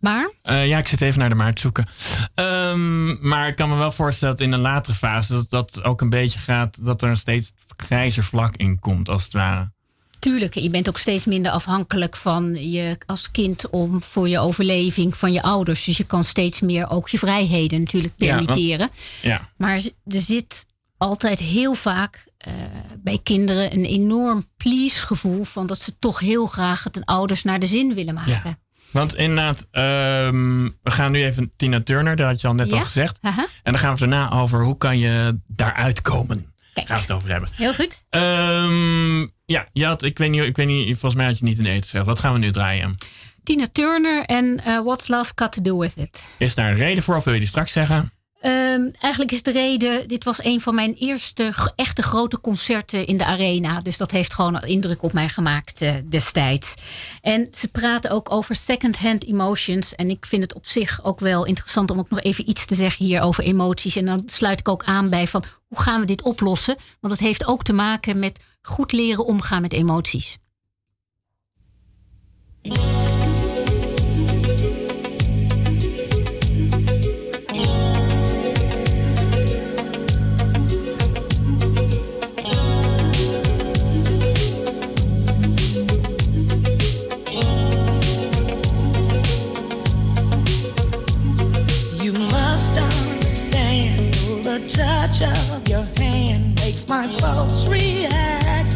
Maar 0.00 0.30
Eh, 0.42 0.66
ja, 0.68 0.78
ik 0.78 0.88
zit 0.88 1.00
even 1.00 1.18
naar 1.20 1.28
de 1.28 1.34
maart 1.34 1.60
zoeken. 1.60 1.88
Ehm, 2.34 3.28
maar 3.28 3.48
ik 3.48 3.56
kan 3.56 3.68
me 3.68 3.76
wel 3.76 3.90
voorstellen 3.92 4.36
dat 4.36 4.46
in 4.46 4.52
een 4.52 4.60
latere 4.60 4.94
fase 4.96 5.32
dat 5.32 5.50
dat 5.50 5.84
ook 5.84 6.00
een 6.00 6.10
beetje 6.10 6.38
gaat, 6.38 6.84
dat 6.84 7.02
er 7.02 7.08
een 7.08 7.16
steeds 7.16 7.52
grijzer 7.76 8.24
vlak 8.24 8.56
in 8.56 8.78
komt, 8.78 9.08
als 9.08 9.24
het 9.24 9.32
ware. 9.32 9.70
Tuurlijk, 10.18 10.54
je 10.54 10.70
bent 10.70 10.88
ook 10.88 10.98
steeds 10.98 11.24
minder 11.24 11.52
afhankelijk 11.52 12.16
van 12.16 12.70
je 12.70 12.98
als 13.06 13.30
kind 13.30 13.70
om 13.70 14.02
voor 14.02 14.28
je 14.28 14.38
overleving 14.38 15.16
van 15.16 15.32
je 15.32 15.42
ouders. 15.42 15.84
Dus 15.84 15.96
je 15.96 16.04
kan 16.04 16.24
steeds 16.24 16.60
meer 16.60 16.90
ook 16.90 17.08
je 17.08 17.18
vrijheden 17.18 17.80
natuurlijk 17.80 18.16
permitteren. 18.16 18.90
Ja, 19.22 19.48
Maar 19.56 19.76
er 20.06 20.20
zit 20.20 20.66
altijd 20.96 21.38
heel 21.38 21.74
vaak 21.74 22.26
eh, 22.38 22.52
bij 22.98 23.20
kinderen 23.22 23.72
een 23.74 23.84
enorm 23.84 24.46
please 24.56 25.06
gevoel 25.06 25.44
van 25.44 25.66
dat 25.66 25.78
ze 25.78 25.98
toch 25.98 26.18
heel 26.20 26.46
graag 26.46 26.84
het 26.84 26.94
hun 26.94 27.04
ouders 27.04 27.42
naar 27.42 27.58
de 27.58 27.66
zin 27.66 27.94
willen 27.94 28.14
maken. 28.14 28.40
Ja. 28.44 28.56
want 28.90 29.14
inderdaad, 29.16 29.66
ehm, 29.70 30.62
we 30.82 30.90
gaan 30.90 31.12
nu 31.12 31.24
even 31.24 31.52
Tina 31.56 31.80
Turner, 31.82 32.16
dat 32.16 32.26
had 32.26 32.40
je 32.40 32.46
al 32.46 32.54
net 32.54 32.70
Ja? 32.70 32.76
al 32.76 32.84
gezegd. 32.84 33.18
En 33.62 33.72
dan 33.72 33.78
gaan 33.78 33.92
we 33.92 33.98
daarna 33.98 34.30
over 34.30 34.62
hoe 34.64 34.76
kan 34.76 34.98
je 34.98 35.40
daaruit 35.46 36.02
komen. 36.02 36.52
Kijk. 36.74 36.86
Gaan 36.86 36.96
we 36.96 37.02
het 37.02 37.12
over 37.12 37.30
hebben. 37.30 37.48
heel 37.52 37.74
goed. 37.74 38.02
Ehm, 38.10 39.26
ja, 39.48 39.68
je 39.72 39.84
had, 39.84 40.02
ik, 40.02 40.18
weet 40.18 40.30
niet, 40.30 40.42
ik 40.42 40.56
weet 40.56 40.66
niet, 40.66 40.86
volgens 40.86 41.14
mij 41.14 41.26
had 41.26 41.38
je 41.38 41.44
niet 41.44 41.58
in 41.58 41.66
eten 41.66 41.82
gezegd. 41.82 42.06
Wat 42.06 42.20
gaan 42.20 42.32
we 42.32 42.38
nu 42.38 42.50
draaien? 42.50 42.94
Tina 43.42 43.66
Turner 43.72 44.24
en 44.24 44.60
eh, 44.64 44.80
What's 44.80 45.08
Love 45.08 45.32
Got 45.34 45.52
to 45.52 45.62
Do 45.62 45.78
With 45.78 45.96
It. 45.96 46.28
Is 46.38 46.54
daar 46.54 46.70
een 46.70 46.76
reden 46.76 47.02
voor 47.02 47.16
of 47.16 47.24
wil 47.24 47.32
je 47.32 47.38
die 47.38 47.48
straks 47.48 47.72
zeggen? 47.72 48.12
Ehm, 48.40 48.88
eigenlijk 49.00 49.32
is 49.32 49.42
de 49.42 49.50
reden, 49.50 50.08
dit 50.08 50.24
was 50.24 50.44
een 50.44 50.60
van 50.60 50.74
mijn 50.74 50.94
eerste 50.94 51.54
echte 51.76 52.02
grote 52.02 52.40
concerten 52.40 53.06
in 53.06 53.16
de 53.16 53.24
arena. 53.24 53.80
Dus 53.80 53.96
dat 53.96 54.10
heeft 54.10 54.34
gewoon 54.34 54.62
indruk 54.62 55.02
op 55.02 55.12
mij 55.12 55.28
gemaakt 55.28 55.80
eh, 55.80 55.94
destijds. 56.04 56.74
En 57.22 57.48
ze 57.52 57.68
praten 57.68 58.10
ook 58.10 58.32
over 58.32 58.56
second-hand 58.56 59.24
emotions. 59.24 59.94
En 59.94 60.10
ik 60.10 60.26
vind 60.26 60.42
het 60.42 60.54
op 60.54 60.66
zich 60.66 61.04
ook 61.04 61.20
wel 61.20 61.44
interessant 61.44 61.90
om 61.90 61.98
ook 61.98 62.10
nog 62.10 62.20
even 62.20 62.48
iets 62.48 62.66
te 62.66 62.74
zeggen 62.74 63.06
hier 63.06 63.20
over 63.20 63.44
emoties. 63.44 63.96
En 63.96 64.04
dan 64.04 64.22
sluit 64.26 64.60
ik 64.60 64.68
ook 64.68 64.84
aan 64.84 65.08
bij 65.08 65.26
van 65.26 65.44
hoe 65.66 65.80
gaan 65.80 66.00
we 66.00 66.06
dit 66.06 66.22
oplossen? 66.22 66.76
Want 67.00 67.14
het 67.14 67.22
heeft 67.22 67.46
ook 67.46 67.62
te 67.62 67.72
maken 67.72 68.18
met 68.18 68.40
goed 68.62 68.92
leren 68.92 69.24
omgaan 69.24 69.62
met 69.62 69.72
emoties. 69.72 70.38
my 96.88 97.06
folks 97.18 97.66
react 97.66 98.72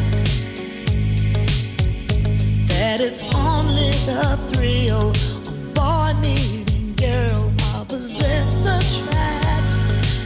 that 2.69 3.01
it's 3.01 3.23
only 3.35 3.91
the 4.05 4.39
thrill 4.53 5.11
of 5.11 5.75
boy 5.75 6.13
meeting 6.21 6.95
girl 6.97 7.51
opposites 7.75 8.67
attract. 8.67 9.77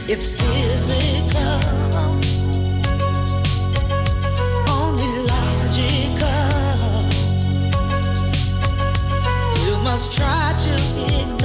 It's 0.09 0.31
physical. 0.31 1.61
only 4.69 5.19
logical. 5.31 6.27
You 9.65 9.77
must 9.83 10.11
try 10.11 10.53
to 10.59 10.73
ignore 11.21 11.36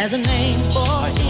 There's 0.00 0.14
a 0.14 0.16
name 0.16 0.56
for 0.70 1.08
it. 1.08 1.29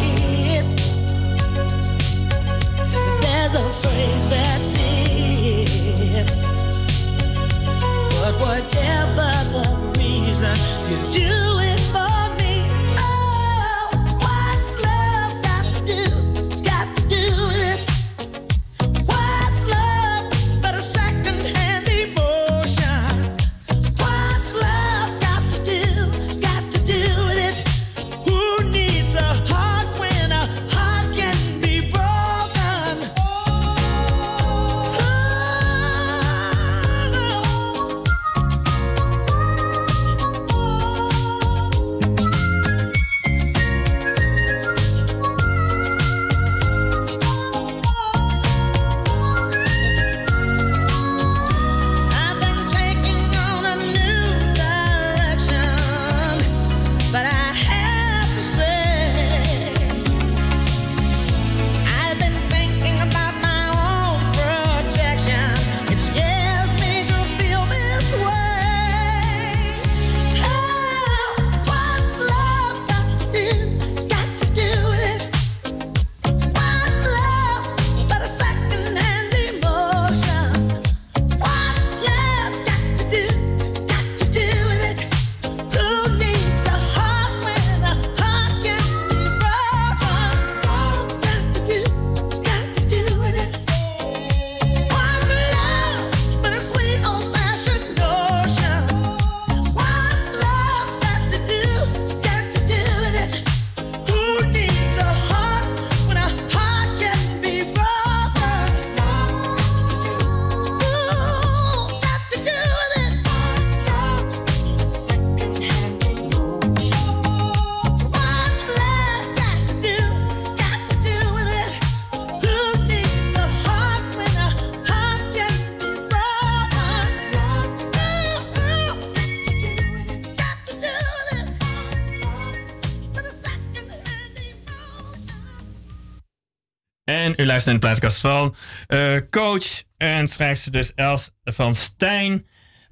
En 137.66 137.80
naar 137.80 138.00
de 138.00 138.10
van 138.10 138.54
eh, 138.86 139.16
coach 139.30 139.82
en 139.96 140.28
schrijfster 140.28 140.72
dus 140.72 140.94
Els 140.94 141.30
van 141.44 141.74
Stijn. 141.74 142.46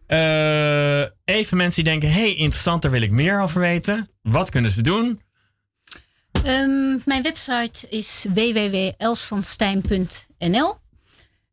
Eh, 0.07 1.01
even 1.25 1.57
mensen 1.57 1.85
die 1.85 1.93
denken, 1.93 2.13
hey, 2.13 2.35
interessant, 2.35 2.83
daar 2.83 2.91
wil 2.91 3.03
ik 3.03 3.11
meer 3.11 3.41
over 3.41 3.61
weten. 3.61 4.11
Wat 4.23 4.51
kunnen 4.51 4.71
ze 4.71 4.83
doen? 4.83 5.21
Ehm, 6.45 6.97
mijn 7.05 7.23
website 7.23 7.89
is 7.89 8.27
www.elsvanstijn.nl. 8.35 10.79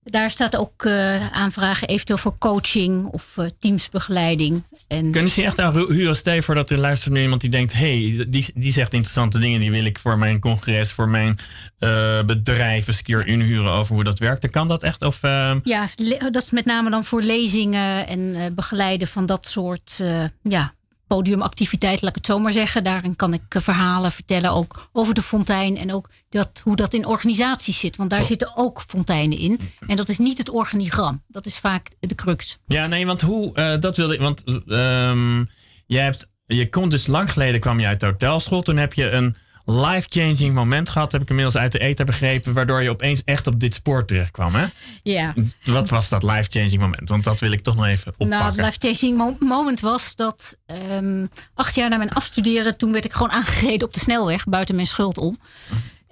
Daar 0.06 0.32
staat 0.32 0.56
ook 0.56 0.86
eh, 0.86 1.32
aanvragen 1.32 1.88
eventueel 1.88 2.18
voor 2.18 2.38
coaching 2.38 3.06
of 3.06 3.38
eh, 3.38 3.46
teamsbegeleiding. 3.60 4.64
En 4.88 5.12
Kunnen 5.12 5.32
ze 5.32 5.42
je 5.42 5.48
echt 5.48 5.60
aan 5.60 5.76
huren? 5.76 6.16
Stel 6.16 6.42
voor 6.42 6.56
dat 6.56 6.70
er 6.70 6.80
luistert 6.80 7.14
naar 7.14 7.24
iemand 7.24 7.42
die 7.42 7.50
denkt, 7.50 7.74
hey, 7.74 8.26
die, 8.28 8.52
die 8.56 8.72
zegt 8.72 8.94
interessante 8.94 9.40
dingen, 9.40 9.60
die 9.60 9.72
wil 9.72 9.86
ik 9.86 10.00
voor 10.00 10.18
mijn 10.18 10.40
congres, 10.40 10.92
voor 10.92 11.10
mijn 11.10 11.38
eh, 11.78 12.24
bedrijf 12.24 12.88
eens 12.88 12.98
een 12.98 13.04
keer 13.04 13.28
inhuren 13.28 13.72
over 13.72 13.96
hoe 13.96 14.04
dat 14.04 14.20
werkt. 14.20 14.42
Dan 14.42 14.52
kan 14.52 14.68
dat 14.68 14.84
echt? 14.84 15.02
Of, 15.02 15.22
ja, 15.64 15.88
dat 16.32 16.42
is 16.42 16.52
met 16.52 16.66
name 16.66 16.90
dan 16.90 17.06
voor 17.06 17.22
lezingen 17.22 18.08
en 18.08 18.54
begeleiden 18.56 19.08
van 19.08 19.26
dat 19.26 19.48
soort 19.48 20.04
ja, 20.42 20.74
podiumactiviteiten, 21.08 22.00
laat 22.04 22.16
ik 22.16 22.24
het 22.26 22.26
zo 22.34 22.40
maar 22.40 22.52
zeggen. 22.52 22.84
Daarin 22.84 23.16
kan 23.16 23.34
ik 23.34 23.42
eh, 23.50 23.62
verhalen 23.62 24.12
vertellen 24.12 24.52
ook 24.52 24.90
over 24.92 25.14
de 25.14 25.22
fontein 25.22 25.78
en 25.78 25.94
ook 25.94 26.10
dat, 26.30 26.62
hoe 26.64 26.76
dat 26.76 26.94
in 26.94 27.06
organisaties 27.06 27.80
zit. 27.80 27.96
Want 27.96 28.10
daar 28.10 28.20
Oh. 28.20 28.26
zitten 28.26 28.52
ook 28.56 28.82
fonteinen 28.88 29.38
in. 29.38 29.60
En 29.88 29.96
dat 29.96 30.10
is 30.10 30.18
niet 30.18 30.38
het 30.38 30.50
organigram. 30.50 31.24
Dat 31.28 31.46
is 31.46 31.58
vaak 31.58 31.88
de 32.00 32.16
crux. 32.16 32.58
Ja, 32.68 32.88
nee, 32.88 33.06
want 33.06 33.22
hoe, 33.22 33.54
eh, 33.56 33.80
dat 33.80 33.98
wilde 33.98 34.14
ik, 34.14 34.20
want 34.20 34.44
ehm 34.68 35.44
je 35.88 35.98
hebt, 35.98 36.30
je 36.46 36.70
komt 36.70 36.92
dus 36.92 37.08
lang 37.08 37.32
geleden 37.32 37.60
kwam 37.60 37.80
je 37.80 37.86
uit 37.86 38.00
de 38.00 38.06
hotelschool. 38.06 38.62
Toen 38.62 38.78
heb 38.78 38.94
je 38.94 39.10
een 39.12 39.36
life-changing 39.66 40.54
moment 40.54 40.90
gehad, 40.90 41.12
heb 41.12 41.22
ik 41.22 41.30
inmiddels 41.30 41.58
uit 41.58 41.72
de 41.72 41.80
eten 41.80 42.06
begrepen, 42.06 42.54
waardoor 42.54 42.82
je 42.84 42.90
opeens 42.90 43.22
echt 43.26 43.48
op 43.48 43.60
dit 43.60 43.74
spoor 43.74 44.06
terecht 44.06 44.32
kwam, 44.32 44.56
hè? 44.56 44.66
Ja. 45.04 45.34
Wat 45.64 45.90
was 45.90 46.10
dat 46.10 46.24
life-changing 46.24 46.78
moment? 46.80 47.10
Want 47.10 47.24
dat 47.24 47.40
wil 47.40 47.52
ik 47.52 47.64
toch 47.64 47.76
nog 47.76 47.86
even 47.86 48.08
oppakken. 48.08 48.28
Nou, 48.28 48.44
het 48.46 48.56
life-changing 48.82 49.18
mo- 49.18 49.38
moment 49.48 49.80
was 49.80 50.16
dat 50.16 50.58
ehm, 50.66 51.26
acht 51.54 51.76
jaar 51.76 51.90
na 51.90 51.98
mijn 51.98 52.12
afstuderen, 52.14 52.78
toen 52.78 52.92
werd 52.92 53.06
ik 53.06 53.14
gewoon 53.14 53.32
aangereden 53.32 53.88
op 53.88 53.94
de 53.94 54.00
snelweg, 54.00 54.44
buiten 54.46 54.76
mijn 54.76 54.88
schuld 54.88 55.18
om. 55.18 55.40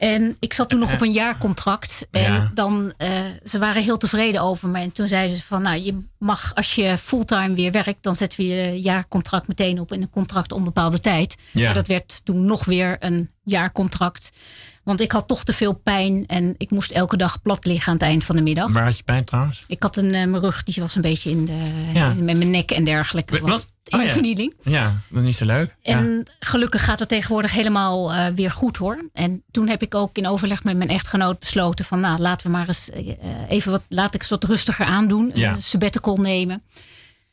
En 0.04 0.36
ik 0.40 0.54
zat 0.54 0.70
toen 0.70 0.80
nog 0.80 0.94
op 0.94 1.02
een 1.02 1.12
jaarcontract. 1.12 2.08
En 2.12 2.22
Ja. 2.34 2.52
dan, 2.54 2.94
eh, 2.98 3.10
ze 3.44 3.60
waren 3.60 3.84
heel 3.84 3.98
tevreden 3.98 4.42
over 4.42 4.70
me. 4.70 4.80
En 4.80 4.92
toen 4.92 5.08
zeiden 5.08 5.38
ze 5.38 5.44
van, 5.44 5.62
nou, 5.62 5.78
je 5.80 6.00
mag 6.18 6.56
als 6.56 6.76
je 6.76 6.98
fulltime 6.98 7.54
weer 7.54 7.72
werkt, 7.72 8.04
dan 8.04 8.16
zetten 8.16 8.40
we 8.40 8.46
je 8.48 8.82
jaarcontract 8.82 9.48
meteen 9.48 9.80
op 9.80 9.92
in 9.94 10.02
een 10.02 10.10
contract 10.10 10.52
onbepaalde 10.52 11.00
tijd. 11.00 11.36
Ja. 11.52 11.66
Maar 11.66 11.74
dat 11.74 11.88
werd 11.88 12.26
toen 12.26 12.46
nog 12.46 12.66
weer 12.66 12.96
een 13.00 13.30
jaarcontract. 13.44 14.30
Want 14.84 15.02
ik 15.02 15.12
had 15.12 15.28
toch 15.28 15.44
te 15.44 15.54
veel 15.54 15.74
pijn 15.74 16.24
en 16.28 16.56
ik 16.58 16.72
moest 16.72 16.92
elke 16.92 17.18
dag 17.18 17.42
plat 17.42 17.66
liggen 17.66 17.88
aan 17.88 17.94
het 17.94 18.04
eind 18.04 18.24
van 18.24 18.36
de 18.36 18.42
middag. 18.42 18.72
Waar 18.72 18.84
had 18.86 18.98
je 18.98 19.04
pijn 19.04 19.24
trouwens? 19.26 19.64
Ik 19.68 19.84
had 19.84 19.98
een, 19.98 20.06
eh, 20.14 20.26
mijn 20.28 20.40
rug, 20.40 20.64
die 20.64 20.76
was 20.80 20.96
een 20.96 21.02
beetje 21.02 21.30
in 21.30 21.46
de, 21.46 21.62
Ja. 21.94 22.10
in- 22.10 22.26
met 22.26 22.38
mijn 22.38 22.50
nek 22.50 22.72
en 22.72 22.84
dergelijke. 22.84 23.40
Was 23.40 23.60
het 23.62 23.70
in 23.84 24.00
Oh, 24.00 24.06
ja. 24.06 24.12
vernieling. 24.12 24.54
Ja, 24.62 25.02
dat 25.10 25.20
is 25.20 25.26
niet 25.26 25.36
zo 25.36 25.46
leuk. 25.46 25.76
Ja. 25.82 25.98
En 25.98 26.24
gelukkig 26.40 26.84
gaat 26.84 27.00
het 27.00 27.10
tegenwoordig 27.10 27.52
helemaal 27.52 28.14
eh, 28.14 28.26
weer 28.28 28.52
goed 28.52 28.78
hoor. 28.78 29.10
En 29.14 29.44
toen 29.52 29.68
heb 29.68 29.82
ik 29.82 29.96
ook 29.96 30.18
in 30.18 30.28
overleg 30.28 30.64
met 30.64 30.78
mijn 30.78 30.90
echtgenoot 30.90 31.40
besloten 31.40 31.86
van 31.86 32.00
nou 32.00 32.20
laten 32.20 32.46
we 32.46 32.52
maar 32.52 32.68
eens 32.68 32.90
eh, 32.90 33.16
even 33.48 33.72
wat, 33.72 33.84
laat 33.90 34.14
ik 34.16 34.22
eens 34.22 34.30
wat 34.30 34.44
rustiger 34.44 34.86
aandoen. 34.86 35.32
Ja. 35.34 35.54
Een 35.54 35.62
sabbatical 35.64 36.18
nemen. 36.18 36.64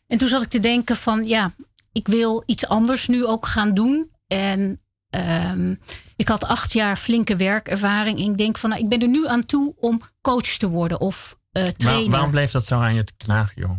En 0.07 0.19
toen 0.19 0.29
zat 0.29 0.43
ik 0.43 0.49
te 0.49 0.61
denken 0.61 0.97
van 0.97 1.27
ja, 1.27 1.53
ik 1.93 2.09
wil 2.09 2.43
iets 2.47 2.67
anders 2.67 3.09
nu 3.09 3.27
ook 3.27 3.47
gaan 3.47 3.75
doen. 3.75 4.11
En 4.27 4.81
ehm, 5.11 5.75
ik 6.17 6.29
had 6.29 6.45
acht 6.45 6.73
jaar 6.73 6.97
flinke 6.97 7.37
werkervaring. 7.37 8.19
En 8.19 8.25
ik 8.31 8.39
denk 8.39 8.59
van 8.59 8.71
nou, 8.71 8.83
ik 8.83 8.89
ben 8.89 9.03
er 9.03 9.09
nu 9.09 9.27
aan 9.29 9.47
toe 9.47 9.75
om 9.81 10.03
coach 10.23 10.57
te 10.57 10.69
worden 10.69 11.01
of 11.01 11.39
Waar- 11.53 11.73
trainer 11.73 12.11
waarom 12.11 12.31
bleef 12.31 12.51
dat 12.51 12.67
zo 12.67 12.79
aan 12.81 12.95
je 12.95 13.05
te 13.05 13.13
knagen, 13.17 13.53
joh? 13.57 13.71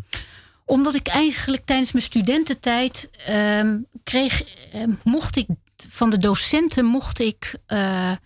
omdat 0.66 0.96
ik 0.96 1.08
eigenlijk 1.08 1.66
tijdens 1.66 1.92
mijn 1.92 2.04
studententijd 2.06 3.10
ehm, 3.26 3.78
kreeg, 4.04 4.44
ehm, 4.74 4.90
mocht 5.04 5.36
ik 5.36 5.48
van 5.88 6.10
de 6.10 6.18
docenten, 6.18 6.86
mocht 6.86 7.20
ik, 7.20 7.56
eh, 7.66 8.12
eh, 8.12 8.18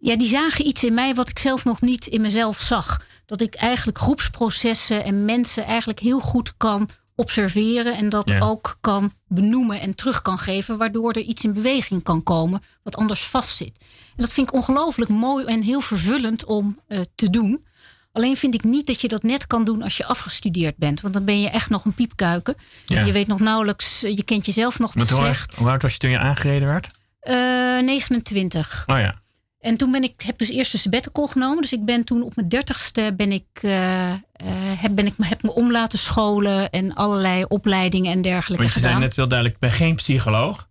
ja, 0.00 0.16
die 0.16 0.28
zagen 0.28 0.66
iets 0.66 0.84
in 0.84 0.94
mij 0.94 1.14
wat 1.14 1.28
ik 1.28 1.38
zelf 1.38 1.64
nog 1.64 1.80
niet 1.80 2.06
in 2.06 2.20
mezelf 2.20 2.58
zag. 2.60 3.04
Dat 3.26 3.40
ik 3.40 3.54
eigenlijk 3.54 3.98
groepsprocessen 3.98 5.04
en 5.04 5.24
mensen 5.24 5.64
eigenlijk 5.64 5.98
heel 6.00 6.20
goed 6.20 6.56
kan 6.56 6.88
observeren 7.16 7.96
en 7.96 8.08
dat 8.08 8.28
Ja. 8.28 8.38
ook 8.40 8.78
kan 8.80 9.12
benoemen 9.28 9.80
en 9.80 9.94
terug 9.94 10.22
kan 10.22 10.38
geven, 10.38 10.78
waardoor 10.78 11.12
er 11.12 11.22
iets 11.22 11.44
in 11.44 11.52
beweging 11.52 12.02
kan 12.02 12.22
komen 12.22 12.62
wat 12.82 12.96
anders 12.96 13.24
vastzit. 13.24 13.76
En 14.16 14.22
dat 14.22 14.32
vind 14.32 14.48
ik 14.48 14.54
ongelooflijk 14.54 15.10
mooi 15.10 15.44
en 15.44 15.62
heel 15.62 15.80
vervullend 15.80 16.44
om 16.44 16.80
eh, 16.88 17.00
te 17.14 17.30
doen. 17.30 17.64
Alleen 18.12 18.36
vind 18.36 18.54
ik 18.54 18.64
niet 18.64 18.86
dat 18.86 19.00
je 19.00 19.08
dat 19.08 19.22
net 19.22 19.46
kan 19.46 19.64
doen 19.64 19.82
als 19.82 19.96
je 19.96 20.04
afgestudeerd 20.06 20.76
bent. 20.76 21.00
Want 21.00 21.14
dan 21.14 21.24
ben 21.24 21.40
je 21.40 21.50
echt 21.50 21.70
nog 21.70 21.84
een 21.84 21.94
piepkuiken. 21.94 22.54
Ja. 22.86 23.00
Je 23.00 23.12
weet 23.12 23.26
nog 23.26 23.40
nauwelijks, 23.40 24.00
je 24.00 24.22
kent 24.22 24.46
jezelf 24.46 24.78
nog 24.78 24.92
te 24.92 25.04
slecht. 25.06 25.56
hoe 25.56 25.68
oud 25.70 25.82
was 25.82 25.92
je 25.92 25.98
toen 25.98 26.10
je 26.10 26.18
aangereden 26.18 26.68
werd? 26.68 26.88
Eh, 27.20 27.34
29. 27.82 28.84
Oh 28.86 28.98
ja. 28.98 29.20
En 29.66 29.76
toen 29.76 29.90
ben 29.90 30.02
ik, 30.02 30.22
heb 30.22 30.38
dus 30.38 30.50
eerst 30.50 30.72
een 30.72 30.78
sabbatical 30.78 31.26
genomen. 31.26 31.62
Dus 31.62 31.72
ik 31.72 31.84
ben 31.84 32.04
toen 32.04 32.22
op 32.22 32.36
mijn 32.36 32.48
dertigste 32.48 33.14
ben 33.16 33.32
ik, 33.32 33.44
eh, 33.60 34.10
eh, 34.10 34.18
heb, 34.76 34.94
ben 34.94 35.06
ik 35.06 35.18
me, 35.18 35.26
heb 35.26 35.42
me 35.42 35.54
om 35.54 35.70
laten 35.70 35.98
scholen 35.98 36.70
en 36.70 36.94
allerlei 36.94 37.44
opleidingen 37.48 38.12
en 38.12 38.22
dergelijke 38.22 38.62
Want 38.62 38.74
je 38.74 38.80
zei 38.80 38.92
gedaan. 38.92 39.08
net 39.08 39.16
heel 39.16 39.28
duidelijk, 39.28 39.62
ik 39.62 39.68
ben 39.68 39.78
geen 39.78 39.94
psycholoog. 39.94 40.68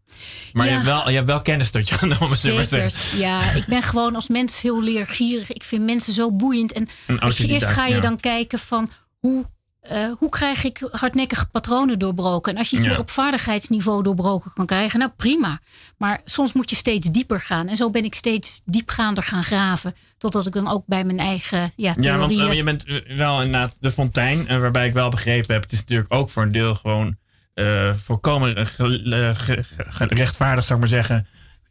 Maar 0.54 0.66
je, 0.66 0.72
Ja. 0.72 0.78
hebt 0.78 0.90
wel, 0.90 1.10
je 1.10 1.16
hebt 1.16 1.28
wel 1.28 1.42
kennis 1.42 1.72
tot 1.72 1.90
je 1.90 1.96
genomen, 2.04 2.38
Zeker. 2.38 2.94
Ja, 3.16 3.52
ik 3.52 3.66
ben 3.66 3.82
gewoon 3.82 4.16
als 4.16 4.28
mens 4.28 4.62
heel 4.62 4.84
leergierig. 4.84 5.52
Ik 5.52 5.64
vind 5.64 5.84
mensen 5.84 6.14
zo 6.14 6.32
boeiend. 6.32 6.74
En 6.74 6.88
als 7.20 7.38
je 7.38 7.48
eerst 7.48 7.68
ga 7.68 7.86
je 7.86 7.96
ja. 7.96 8.02
dan 8.02 8.20
kijken 8.20 8.60
van 8.60 8.90
hoe, 9.20 9.46
eh, 9.88 10.12
hoe 10.20 10.30
krijg 10.30 10.64
ik 10.64 10.88
hardnekkige 10.92 11.46
patronen 11.46 12.00
doorbroken. 12.00 12.52
En 12.54 12.58
als 12.58 12.70
je 12.70 12.78
het 12.78 12.86
Ja. 12.86 12.98
op 12.98 13.10
vaardigheidsniveau 13.10 14.04
doorbroken 14.04 14.52
kan 14.54 14.66
krijgen, 14.66 15.00
nou 15.00 15.12
prima. 15.18 15.60
Maar 15.98 16.22
soms 16.26 16.54
moet 16.54 16.70
je 16.70 16.76
steeds 16.76 17.08
dieper 17.12 17.40
gaan. 17.42 17.68
En 17.68 17.76
zo 17.76 17.90
ben 17.90 18.04
ik 18.04 18.14
steeds 18.16 18.62
diepgaander 18.66 19.24
gaan 19.24 19.44
graven. 19.44 19.96
Totdat 20.18 20.46
ik 20.48 20.54
dan 20.54 20.68
ook 20.68 20.84
bij 20.86 21.04
mijn 21.04 21.20
eigen 21.20 21.72
ja, 21.76 21.94
Ja, 22.00 22.18
want 22.18 22.38
eh, 22.38 22.54
je 22.54 22.64
bent 22.64 22.84
eh, 22.86 23.18
wel 23.18 23.42
inderdaad 23.42 23.76
de 23.80 23.92
fontein. 23.92 24.48
Waarbij 24.60 24.88
ik 24.88 24.94
wel 24.94 25.10
begrepen 25.10 25.54
heb, 25.54 25.64
het 25.64 25.72
is 25.72 25.80
natuurlijk 25.80 26.14
ook 26.14 26.30
voor 26.30 26.44
een 26.44 26.52
deel 26.52 26.76
gewoon 26.76 27.18
ge- 27.56 29.64
gerechtvaardigd, 29.90 30.68
zou 30.68 30.82
ik 30.82 30.92
maar 30.92 31.04
zeggen. 31.04 31.28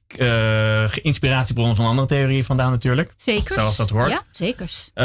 Eh 0.06 0.96
inspiratiebronnen 0.96 1.76
van 1.76 1.86
andere 1.86 2.06
theorieën 2.06 2.44
vandaan 2.44 2.70
natuurlijk. 2.70 3.14
Zekers. 3.16 3.54
Zoals 3.54 3.76
dat 3.76 3.90
hoort. 3.90 4.10
Ja, 4.10 4.22
zekers. 4.30 4.90
Eh, 4.94 5.04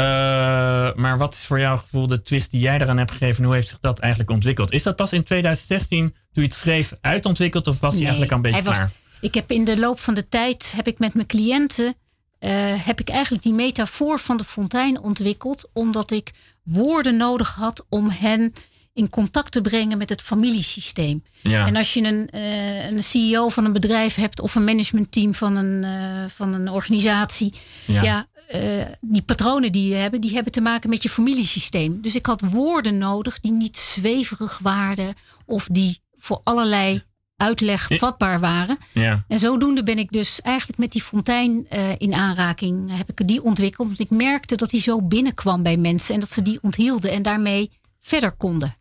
maar 0.94 1.18
wat 1.18 1.34
is 1.34 1.40
voor 1.40 1.60
jouw 1.60 1.76
gevoel 1.76 2.06
de 2.06 2.22
twist 2.22 2.50
die 2.50 2.60
jij 2.60 2.74
eraan 2.80 2.98
hebt 2.98 3.10
gegeven? 3.10 3.38
En 3.38 3.44
hoe 3.44 3.54
heeft 3.54 3.68
zich 3.68 3.80
dat 3.80 3.98
eigenlijk 3.98 4.30
ontwikkeld? 4.32 4.72
Is 4.72 4.82
dat 4.82 4.96
pas 4.96 5.12
in 5.12 5.22
2016, 5.22 6.00
toen 6.02 6.14
je 6.32 6.40
het 6.42 6.54
schreef, 6.54 6.92
uitontwikkeld? 7.00 7.66
Of 7.66 7.80
was 7.80 7.92
hij 7.94 8.02
eigenlijk 8.02 8.30
al 8.30 8.36
een 8.36 8.42
beetje 8.42 8.62
was- 8.62 8.74
klaar? 8.74 8.90
Ik 9.20 9.34
heb 9.34 9.50
in 9.50 9.64
de 9.64 9.78
loop 9.78 10.00
van 10.00 10.14
de 10.14 10.28
tijd 10.28 10.72
heb 10.76 10.86
ik 10.86 10.98
met 10.98 11.14
mijn 11.14 11.26
cliënten 11.26 11.94
eh, 12.38 12.50
heb 12.86 13.00
ik 13.00 13.08
eigenlijk 13.08 13.42
die 13.42 13.52
metafoor 13.52 14.18
van 14.18 14.36
de 14.36 14.44
fontein 14.44 15.00
ontwikkeld, 15.00 15.68
omdat 15.72 16.10
ik 16.10 16.30
woorden 16.64 17.16
nodig 17.16 17.54
had 17.54 17.84
om 17.88 18.10
hen 18.10 18.52
in 18.92 19.10
contact 19.10 19.52
te 19.52 19.60
brengen 19.60 19.98
met 19.98 20.08
het 20.08 20.22
familiesysteem. 20.22 21.24
Ja. 21.42 21.66
En 21.66 21.76
als 21.76 21.94
je 21.94 22.02
een, 22.02 22.30
eh, 22.30 22.90
een 22.90 23.02
CEO 23.02 23.48
van 23.48 23.64
een 23.64 23.72
bedrijf 23.72 24.14
hebt 24.14 24.40
of 24.40 24.54
een 24.54 24.64
managementteam 24.64 25.34
van 25.34 25.56
een, 25.56 25.84
eh, 25.84 26.30
van 26.30 26.52
een 26.54 26.70
organisatie, 26.70 27.54
Ja. 27.84 28.02
ja, 28.02 28.26
eh, 28.48 28.60
die 29.00 29.22
patronen 29.22 29.72
die 29.72 29.88
je 29.88 29.94
hebben, 29.94 30.20
die 30.20 30.34
hebben 30.34 30.52
te 30.52 30.60
maken 30.60 30.90
met 30.90 31.02
je 31.02 31.08
familiesysteem. 31.08 32.00
Dus 32.00 32.14
ik 32.14 32.26
had 32.26 32.40
woorden 32.40 32.98
nodig 32.98 33.40
die 33.40 33.52
niet 33.52 33.76
zweverig 33.76 34.58
waren 34.58 35.14
of 35.46 35.68
die 35.70 36.00
voor 36.16 36.40
allerlei 36.44 37.02
uitleg 37.36 37.88
vatbaar 37.92 38.40
waren. 38.40 38.78
ja. 38.92 39.24
En 39.28 39.38
zodoende 39.38 39.82
ben 39.82 39.98
ik 39.98 40.12
dus 40.12 40.40
eigenlijk 40.40 40.78
met 40.78 40.92
die 40.92 41.02
fontein 41.02 41.66
in 41.98 42.14
aanraking, 42.14 42.96
heb 42.96 43.10
ik 43.10 43.28
die 43.28 43.42
ontwikkeld. 43.42 43.88
Want 43.88 44.00
ik 44.00 44.10
merkte 44.10 44.56
dat 44.56 44.70
die 44.70 44.80
zo 44.80 45.02
binnenkwam 45.02 45.62
bij 45.62 45.76
mensen 45.76 46.14
en 46.14 46.20
dat 46.20 46.30
ze 46.30 46.42
die 46.42 46.58
onthielden 46.62 47.10
en 47.10 47.22
daarmee 47.22 47.70
verder 48.00 48.32
konden. 48.32 48.76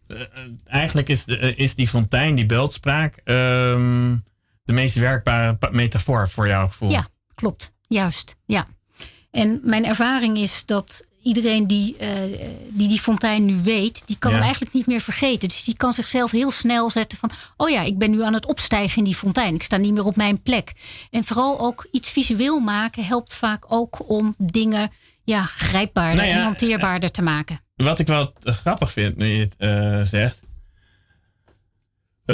Eigenlijk 0.65 1.09
is, 1.09 1.25
de, 1.25 1.37
eh, 1.37 1.57
is 1.57 1.75
die 1.75 1.87
fontein, 1.87 2.35
die 2.35 2.45
beeldspraak, 2.45 3.21
ehm, 3.23 4.15
de 4.63 4.73
meest 4.73 4.95
werkbare 4.95 5.57
metafoor 5.71 6.29
voor 6.29 6.47
jouw 6.47 6.67
gevoel. 6.67 6.91
Ja, 6.91 7.07
klopt. 7.35 7.71
Juist. 7.87 8.35
Ja. 8.45 8.67
En 9.31 9.59
mijn 9.63 9.85
ervaring 9.85 10.37
is 10.37 10.65
dat 10.65 11.03
iedereen 11.23 11.67
die 11.67 11.97
eh, 11.97 12.09
die, 12.69 12.87
die 12.87 12.99
fontein 12.99 13.45
nu 13.45 13.55
weet, 13.63 14.03
die 14.05 14.17
kan 14.19 14.29
Ja. 14.29 14.35
hem 14.35 14.45
eigenlijk 14.45 14.75
niet 14.75 14.87
meer 14.87 15.01
vergeten. 15.01 15.47
Dus 15.47 15.63
die 15.63 15.77
kan 15.77 15.93
zichzelf 15.93 16.31
heel 16.31 16.51
snel 16.51 16.89
zetten 16.89 17.17
van, 17.17 17.31
oh 17.57 17.69
ja, 17.69 17.81
ik 17.81 17.97
ben 17.97 18.11
nu 18.11 18.23
aan 18.23 18.33
het 18.33 18.45
opstijgen 18.45 18.97
in 18.97 19.03
die 19.03 19.15
fontein. 19.15 19.55
Ik 19.55 19.63
sta 19.63 19.77
niet 19.77 19.93
meer 19.93 20.05
op 20.05 20.15
mijn 20.15 20.41
plek. 20.41 20.71
En 21.11 21.25
vooral 21.25 21.59
ook 21.59 21.87
iets 21.91 22.09
visueel 22.09 22.59
maken 22.59 23.05
helpt 23.05 23.33
vaak 23.33 23.65
ook 23.67 24.09
om 24.09 24.35
dingen 24.37 24.91
ja, 25.23 25.43
grijpbaarder 25.45 26.15
Nou 26.17 26.29
ja, 26.29 26.35
en 26.37 26.43
hanteerbaarder 26.43 27.11
te 27.11 27.21
maken. 27.21 27.59
Wat 27.83 27.99
ik 27.99 28.07
wel 28.07 28.33
grappig 28.41 28.91
vind 28.91 29.17
nu 29.17 29.39
het 29.39 29.55
eh, 29.57 30.01
zegt. 30.01 30.41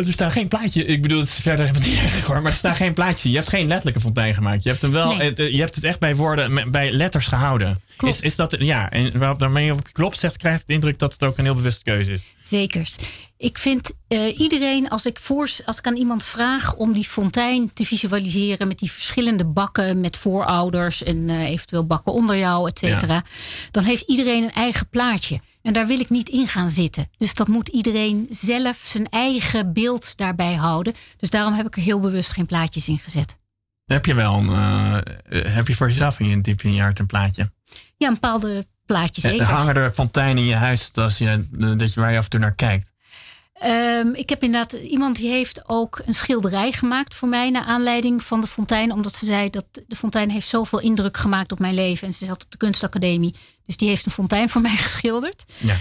Er 0.03 0.11
staat 0.11 0.31
geen 0.31 0.47
plaatje. 0.47 0.85
Ik 0.85 1.01
bedoel, 1.01 1.19
het 1.19 1.27
is 1.27 1.33
verder 1.33 1.65
helemaal 1.65 1.89
niet 1.89 1.99
erg 2.05 2.25
hoor. 2.25 2.41
Maar 2.41 2.51
er 2.51 2.57
staat 2.57 2.75
geen 2.75 2.93
plaatje. 2.93 3.29
Je 3.29 3.35
hebt 3.35 3.49
geen 3.49 3.67
letterlijke 3.67 3.99
fontein 3.99 4.33
gemaakt. 4.33 4.63
Je 4.63 4.69
hebt 4.69 4.81
hem 4.81 4.91
wel. 4.91 5.15
Nee. 5.15 5.29
het, 5.29 5.39
eh, 5.39 5.51
je 5.51 5.59
hebt 5.59 5.75
het 5.75 5.83
echt 5.83 5.99
bij 5.99 6.15
woorden, 6.15 6.71
bij 6.71 6.91
letters 6.91 7.27
gehouden. 7.27 7.81
Klopt. 7.95 8.15
Is, 8.15 8.21
is 8.21 8.35
dat. 8.35 8.55
Ja, 8.59 8.89
en 8.89 9.19
waarop 9.19 9.39
daarmee 9.39 9.71
op 9.71 9.87
je 9.87 9.91
klopt 9.91 10.19
zegt, 10.19 10.37
krijg 10.37 10.59
ik 10.59 10.67
de 10.67 10.73
indruk 10.73 10.99
dat 10.99 11.13
het 11.13 11.23
ook 11.23 11.37
een 11.37 11.43
heel 11.43 11.55
bewuste 11.55 11.83
keuze 11.83 12.11
is. 12.11 12.23
Zekers. 12.41 12.95
Ik 13.37 13.57
vind 13.57 13.93
eh, 14.07 14.39
iedereen, 14.39 14.89
als 14.89 15.05
ik, 15.05 15.19
voor, 15.19 15.49
als 15.65 15.77
ik 15.77 15.87
aan 15.87 15.95
iemand 15.95 16.23
vraag 16.23 16.75
om 16.75 16.93
die 16.93 17.03
fontein 17.03 17.73
te 17.73 17.85
visualiseren 17.85 18.67
met 18.67 18.79
die 18.79 18.91
verschillende 18.91 19.45
bakken 19.45 19.99
met 19.99 20.17
voorouders 20.17 21.03
en 21.03 21.29
eh, 21.29 21.49
eventueel 21.49 21.85
bakken 21.85 22.13
onder 22.13 22.37
jou, 22.37 22.69
et 22.69 22.79
cetera, 22.79 23.23
dan 23.71 23.83
heeft 23.83 24.03
iedereen 24.07 24.43
een 24.43 24.51
eigen 24.51 24.89
plaatje. 24.89 25.39
En 25.66 25.74
daar 25.74 25.88
wil 25.88 25.99
ik 25.99 26.09
niet 26.09 26.30
in 26.30 26.47
gaan 26.47 26.70
zitten. 26.70 27.09
Dus 27.18 27.34
dat 27.34 27.47
moet 27.47 27.68
iedereen 27.68 28.28
zelf 28.30 28.82
zijn 28.84 29.09
eigen 29.09 29.74
beeld 29.74 30.18
daarbij 30.18 30.53
houden. 30.53 30.93
Dus 31.18 31.30
daarom 31.30 31.53
heb 31.53 31.66
ik 31.66 31.76
er 31.76 31.82
heel 31.82 31.99
bewust 31.99 32.32
geen 32.32 32.45
plaatjes 32.45 32.88
in 32.88 32.99
gezet. 32.99 33.38
Heb 33.86 34.05
je 34.05 34.13
wel 34.13 34.34
een. 34.34 34.49
eh, 34.49 35.53
heb 35.53 35.68
je 35.68 35.76
voor 35.76 35.88
jezelf 35.88 36.20
in 36.20 36.28
je 36.28 36.41
diep 36.41 36.61
in 36.61 36.74
je 36.74 36.82
hart 36.82 36.99
een 36.99 37.05
plaatje? 37.05 37.51
Ja, 37.97 38.07
een 38.07 38.13
bepaalde 38.13 38.68
plaatjes. 38.86 39.24
Eh, 39.24 39.49
hangen 39.49 39.76
er 39.76 39.93
fonteinen 39.93 40.43
in 40.43 40.49
je 40.49 40.55
huis 40.55 40.91
als 40.93 41.18
je, 41.18 41.47
dat 41.78 41.93
je, 41.93 41.99
waar 41.99 42.11
je 42.11 42.18
af 42.18 42.24
en 42.24 42.30
toe 42.30 42.39
naar 42.39 42.55
kijkt? 42.55 42.93
Ehm, 43.55 44.07
ik 44.13 44.29
heb 44.29 44.43
inderdaad 44.43 44.73
iemand 44.73 45.15
die 45.15 45.29
heeft 45.29 45.61
ook 45.65 46.01
een 46.05 46.13
schilderij 46.13 46.71
gemaakt 46.71 47.15
voor 47.15 47.27
mij 47.27 47.49
naar 47.49 47.63
aanleiding 47.63 48.23
van 48.23 48.41
de 48.41 48.47
fontein. 48.47 48.91
Omdat 48.91 49.15
ze 49.15 49.25
zei 49.25 49.49
dat 49.49 49.65
de 49.87 49.95
fontein 49.95 50.29
heeft 50.29 50.47
zoveel 50.47 50.79
indruk 50.79 51.17
gemaakt 51.17 51.51
op 51.51 51.59
mijn 51.59 51.73
leven. 51.73 52.07
En 52.07 52.13
ze 52.13 52.25
zat 52.25 52.43
op 52.43 52.51
de 52.51 52.57
kunstacademie. 52.57 53.33
Dus 53.65 53.77
die 53.77 53.87
heeft 53.87 54.05
een 54.05 54.11
fontein 54.11 54.49
voor 54.49 54.61
mij 54.69 54.75
geschilderd. 54.75 55.45
Ja. 55.57 55.75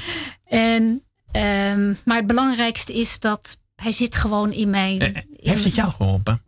En, 0.47 1.03
ehm, 1.33 1.95
maar 2.05 2.17
het 2.17 2.27
belangrijkste 2.27 2.93
is 2.93 3.21
dat 3.21 3.59
hij 3.77 3.93
zit 3.93 4.17
gewoon 4.17 4.53
in 4.53 4.71
mijn... 4.71 5.01
Eh, 5.01 5.23
Heeft 5.37 5.65
het 5.65 5.75
jou 5.75 5.91
geholpen? 5.91 6.33
In 6.33 6.41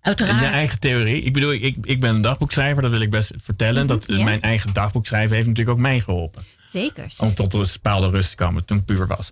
Uiteraard. 0.00 0.40
je 0.40 0.46
eigen 0.46 0.78
theorie. 0.78 1.22
Ik 1.22 1.32
bedoel, 1.32 1.52
ik, 1.52 1.76
ik 1.82 2.00
ben 2.00 2.14
een 2.14 2.20
dagboekschrijver, 2.20 2.82
dat 2.82 2.90
wil 2.90 3.00
ik 3.00 3.10
best 3.10 3.32
vertellen. 3.36 3.86
Dat 3.86 4.08
eh, 4.08 4.18
ja. 4.18 4.24
mijn 4.24 4.40
eigen 4.40 4.72
dagboekschrijven 4.72 5.36
heeft 5.36 5.48
natuurlijk 5.48 5.76
ook 5.76 5.82
mij 5.82 6.00
geholpen. 6.00 6.44
Zeker. 6.72 7.06
Om 7.18 7.34
tot 7.34 7.54
een 7.54 7.66
bepaalde 7.72 8.08
rust 8.08 8.30
te 8.30 8.36
komen 8.36 8.64
toen 8.64 8.76
ik 8.78 8.84
puur 8.84 9.06
was. 9.06 9.28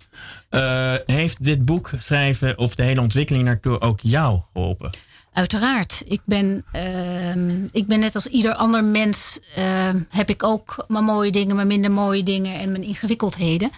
Eh, 0.49 0.93
heeft 1.05 1.43
dit 1.43 1.65
boek 1.65 1.89
schrijven 1.97 2.57
of 2.57 2.75
de 2.75 2.83
hele 2.83 3.01
ontwikkeling 3.01 3.43
naartoe 3.43 3.79
ook 3.81 3.99
jou 4.01 4.39
geholpen? 4.53 4.89
Uiteraard. 5.33 6.01
Ik 6.05 6.21
ben, 6.25 6.65
ehm, 6.71 7.63
ik 7.71 7.85
ben 7.87 7.99
net 7.99 8.15
als 8.15 8.27
ieder 8.27 8.53
ander 8.53 8.83
mens. 8.83 9.39
ehm, 9.55 9.97
heb 10.09 10.29
ik 10.29 10.43
ook 10.43 10.85
mijn 10.87 11.03
mooie 11.03 11.31
dingen, 11.31 11.55
mijn 11.55 11.67
minder 11.67 11.91
mooie 11.91 12.23
dingen 12.23 12.59
en 12.59 12.71
mijn 12.71 12.83
ingewikkeldheden. 12.83 13.69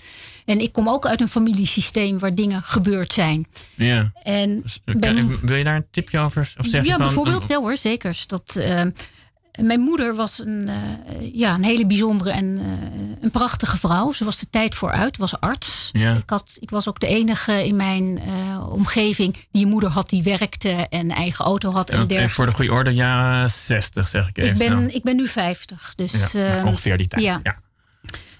En 0.45 0.59
ik 0.59 0.71
kom 0.71 0.89
ook 0.89 1.05
uit 1.05 1.21
een 1.21 1.27
familiesysteem 1.29 2.19
waar 2.19 2.35
dingen 2.35 2.61
gebeurd 2.61 3.13
zijn. 3.13 3.47
Ja. 3.75 4.11
En 4.23 4.61
Dus, 4.61 4.79
ben- 4.85 5.39
wil 5.41 5.55
je 5.55 5.63
daar 5.63 5.75
een 5.75 5.85
tipje 5.91 6.19
over 6.19 6.53
of 6.57 6.65
zeggen 6.65 6.89
ja, 6.89 6.95
van, 6.95 7.05
bijvoorbeeld, 7.05 7.47
ja 7.47 7.57
hoor, 7.59 7.77
zeker. 7.77 8.23
Dat, 8.27 8.55
ehm, 8.55 8.89
mijn 9.61 9.79
moeder 9.79 10.15
was 10.15 10.39
een, 10.39 10.69
eh, 10.69 11.33
ja, 11.33 11.53
een 11.53 11.63
hele 11.63 11.85
bijzondere 11.85 12.31
en 12.31 12.59
eh, 12.59 12.65
een 13.21 13.31
prachtige 13.31 13.77
vrouw. 13.77 14.11
Ze 14.11 14.25
was 14.25 14.39
de 14.39 14.49
tijd 14.49 14.75
vooruit, 14.75 15.17
was 15.17 15.39
arts. 15.39 15.89
Ja. 15.91 16.13
Ik, 16.13 16.29
had, 16.29 16.57
ik 16.59 16.69
was 16.69 16.87
ook 16.87 16.99
de 16.99 17.07
enige 17.07 17.65
in 17.67 17.75
mijn 17.75 18.17
eh, 18.17 18.71
omgeving 18.71 19.47
die 19.51 19.63
een 19.63 19.71
moeder 19.71 19.89
had 19.89 20.09
die 20.09 20.23
werkte 20.23 20.69
en 20.89 21.09
eigen 21.11 21.45
auto 21.45 21.71
had 21.71 21.89
en 21.89 22.07
dergelijke. 22.07 22.33
voor 22.33 22.45
de 22.45 22.51
goede 22.51 22.71
orde, 22.71 22.93
ja, 22.93 23.47
60 23.47 24.07
zeg 24.07 24.27
ik 24.27 24.37
even. 24.37 24.51
Ik 24.51 24.57
ben, 24.57 24.95
ik 24.95 25.03
ben 25.03 25.15
nu 25.15 25.27
50. 25.27 25.95
Dus, 25.95 26.31
ja, 26.31 26.39
nou, 26.39 26.57
ehm, 26.57 26.67
ongeveer 26.67 26.97
die 26.97 27.07
tijd. 27.07 27.23
ja. 27.23 27.39
Ja. 27.43 27.61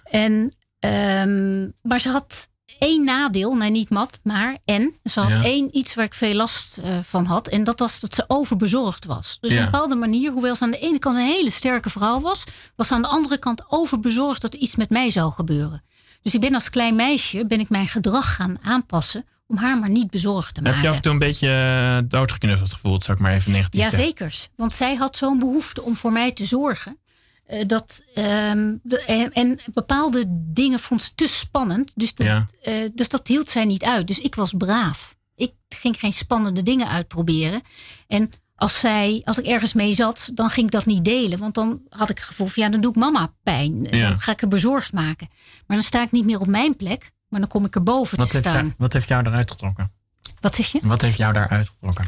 En, 0.04 0.54
ehm, 0.80 1.68
maar 1.82 2.00
ze 2.00 2.10
had 2.10 2.50
één 2.80 3.04
nadeel, 3.04 3.54
nee 3.56 3.70
niet 3.70 3.90
mat, 3.90 4.20
maar 4.24 4.58
en. 4.66 4.94
Ze 5.04 5.20
had 5.20 5.30
Ja. 5.30 5.44
één 5.44 5.78
iets 5.78 5.94
waar 5.96 6.06
ik 6.06 6.14
veel 6.14 6.34
last 6.34 6.78
eh, 6.78 6.98
van 7.04 7.26
had. 7.26 7.48
En 7.48 7.64
dat 7.64 7.80
was 7.80 8.00
dat 8.00 8.16
ze 8.16 8.24
overbezorgd 8.28 9.06
was. 9.06 9.38
Dus 9.42 9.52
Ja. 9.54 9.58
op 9.60 9.66
een 9.66 9.72
bepaalde 9.72 9.96
manier, 9.96 10.32
hoewel 10.32 10.56
ze 10.56 10.64
aan 10.64 10.72
de 10.72 10.80
ene 10.80 11.00
kant 11.00 11.18
een 11.18 11.24
hele 11.24 11.50
sterke 11.52 11.90
vrouw 11.90 12.20
was, 12.20 12.44
was 12.76 12.88
ze 12.88 12.94
aan 12.94 13.02
de 13.02 13.08
andere 13.08 13.38
kant 13.38 13.64
overbezorgd 13.68 14.42
dat 14.42 14.54
er 14.54 14.60
iets 14.60 14.76
met 14.76 14.90
mij 14.90 15.10
zou 15.10 15.32
gebeuren. 15.32 15.84
Dus 16.22 16.34
ik 16.34 16.42
ben 16.42 16.54
als 16.54 16.70
klein 16.70 16.96
meisje 16.96 17.46
ben 17.46 17.60
ik 17.60 17.70
mijn 17.70 17.88
gedrag 17.88 18.36
gaan 18.36 18.58
aanpassen 18.62 19.26
om 19.48 19.58
haar 19.58 19.80
maar 19.80 19.90
niet 19.90 20.10
bezorgd 20.12 20.54
te 20.54 20.62
Heb 20.62 20.64
maken. 20.70 20.82
je 20.82 20.90
af 20.90 20.96
en 20.96 21.02
toe 21.02 21.12
een 21.12 21.20
beetje 21.20 21.50
eh, 21.50 22.10
doodgeknuffeld 22.10 22.74
gevoeld, 22.74 23.04
zou 23.04 23.18
ik 23.18 23.24
maar 23.24 23.34
even 23.34 23.52
negatief 23.52 23.82
Ja, 23.82 23.90
zeggen? 23.90 24.06
zeker. 24.08 24.36
Want 24.56 24.74
zij 24.74 24.96
had 24.96 25.18
zo'n 25.18 25.40
behoefte 25.40 25.82
om 25.82 25.96
voor 25.96 26.12
mij 26.12 26.32
te 26.32 26.46
zorgen. 26.46 26.98
Eh, 27.46 27.68
dat, 27.68 28.04
ehm, 28.14 28.76
de- 28.84 29.04
en, 29.06 29.32
en 29.34 29.60
bepaalde 29.74 30.24
dingen 30.30 30.80
vond 30.80 31.02
ze 31.02 31.14
te 31.16 31.28
spannend. 31.28 31.92
Dus 31.96 32.16
dat, 32.16 32.28
Ja. 32.28 32.46
eh, 32.62 32.90
dus 32.94 33.10
dat 33.10 33.28
hield 33.28 33.50
zij 33.50 33.66
niet 33.66 33.84
uit. 33.84 34.08
Dus 34.08 34.20
ik 34.20 34.36
was 34.36 34.54
braaf. 34.58 35.16
Ik 35.36 35.54
ging 35.70 36.00
geen 36.00 36.14
spannende 36.14 36.64
dingen 36.64 36.88
uitproberen. 36.88 37.62
En 38.08 38.30
als, 38.56 38.80
zij, 38.80 39.22
als 39.26 39.38
ik 39.40 39.46
ergens 39.46 39.74
mee 39.74 39.94
zat, 39.94 40.30
dan 40.34 40.50
ging 40.50 40.66
ik 40.66 40.72
dat 40.72 40.86
niet 40.86 41.06
delen. 41.06 41.40
Want 41.40 41.54
dan 41.54 41.82
had 41.90 42.10
ik 42.10 42.18
het 42.18 42.26
gevoel 42.28 42.48
van 42.48 42.64
ja, 42.64 42.70
dan 42.70 42.82
doe 42.82 42.92
ik 42.92 42.98
mama 42.98 43.34
pijn. 43.44 43.84
Ja. 43.84 44.10
Dan 44.10 44.20
ga 44.20 44.32
ik 44.32 44.42
er 44.42 44.48
bezorgd 44.48 44.94
maken. 44.94 45.28
Maar 45.68 45.78
dan 45.78 45.86
sta 45.86 46.02
ik 46.02 46.12
niet 46.12 46.26
meer 46.26 46.40
op 46.40 46.48
mijn 46.48 46.76
plek. 46.76 47.12
Maar 47.30 47.40
dan 47.40 47.50
kom 47.50 47.66
ik 47.66 47.76
er 47.76 47.84
boven 47.84 48.18
Wat 48.18 48.30
te 48.30 48.38
staan. 48.38 48.54
jou, 48.54 48.74
wat 48.78 48.94
heeft 48.94 49.08
jou 49.08 49.26
eruit 49.28 49.52
getrokken? 49.52 49.92
Wat 50.40 50.56
zeg 50.56 50.72
je? 50.72 50.80
Wat 50.84 51.02
heeft 51.02 51.18
jou 51.18 51.34
daaruit 51.34 51.68
getrokken? 51.70 52.06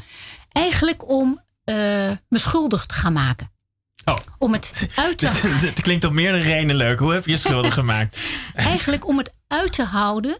Eigenlijk 0.52 1.10
om 1.10 1.42
eh, 1.64 1.76
me 2.30 2.38
schuldig 2.38 2.86
te 2.86 2.94
gaan 2.94 3.14
maken. 3.14 3.52
Oh. 4.06 4.18
Om 4.38 4.54
het 4.54 4.88
uit 4.96 5.18
te 5.18 5.28
Het 5.68 5.82
klinkt 5.82 6.04
op 6.04 6.12
meerdere 6.14 6.44
redenen 6.44 6.76
leuk. 6.76 7.00
Hoe 7.00 7.14
heb 7.14 7.26
je 7.26 7.32
je 7.32 7.38
schuldig 7.38 7.74
gemaakt? 7.84 8.18
eigenlijk 8.56 9.08
om 9.08 9.18
het 9.18 9.34
uit 9.48 9.74
te 9.74 9.84
houden, 9.84 10.38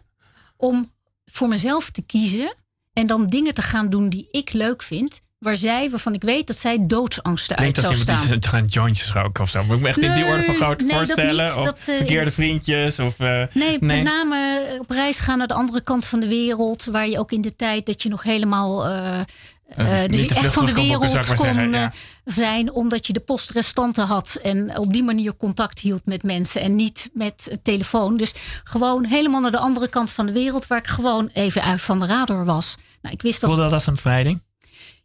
om 0.58 0.92
voor 1.26 1.48
mezelf 1.48 1.90
te 1.90 2.02
kiezen 2.02 2.54
en 2.94 3.08
dan 3.08 3.28
dingen 3.28 3.54
te 3.54 3.62
gaan 3.62 3.90
doen 3.90 4.10
die 4.10 4.28
ik 4.32 4.54
leuk 4.54 4.84
vind, 4.84 5.20
waar 5.40 5.58
zij, 5.58 5.90
waarvan 5.90 6.14
ik 6.14 6.22
weet 6.22 6.48
dat 6.48 6.56
zij 6.56 6.78
doodsangsten 6.88 7.58
uit 7.58 7.60
Klinkt 7.72 7.78
als 7.78 7.86
zou 7.86 8.18
iemand 8.18 8.44
staan. 8.44 8.62
die 8.62 8.70
jointjes 8.72 9.12
roken 9.12 9.44
of 9.44 9.50
zo. 9.50 9.64
Moet 9.64 9.76
ik 9.76 9.82
me 9.82 9.88
echt 9.88 9.98
in 10.02 10.14
die 10.14 10.26
orde 10.26 10.44
van 10.44 10.54
nee, 10.60 10.88
dat 10.88 10.98
voorstellen? 10.98 11.46
niet. 11.46 11.58
Of 11.58 11.66
Dat, 11.66 11.78
eh, 11.88 11.96
verkeerde 11.96 12.32
vriendjes? 12.32 13.00
Of, 13.00 13.20
eh, 13.20 13.28
Nee, 13.28 13.48
nee. 13.54 13.80
met 13.80 14.04
name 14.04 14.66
op 14.80 14.90
reis 14.90 15.20
gaan 15.20 15.38
naar 15.38 15.48
de 15.48 15.54
andere 15.54 15.82
kant 15.82 16.06
van 16.06 16.20
de 16.20 16.28
wereld, 16.28 16.84
waar 16.86 17.08
je 17.08 17.20
ook 17.20 17.32
in 17.32 17.42
de 17.42 17.56
tijd 17.56 17.86
dat 17.86 18.04
je 18.04 18.10
nog 18.10 18.24
helemaal 18.24 18.88
je 18.88 20.08
vlug 20.10 20.30
echt 20.30 20.54
van 20.54 20.66
de 20.66 20.72
boeken, 20.74 21.00
wereld 21.00 21.12
zou 21.12 21.26
kon 21.26 21.46
maar 21.46 21.54
zeggen, 21.54 21.72
ja. 21.72 21.94
Zijn, 22.26 22.72
omdat 22.72 23.08
je 23.08 23.14
de 23.14 23.20
postrestanten 23.20 24.06
had 24.06 24.36
en 24.44 24.78
op 24.78 24.94
die 24.94 25.04
manier 25.04 25.38
contact 25.38 25.80
hield 25.80 26.06
met 26.06 26.24
mensen 26.24 26.62
en 26.62 26.76
niet 26.76 27.10
met 27.14 27.58
telefoon. 27.64 28.18
Dus 28.18 28.34
gewoon 28.64 29.06
helemaal 29.06 29.42
naar 29.42 29.52
de 29.52 29.58
andere 29.58 29.88
kant 29.90 30.12
van 30.12 30.26
de 30.26 30.32
wereld, 30.32 30.68
waar 30.68 30.78
ik 30.78 30.88
gewoon 30.88 31.28
even 31.34 31.62
uit 31.64 31.82
van 31.82 32.00
de 32.00 32.06
radar 32.06 32.46
was. 32.46 32.76
Nou, 33.02 33.16
ik 33.16 33.22
wist 33.22 33.42
dat 33.42 33.50
Voelde 33.50 33.70
dat 33.70 33.86
een 33.86 33.94
bevrijding? 33.94 34.44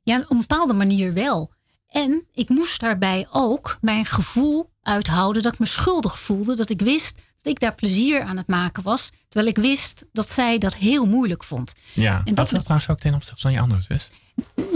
ja, 0.02 0.18
op 0.18 0.30
een 0.30 0.38
bepaalde 0.38 0.72
manier 0.72 1.12
wel. 1.12 1.52
En 1.88 2.26
ik 2.32 2.48
moest 2.48 2.80
daarbij 2.80 3.26
ook 3.30 3.78
mijn 3.80 4.04
gevoel 4.04 4.70
uithouden 4.82 5.42
dat 5.42 5.52
ik 5.52 5.58
me 5.58 5.66
schuldig 5.66 6.20
voelde. 6.20 6.56
Dat 6.56 6.70
ik 6.70 6.80
wist 6.82 7.14
dat 7.42 7.52
ik 7.52 7.60
daar 7.60 7.74
plezier 7.74 8.22
aan 8.22 8.36
het 8.36 8.46
maken 8.46 8.82
was. 8.82 9.10
Terwijl 9.28 9.50
ik 9.56 9.62
wist 9.62 10.04
dat 10.12 10.30
zij 10.30 10.58
dat 10.58 10.74
heel 10.74 11.06
moeilijk 11.06 11.44
vond. 11.44 11.72
Ja. 11.92 12.14
En 12.16 12.22
dat 12.24 12.36
dat- 12.36 12.50
was 12.50 12.62
trouwens 12.62 12.90
ook 12.90 12.98
ten 13.00 13.14
opzichte 13.14 13.40
van 13.40 13.52
je 13.52 13.60
andere 13.60 13.80
zus. 13.88 14.08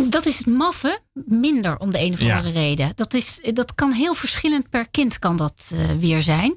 Dat 0.09 0.27
is 0.27 0.39
het 0.39 0.47
maffe 0.47 0.99
minder 1.12 1.79
om 1.79 1.91
de 1.93 2.01
een 2.01 2.12
of 2.12 2.21
Ja. 2.21 2.37
andere 2.37 2.55
reden. 2.55 2.93
Dat, 2.95 3.15
is, 3.15 3.41
dat 3.53 3.75
kan 3.75 3.93
heel 3.93 4.15
verschillend 4.15 4.71
per 4.71 4.89
kind 4.91 5.19
kan 5.19 5.37
dat 5.37 5.71
eh, 5.75 5.91
weer 5.99 6.23
zijn. 6.23 6.57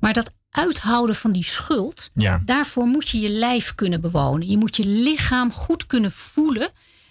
Maar 0.00 0.12
dat 0.12 0.30
uithouden 0.50 1.14
van 1.16 1.32
die 1.32 1.44
schuld, 1.44 2.10
Ja. 2.14 2.42
daarvoor 2.44 2.86
moet 2.86 3.08
je 3.08 3.20
je 3.20 3.28
lijf 3.28 3.74
kunnen 3.74 4.00
bewonen. 4.00 4.48
Je 4.48 4.56
moet 4.58 4.76
je 4.76 4.86
lichaam 4.86 5.52
goed 5.52 5.86
kunnen 5.86 6.12
voelen. 6.12 6.68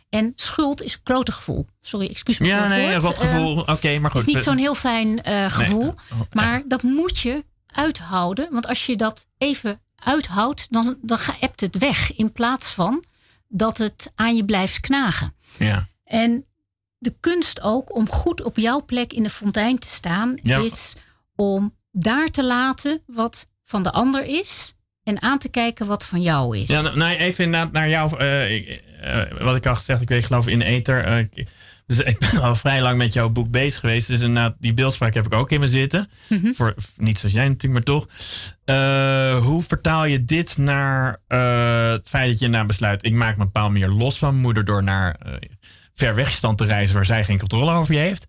En 0.09 0.31
schuld 0.35 0.81
is 0.81 0.93
een 0.93 0.99
klote 1.03 1.31
gevoel. 1.31 1.67
Sorry, 1.81 2.07
excuus 2.09 2.39
me 2.39 2.47
voor 2.47 2.55
Ja, 2.55 2.61
het 2.63 2.71
nee, 2.77 2.89
woord. 2.89 3.03
wat 3.03 3.19
gevoel. 3.19 3.59
Oké, 3.61 3.99
maar 3.99 4.11
goed. 4.11 4.19
Het 4.19 4.29
is 4.29 4.35
niet 4.35 4.43
zo'n 4.43 4.57
heel 4.57 4.75
fijn 4.75 5.23
eh, 5.23 5.51
gevoel. 5.51 5.87
Oh, 5.87 5.95
ja. 6.09 6.25
Maar 6.31 6.63
dat 6.67 6.83
moet 6.83 7.19
je 7.19 7.43
uithouden. 7.67 8.47
Want 8.51 8.67
als 8.67 8.85
je 8.85 8.95
dat 8.95 9.25
even 9.37 9.81
uithoudt, 9.95 10.67
dan, 10.71 10.97
dan 11.01 11.17
ga- 11.17 11.39
ebt 11.39 11.61
het 11.61 11.77
weg. 11.77 12.15
In 12.15 12.31
plaats 12.31 12.69
van 12.69 13.03
dat 13.49 13.77
het 13.77 14.11
aan 14.15 14.35
je 14.35 14.45
blijft 14.45 14.79
knagen. 14.79 15.33
Ja. 15.57 15.87
En 16.03 16.45
de 16.97 17.15
kunst 17.19 17.61
ook 17.61 17.95
om 17.95 18.09
goed 18.09 18.43
op 18.43 18.57
jouw 18.57 18.85
plek 18.85 19.13
in 19.13 19.23
de 19.23 19.29
fontein 19.29 19.79
te 19.79 19.87
staan, 19.87 20.37
Ja. 20.43 20.57
is 20.57 20.95
om 21.35 21.75
daar 21.91 22.27
te 22.27 22.43
laten 22.45 23.01
wat 23.05 23.47
van 23.63 23.83
de 23.83 23.91
ander 23.91 24.23
is. 24.25 24.73
En 25.03 25.21
aan 25.21 25.37
te 25.39 25.49
kijken 25.49 25.85
wat 25.85 26.05
van 26.05 26.21
jou 26.21 26.57
is. 26.57 26.67
Ja, 26.67 26.81
nou, 26.81 26.97
nou, 26.97 27.15
even 27.17 27.43
inderdaad 27.43 27.71
naar 27.71 27.89
jou. 27.89 28.17
eh, 28.19 28.69
eh, 29.01 29.41
wat 29.41 29.55
ik 29.55 29.65
al 29.65 29.75
gezegd, 29.75 30.01
ik 30.01 30.09
weet 30.09 30.25
geloof 30.25 30.47
in 30.47 30.59
de 30.59 30.65
ether. 30.65 31.29
Dus 31.89 31.99
ik 31.99 32.19
ben 32.19 32.41
al 32.41 32.55
vrij 32.55 32.81
lang 32.81 32.97
met 32.97 33.13
jouw 33.13 33.29
boek 33.29 33.49
bezig 33.51 33.79
geweest. 33.79 34.07
Dus 34.07 34.19
inderdaad, 34.19 34.55
die 34.59 34.73
beeldspraak 34.73 35.13
heb 35.13 35.25
ik 35.25 35.33
ook 35.33 35.51
in 35.51 35.59
me 35.59 35.67
zitten. 35.67 36.09
Mhm. 36.27 36.51
Voor, 36.51 36.75
niet 36.97 37.17
zoals 37.19 37.35
jij 37.35 37.47
natuurlijk, 37.47 37.73
maar 37.73 37.95
toch. 37.95 38.07
Eh, 38.65 39.43
hoe 39.45 39.63
vertaal 39.63 40.05
je 40.05 40.25
dit 40.25 40.57
naar 40.57 41.21
eh, 41.27 41.89
het 41.91 42.07
feit 42.09 42.29
dat 42.29 42.39
je 42.39 42.47
na 42.47 42.65
besluit... 42.65 43.05
ik 43.05 43.13
maak 43.13 43.35
me 43.35 43.39
een 43.41 43.45
bepaald 43.51 43.71
meer 43.71 43.87
los 43.87 44.17
van 44.17 44.29
mijn 44.29 44.41
moeder... 44.41 44.65
door 44.65 44.83
naar 44.83 45.15
eh, 45.15 45.33
ver 45.93 46.15
wegstand 46.15 46.57
te 46.57 46.65
reizen 46.65 46.95
waar 46.95 47.05
zij 47.05 47.23
geen 47.23 47.39
controle 47.39 47.71
over 47.71 47.93
je 47.93 47.99
heeft... 47.99 48.27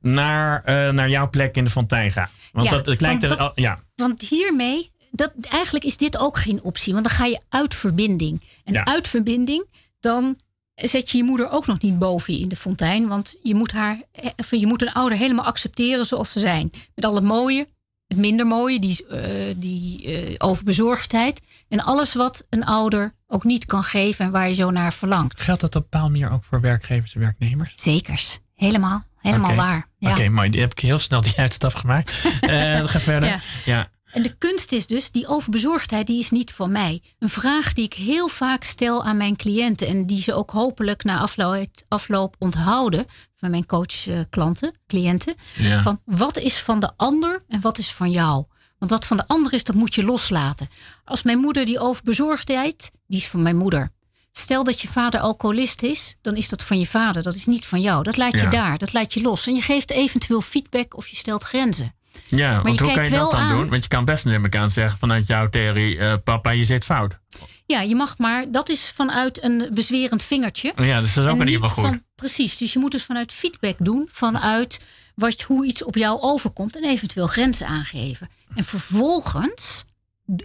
Naar, 0.00 0.62
naar 0.94 1.08
jouw 1.08 1.30
plek 1.30 1.56
in 1.56 1.64
de 1.64 1.70
fontein 1.70 2.12
gaan. 2.12 2.28
Want 2.52 2.70
Ja, 2.70 2.78
dat, 2.80 3.00
lijkt 3.00 3.20
want 3.20 3.34
er 3.34 3.38
al- 3.44 3.52
ja, 3.54 3.80
Want 3.94 4.22
hiermee, 4.22 4.90
dat, 5.10 5.32
eigenlijk 5.50 5.84
is 5.84 5.96
dit 5.96 6.18
ook 6.18 6.38
geen 6.38 6.62
optie. 6.62 6.92
Want 6.92 7.04
dan 7.06 7.14
ga 7.14 7.24
je 7.24 7.40
uit 7.48 7.74
verbinding. 7.74 8.42
En 8.64 8.72
Ja. 8.72 8.84
uit 8.84 9.08
verbinding, 9.08 9.66
dan 10.00 10.36
zet 10.76 11.10
je 11.10 11.18
je 11.18 11.24
moeder 11.24 11.50
ook 11.50 11.66
nog 11.66 11.80
niet 11.80 11.98
boven 11.98 12.34
je 12.34 12.40
in 12.40 12.48
de 12.48 12.56
fontein. 12.56 13.08
Want 13.08 13.36
je 13.42 13.54
moet, 13.54 13.72
haar, 13.72 14.02
eh, 14.12 14.60
je 14.60 14.66
moet 14.66 14.82
een 14.82 14.92
ouder 14.92 15.18
helemaal 15.18 15.44
accepteren 15.44 16.06
zoals 16.06 16.32
ze 16.32 16.38
zijn. 16.38 16.70
Met 16.94 17.04
al 17.04 17.14
het 17.14 17.24
mooie, 17.24 17.66
het 18.06 18.18
minder 18.18 18.46
mooie, 18.46 18.80
die, 18.80 19.06
eh, 19.06 19.54
die 19.56 20.04
eh, 20.04 20.34
overbezorgdheid. 20.38 21.40
En 21.68 21.80
alles 21.80 22.14
wat 22.14 22.46
een 22.50 22.64
ouder 22.64 23.14
ook 23.26 23.44
niet 23.44 23.66
kan 23.66 23.82
geven 23.82 24.24
en 24.24 24.30
waar 24.30 24.48
je 24.48 24.54
zo 24.54 24.70
naar 24.70 24.92
verlangt. 24.92 25.42
geldt 25.42 25.60
dat 25.60 25.76
op 25.76 25.82
een 25.82 25.88
bepaalde 25.90 26.12
manier 26.12 26.30
ook 26.30 26.44
voor 26.44 26.60
werkgevers 26.60 27.14
en 27.14 27.20
werknemers? 27.20 27.72
Zekers. 27.74 28.38
Helemaal. 28.54 29.04
Helemaal 29.20 29.54
waar. 29.54 29.88
Ja. 29.98 30.10
Oké, 30.10 30.28
mooi. 30.28 30.50
Die 30.50 30.60
heb 30.60 30.70
ik 30.70 30.78
heel 30.78 30.98
snel 30.98 31.22
die 31.22 31.36
uitstap 31.46 31.74
gemaakt. 31.74 32.12
Eh 32.40 32.86
ga 32.86 33.00
verder. 33.00 33.28
Ja. 33.28 33.40
Ja. 33.64 33.88
En 34.16 34.22
de 34.22 34.36
kunst 34.38 34.72
is 34.72 34.86
dus, 34.86 35.10
die 35.10 35.26
overbezorgdheid, 35.26 36.06
die 36.06 36.18
is 36.18 36.30
niet 36.30 36.52
van 36.52 36.72
mij. 36.72 37.02
Een 37.18 37.28
vraag 37.28 37.72
die 37.72 37.84
ik 37.84 37.94
heel 37.94 38.28
vaak 38.28 38.62
stel 38.62 39.04
aan 39.04 39.16
mijn 39.16 39.36
cliënten 39.36 39.86
en 39.86 40.06
die 40.06 40.22
ze 40.22 40.34
ook 40.34 40.50
hopelijk 40.50 41.04
na 41.04 41.18
afloop, 41.18 41.66
afloop 41.88 42.36
onthouden 42.38 43.06
van 43.34 43.50
mijn 43.50 43.66
coachklanten, 43.66 44.74
cliënten. 44.86 45.34
Ja. 45.56 45.82
Van 45.82 46.00
wat 46.04 46.38
is 46.38 46.58
van 46.58 46.80
de 46.80 46.90
ander 46.96 47.42
en 47.48 47.60
wat 47.60 47.78
is 47.78 47.92
van 47.92 48.10
jou? 48.10 48.44
Want 48.78 48.90
wat 48.90 49.04
van 49.06 49.16
de 49.16 49.26
ander 49.26 49.52
is, 49.52 49.64
dat 49.64 49.74
moet 49.74 49.94
je 49.94 50.04
loslaten. 50.04 50.68
Als 51.04 51.22
mijn 51.22 51.38
moeder 51.38 51.64
die 51.64 51.80
overbezorgdheid, 51.80 52.90
die 53.06 53.18
is 53.18 53.26
van 53.28 53.42
mijn 53.42 53.56
moeder. 53.56 53.92
Stel 54.32 54.64
dat 54.64 54.80
je 54.80 54.88
vader 54.88 55.20
alcoholist 55.20 55.82
is, 55.82 56.16
dan 56.20 56.36
is 56.36 56.48
dat 56.48 56.62
van 56.62 56.78
je 56.78 56.86
vader. 56.86 57.22
Dat 57.22 57.34
is 57.34 57.46
niet 57.46 57.66
van 57.66 57.80
jou. 57.80 58.02
Dat 58.02 58.16
laat 58.16 58.32
je 58.32 58.38
Ja. 58.38 58.50
daar. 58.50 58.78
Dat 58.78 58.92
laat 58.92 59.14
je 59.14 59.20
los. 59.22 59.46
En 59.46 59.54
je 59.54 59.62
geeft 59.62 59.90
eventueel 59.90 60.40
feedback 60.40 60.96
of 60.96 61.08
je 61.08 61.16
stelt 61.16 61.42
grenzen. 61.42 61.94
Ja, 62.28 62.62
want 62.62 62.78
je 62.78 62.84
hoe 62.84 62.92
kan 62.92 63.04
je 63.04 63.10
dat 63.10 63.30
dan 63.30 63.40
aan- 63.40 63.56
doen? 63.56 63.68
Want 63.68 63.82
je 63.82 63.88
kan 63.88 64.04
best 64.04 64.24
neem 64.24 64.46
aan 64.50 64.70
zeggen 64.70 64.98
vanuit 64.98 65.26
jouw 65.26 65.48
theorie, 65.48 65.98
eh, 65.98 66.14
papa, 66.24 66.50
je 66.50 66.64
zit 66.64 66.84
fout. 66.84 67.18
Ja, 67.66 67.80
je 67.80 67.94
mag 67.94 68.18
maar, 68.18 68.50
dat 68.50 68.68
is 68.68 68.90
vanuit 68.94 69.42
een 69.42 69.70
bezwerend 69.74 70.22
vingertje. 70.22 70.72
Ja, 70.76 71.00
dus 71.00 71.14
dat 71.14 71.24
is 71.24 71.30
ook 71.30 71.38
in 71.40 71.46
ieder 71.46 71.60
niet 71.60 71.68
geval 71.68 71.84
goed. 71.84 71.92
Van, 71.92 72.02
precies, 72.14 72.56
dus 72.56 72.72
je 72.72 72.78
moet 72.78 72.92
het 72.92 73.02
vanuit 73.02 73.32
feedback 73.32 73.74
doen, 73.78 74.08
vanuit 74.12 74.86
wat, 75.14 75.42
hoe 75.42 75.66
iets 75.66 75.84
op 75.84 75.94
jou 75.96 76.20
overkomt 76.20 76.76
en 76.76 76.84
eventueel 76.84 77.26
grenzen 77.26 77.66
aangeven. 77.66 78.28
En 78.54 78.64
vervolgens 78.64 79.84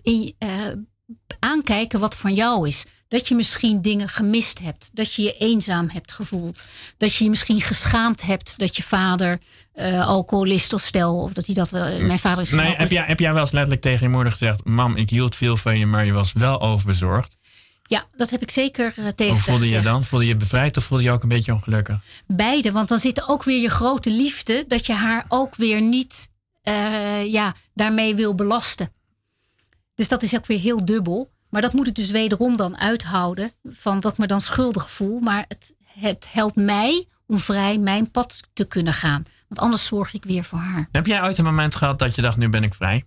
in, 0.04 0.36
eh, 0.38 0.68
aankijken 1.40 2.00
wat 2.00 2.16
van 2.16 2.34
jou 2.34 2.68
is. 2.68 2.86
Dat 3.12 3.28
je 3.28 3.36
misschien 3.36 3.82
dingen 3.82 4.10
gemist 4.10 4.60
hebt, 4.60 4.90
dat 4.94 5.14
je 5.14 5.22
je 5.22 5.38
eenzaam 5.38 5.90
hebt 5.90 6.12
gevoeld, 6.12 6.66
dat 6.98 7.16
je 7.16 7.24
je 7.24 7.30
misschien 7.30 7.62
geschaamd 7.62 8.22
hebt 8.22 8.58
dat 8.58 8.78
je 8.78 8.84
vader 8.84 9.40
eh, 9.74 10.08
alcoholist 10.08 10.74
of 10.74 10.82
stel, 10.82 11.18
of 11.18 11.34
dat 11.34 11.46
hij 11.46 11.56
dat, 11.56 11.74
eh, 11.74 11.98
mijn 12.00 12.20
vader 12.20 12.44
is 12.44 12.52
Nee, 12.52 12.76
heb 12.76 12.92
jij, 12.92 13.04
heb 13.08 13.20
jij 13.20 13.34
wel 13.34 13.42
eens 13.42 13.52
letterlijk 13.52 13.82
tegen 13.82 14.06
je 14.06 14.14
moeder 14.14 14.32
gezegd... 14.32 14.64
mam, 14.64 14.96
ik 14.96 15.10
hield 15.10 15.36
veel 15.36 15.58
van 15.58 15.80
je, 15.80 15.86
maar 15.86 16.06
je 16.06 16.12
was 16.12 16.34
wel 16.34 16.62
overbezorgd? 16.62 17.38
Ja, 17.84 18.06
dat 18.16 18.30
heb 18.30 18.42
ik 18.42 18.52
zeker 18.52 18.94
eh, 18.96 19.08
tegen 19.08 19.34
Hoe 19.34 19.42
voelde 19.42 19.70
je 19.70 19.82
dan? 19.82 20.04
Voelde 20.04 20.26
je 20.26 20.36
bevrijd 20.36 20.78
of 20.78 20.84
voelde 20.84 21.04
je 21.04 21.12
ook 21.12 21.24
een 21.24 21.30
beetje 21.30 21.54
ongelukkig? 21.54 22.00
Beide, 22.28 22.72
want 22.72 22.88
dan 22.88 23.00
zit 23.00 23.18
er 23.18 23.28
ook 23.28 23.44
weer 23.44 23.62
je 23.62 23.70
grote 23.70 24.10
liefde... 24.10 24.66
dat 24.68 24.86
je 24.86 24.94
haar 24.94 25.26
ook 25.28 25.56
weer 25.56 25.82
niet 25.82 26.30
ja, 27.26 27.56
daarmee 27.74 28.16
wil 28.16 28.36
belasten. 28.36 28.92
Dus 29.96 30.08
dat 30.08 30.24
is 30.24 30.36
ook 30.36 30.46
weer 30.46 30.60
heel 30.60 30.86
dubbel. 30.86 31.30
Maar 31.52 31.62
dat 31.62 31.74
moet 31.74 31.88
ik 31.88 31.96
dus 31.96 32.10
wederom 32.12 32.56
dan 32.58 32.78
uithouden... 32.78 33.52
van 33.64 34.00
dat 34.00 34.12
ik 34.12 34.18
me 34.18 34.28
dan 34.28 34.42
schuldig 34.42 34.92
voel. 34.92 35.20
Maar 35.20 35.46
het, 35.48 35.74
het 36.00 36.30
helpt 36.32 36.56
mij 36.56 37.08
om 37.28 37.38
vrij 37.40 37.78
mijn 37.78 38.12
pad 38.12 38.40
te 38.54 38.66
kunnen 38.66 38.94
gaan. 38.94 39.24
Want 39.48 39.62
anders 39.62 39.86
zorg 39.86 40.14
ik 40.14 40.24
weer 40.24 40.44
voor 40.44 40.60
haar. 40.60 40.88
Heb 40.92 41.06
jij 41.06 41.22
ooit 41.22 41.38
een 41.38 41.44
moment 41.44 41.76
gehad 41.76 42.00
dat 42.00 42.16
je 42.16 42.22
dacht, 42.22 42.38
nu 42.38 42.50
ben 42.50 42.64
ik 42.64 42.74
vrij? 42.74 43.06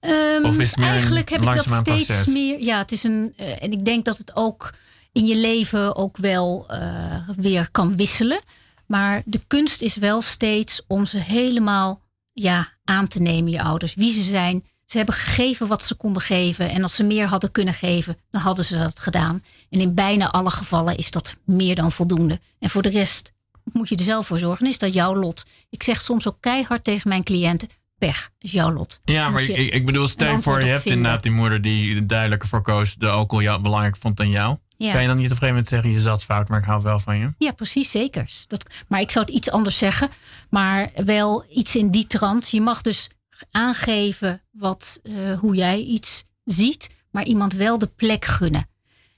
Ehm, 0.00 0.44
Of 0.44 0.58
is 0.58 0.68
het 0.70 0.78
meer 0.78 0.88
eigenlijk 0.88 1.28
heb 1.28 1.42
ik 1.42 1.54
dat 1.54 1.70
steeds 1.70 2.06
proces? 2.06 2.26
meer. 2.26 2.60
Ja, 2.62 2.78
het 2.78 2.92
is 2.92 3.02
een. 3.02 3.32
eh, 3.36 3.62
en 3.62 3.72
ik 3.72 3.84
denk 3.84 4.04
dat 4.04 4.18
het 4.18 4.36
ook 4.36 4.72
in 5.12 5.26
je 5.26 5.36
leven 5.36 5.96
ook 5.96 6.16
wel 6.16 6.64
eh, 6.68 7.28
weer 7.36 7.68
kan 7.70 7.96
wisselen. 7.96 8.40
Maar 8.86 9.22
de 9.24 9.40
kunst 9.46 9.82
is 9.82 9.96
wel 9.96 10.22
steeds 10.22 10.82
om 10.86 11.06
ze 11.06 11.18
helemaal 11.18 12.02
ja, 12.32 12.68
aan 12.84 13.08
te 13.08 13.20
nemen, 13.22 13.50
je 13.50 13.62
ouders. 13.62 13.94
Wie 13.94 14.12
ze 14.12 14.22
zijn. 14.22 14.64
Ze 14.86 14.96
hebben 14.96 15.14
gegeven 15.14 15.66
wat 15.66 15.82
ze 15.82 15.94
konden 15.94 16.22
geven. 16.22 16.70
En 16.70 16.82
als 16.82 16.94
ze 16.94 17.04
meer 17.04 17.26
hadden 17.26 17.52
kunnen 17.52 17.74
geven, 17.74 18.16
dan 18.30 18.40
hadden 18.40 18.64
ze 18.64 18.78
dat 18.78 19.00
gedaan. 19.00 19.42
En 19.70 19.80
in 19.80 19.94
bijna 19.94 20.30
alle 20.30 20.50
gevallen 20.50 20.96
is 20.96 21.10
dat 21.10 21.36
meer 21.44 21.74
dan 21.74 21.92
voldoende. 21.92 22.40
En 22.58 22.70
voor 22.70 22.82
de 22.82 22.88
rest 22.88 23.32
moet 23.72 23.88
je 23.88 23.96
er 23.96 24.04
zelf 24.04 24.26
voor 24.26 24.38
zorgen. 24.38 24.66
Is 24.66 24.78
dat 24.78 24.92
jouw 24.92 25.16
lot? 25.16 25.44
Ik 25.70 25.82
zeg 25.82 26.00
soms 26.00 26.28
ook 26.28 26.36
keihard 26.40 26.84
tegen 26.84 27.08
mijn 27.08 27.24
cliënten: 27.24 27.68
pech, 27.98 28.30
is 28.38 28.52
jouw 28.52 28.72
lot. 28.72 29.00
Ja, 29.04 29.28
maar 29.28 29.42
ik, 29.42 29.74
ik 29.74 29.86
bedoel, 29.86 30.08
stel 30.08 30.42
voor, 30.42 30.60
je 30.60 30.66
hebt 30.66 30.82
vinden. 30.82 30.98
inderdaad 30.98 31.22
die 31.22 31.32
moeder 31.32 31.62
die 31.62 31.96
er 31.96 32.06
duidelijker 32.06 32.48
voor 32.48 32.62
koos 32.62 32.94
de 32.94 33.08
alcohol 33.08 33.44
jou 33.44 33.62
belangrijk 33.62 33.96
vond 33.96 34.16
dan 34.16 34.30
jou. 34.30 34.56
Ja. 34.78 34.92
Kan 34.92 35.02
je 35.02 35.06
dan 35.06 35.16
niet 35.16 35.30
op 35.30 35.30
een 35.32 35.36
gegeven 35.38 35.54
moment 35.54 35.68
zeggen, 35.68 35.90
je 35.90 36.00
zat 36.00 36.24
fout, 36.24 36.48
maar 36.48 36.58
ik 36.58 36.64
hou 36.64 36.82
wel 36.82 37.00
van 37.00 37.18
je? 37.18 37.34
Ja, 37.38 37.52
precies, 37.52 37.90
zeker. 37.90 38.30
Dat, 38.46 38.64
maar 38.88 39.00
ik 39.00 39.10
zou 39.10 39.24
het 39.24 39.34
iets 39.34 39.50
anders 39.50 39.78
zeggen. 39.78 40.08
Maar 40.50 40.90
wel 41.04 41.44
iets 41.50 41.76
in 41.76 41.90
die 41.90 42.06
trant. 42.06 42.50
Je 42.50 42.60
mag 42.60 42.82
dus 42.82 43.10
aangeven 43.50 44.42
wat, 44.50 45.00
eh, 45.02 45.38
hoe 45.38 45.54
jij 45.54 45.80
iets 45.80 46.24
ziet. 46.44 46.90
Maar 47.10 47.24
iemand 47.24 47.52
wel 47.52 47.78
de 47.78 47.86
plek 47.86 48.24
gunnen. 48.24 48.68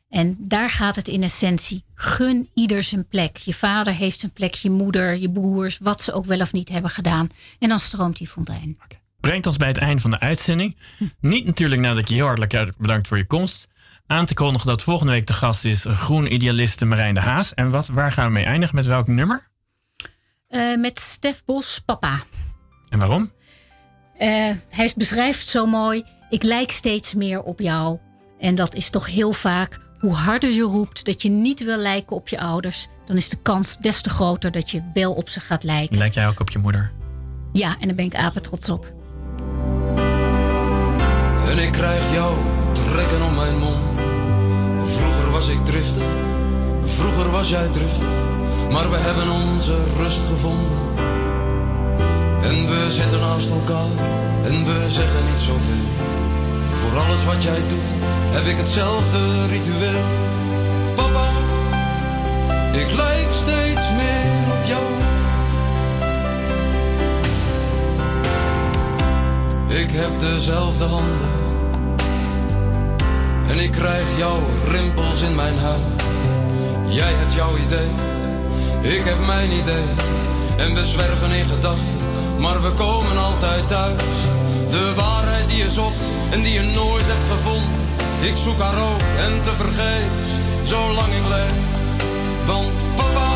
En 0.08 0.36
daar 0.38 0.70
gaat 0.70 0.96
het 0.96 1.08
in 1.08 1.22
essentie. 1.22 1.84
Gun 1.94 2.50
ieder 2.54 2.82
zijn 2.82 3.08
plek. 3.08 3.36
Je 3.36 3.54
vader 3.54 3.92
heeft 3.92 4.20
zijn 4.20 4.32
plek, 4.32 4.54
je 4.54 4.70
moeder, 4.70 5.16
je 5.16 5.30
broers. 5.30 5.78
Wat 5.78 6.02
ze 6.02 6.12
ook 6.12 6.24
wel 6.24 6.40
of 6.40 6.52
niet 6.52 6.68
hebben 6.68 6.90
gedaan. 6.90 7.28
En 7.58 7.68
dan 7.68 7.78
stroomt 7.78 8.16
die 8.16 8.28
fontein. 8.28 8.78
Brengt 9.20 9.46
ons 9.46 9.56
bij 9.56 9.68
het 9.68 9.78
einde 9.78 10.02
van 10.02 10.10
de 10.10 10.20
uitzending. 10.20 10.76
Niet 11.20 11.46
natuurlijk 11.46 11.80
nadat 11.80 11.98
ik 11.98 12.08
je 12.08 12.14
heel 12.14 12.26
hartelijk 12.26 12.76
bedankt 12.78 13.08
voor 13.08 13.16
je 13.16 13.26
komst. 13.26 13.68
Aan 14.06 14.26
te 14.26 14.34
kondigen 14.34 14.66
dat 14.68 14.82
volgende 14.82 15.12
week 15.12 15.26
de 15.26 15.32
gast 15.32 15.64
is 15.64 15.84
groen 15.88 16.32
idealiste 16.32 16.84
Marijn 16.84 17.14
de 17.14 17.20
Haas. 17.20 17.54
En 17.54 17.70
wat, 17.70 17.86
waar 17.86 18.12
gaan 18.12 18.26
we 18.26 18.32
mee 18.32 18.44
eindigen? 18.44 18.74
Met 18.74 18.86
welk 18.86 19.06
nummer? 19.06 19.48
Eh, 20.48 20.76
met 20.76 20.98
Stef 20.98 21.44
Bos, 21.44 21.82
papa. 21.84 22.22
En 22.88 22.98
waarom? 22.98 23.32
Eh, 24.18 24.28
hij 24.68 24.92
beschrijft 24.96 25.48
zo 25.48 25.66
mooi: 25.66 26.04
ik 26.30 26.42
lijk 26.42 26.70
steeds 26.70 27.14
meer 27.14 27.42
op 27.42 27.60
jou. 27.60 27.98
En 28.38 28.54
dat 28.54 28.74
is 28.74 28.90
toch 28.90 29.06
heel 29.06 29.32
vaak 29.32 29.80
hoe 29.98 30.12
harder 30.12 30.50
je 30.50 30.62
roept 30.62 31.04
dat 31.04 31.22
je 31.22 31.28
niet 31.28 31.64
wil 31.64 31.76
lijken 31.76 32.16
op 32.16 32.28
je 32.28 32.40
ouders, 32.40 32.86
dan 33.04 33.16
is 33.16 33.28
de 33.28 33.42
kans 33.42 33.76
des 33.76 34.00
te 34.00 34.10
groter 34.10 34.50
dat 34.50 34.70
je 34.70 34.82
wel 34.94 35.12
op 35.12 35.28
ze 35.28 35.40
gaat 35.40 35.64
lijken. 35.64 35.98
Lijkt 35.98 36.14
jij 36.14 36.28
ook 36.28 36.40
op 36.40 36.50
je 36.50 36.58
moeder? 36.58 36.92
Ja, 37.52 37.76
en 37.80 37.86
daar 37.86 37.96
ben 37.96 38.04
ik 38.04 38.14
apen 38.14 38.42
trots 38.42 38.68
op. 38.68 38.92
En 41.48 41.58
ik 41.58 41.72
krijg 41.72 42.12
jou 42.12 42.36
trekken 42.72 43.22
om 43.22 43.34
mijn 43.34 43.58
mond. 43.58 43.98
Vroeger 44.88 45.30
was 45.30 45.48
ik 45.48 45.64
driftig, 45.64 46.02
vroeger 46.82 47.30
was 47.30 47.48
jij 47.48 47.68
driftig. 47.68 48.08
Maar 48.70 48.90
we 48.90 48.96
hebben 48.96 49.30
onze 49.30 49.84
rust 49.96 50.20
gevonden. 50.28 51.07
En 52.42 52.66
we 52.66 52.86
zitten 52.90 53.20
naast 53.20 53.50
elkaar 53.50 53.90
en 54.44 54.64
we 54.64 54.84
zeggen 54.88 55.24
niet 55.24 55.38
zoveel. 55.38 55.88
Voor 56.72 56.98
alles 56.98 57.24
wat 57.24 57.42
jij 57.42 57.62
doet 57.68 58.02
heb 58.34 58.46
ik 58.46 58.56
hetzelfde 58.56 59.46
ritueel. 59.46 60.04
Papa, 60.94 61.28
ik 62.72 62.90
lijk 62.90 63.28
steeds 63.30 63.90
meer 63.96 64.52
op 64.58 64.64
jou. 64.66 64.86
Ik 69.80 69.90
heb 69.90 70.20
dezelfde 70.20 70.84
handen. 70.84 71.28
En 73.48 73.58
ik 73.58 73.70
krijg 73.70 74.18
jouw 74.18 74.40
rimpels 74.70 75.22
in 75.22 75.34
mijn 75.34 75.58
huid. 75.58 76.02
Jij 76.86 77.12
hebt 77.12 77.34
jouw 77.34 77.56
idee, 77.56 77.88
ik 78.96 79.04
heb 79.04 79.26
mijn 79.26 79.50
idee. 79.50 79.84
En 80.58 80.74
we 80.74 80.86
zwerven 80.86 81.30
in 81.30 81.46
gedachten, 81.46 81.98
maar 82.38 82.62
we 82.62 82.72
komen 82.72 83.18
altijd 83.18 83.68
thuis. 83.68 84.02
De 84.70 84.92
waarheid 84.94 85.48
die 85.48 85.56
je 85.56 85.70
zocht 85.70 86.10
en 86.30 86.42
die 86.42 86.52
je 86.52 86.62
nooit 86.62 87.04
hebt 87.06 87.24
gevonden. 87.30 87.80
Ik 88.20 88.36
zoek 88.36 88.60
haar 88.60 88.82
ook 88.92 89.00
en 89.18 89.42
te 89.42 89.50
vergeefs, 89.56 90.30
zolang 90.62 91.12
ik 91.12 91.26
leef. 91.28 91.58
Want 92.46 92.94
papa, 92.94 93.30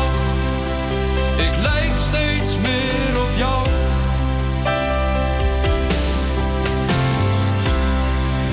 ik 1.37 1.55
lijk 1.61 1.95
steeds 2.09 2.51
meer 2.61 3.21
op 3.21 3.33
jou. 3.35 3.63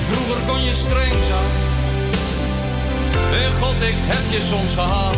Vroeger 0.09 0.41
kon 0.47 0.63
je 0.63 0.73
streng 0.73 1.23
zijn. 1.31 1.51
En 3.43 3.51
God, 3.61 3.81
ik 3.81 3.97
heb 3.97 4.23
je 4.31 4.41
soms 4.49 4.73
gehaat. 4.73 5.17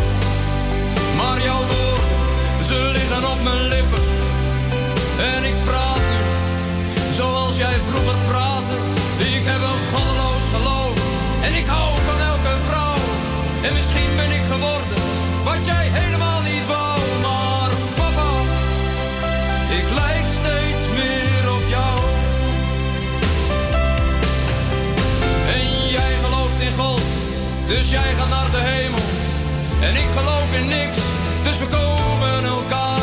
Maar 1.16 1.42
jouw 1.42 1.64
woorden, 1.72 2.13
ze 2.66 2.90
liggen 2.92 3.30
op 3.30 3.42
mijn 3.42 3.62
lippen. 3.62 4.02
En 5.18 5.44
ik 5.44 5.62
praat 5.64 6.04
nu, 6.12 6.22
zoals 7.12 7.56
jij 7.56 7.76
vroeger 7.88 8.18
praatte. 8.28 8.76
Ik 9.18 9.44
heb 9.50 9.62
een 9.70 9.82
goddeloos 9.92 10.44
geloof. 10.54 10.96
En 11.42 11.54
ik 11.54 11.66
hou 11.66 11.90
van 12.08 12.18
elke 12.30 12.54
vrouw. 12.68 12.98
En 13.62 13.72
misschien 13.72 14.10
ben 14.16 14.30
ik 14.38 14.44
geworden, 14.52 14.98
wat 15.44 15.66
jij 15.66 15.86
helemaal 15.98 16.40
niet 16.50 16.66
wou. 16.66 16.98
Maar 17.26 17.70
papa, 18.00 18.30
ik 19.78 19.86
lijk 20.00 20.28
steeds 20.40 20.84
meer 21.00 21.44
op 21.58 21.64
jou. 21.76 21.96
En 25.54 25.64
jij 25.96 26.12
gelooft 26.24 26.60
in 26.66 26.74
God, 26.80 27.02
dus 27.66 27.90
jij 27.90 28.10
gaat 28.18 28.28
naar 28.28 28.50
de 28.50 28.62
hemel. 28.70 29.04
En 29.80 29.94
ik 30.02 30.08
geloof 30.16 30.48
in 30.60 30.66
niks, 30.68 30.98
dus 31.42 31.58
we 31.58 31.66
komen 31.66 32.03
elkaar 32.26 32.93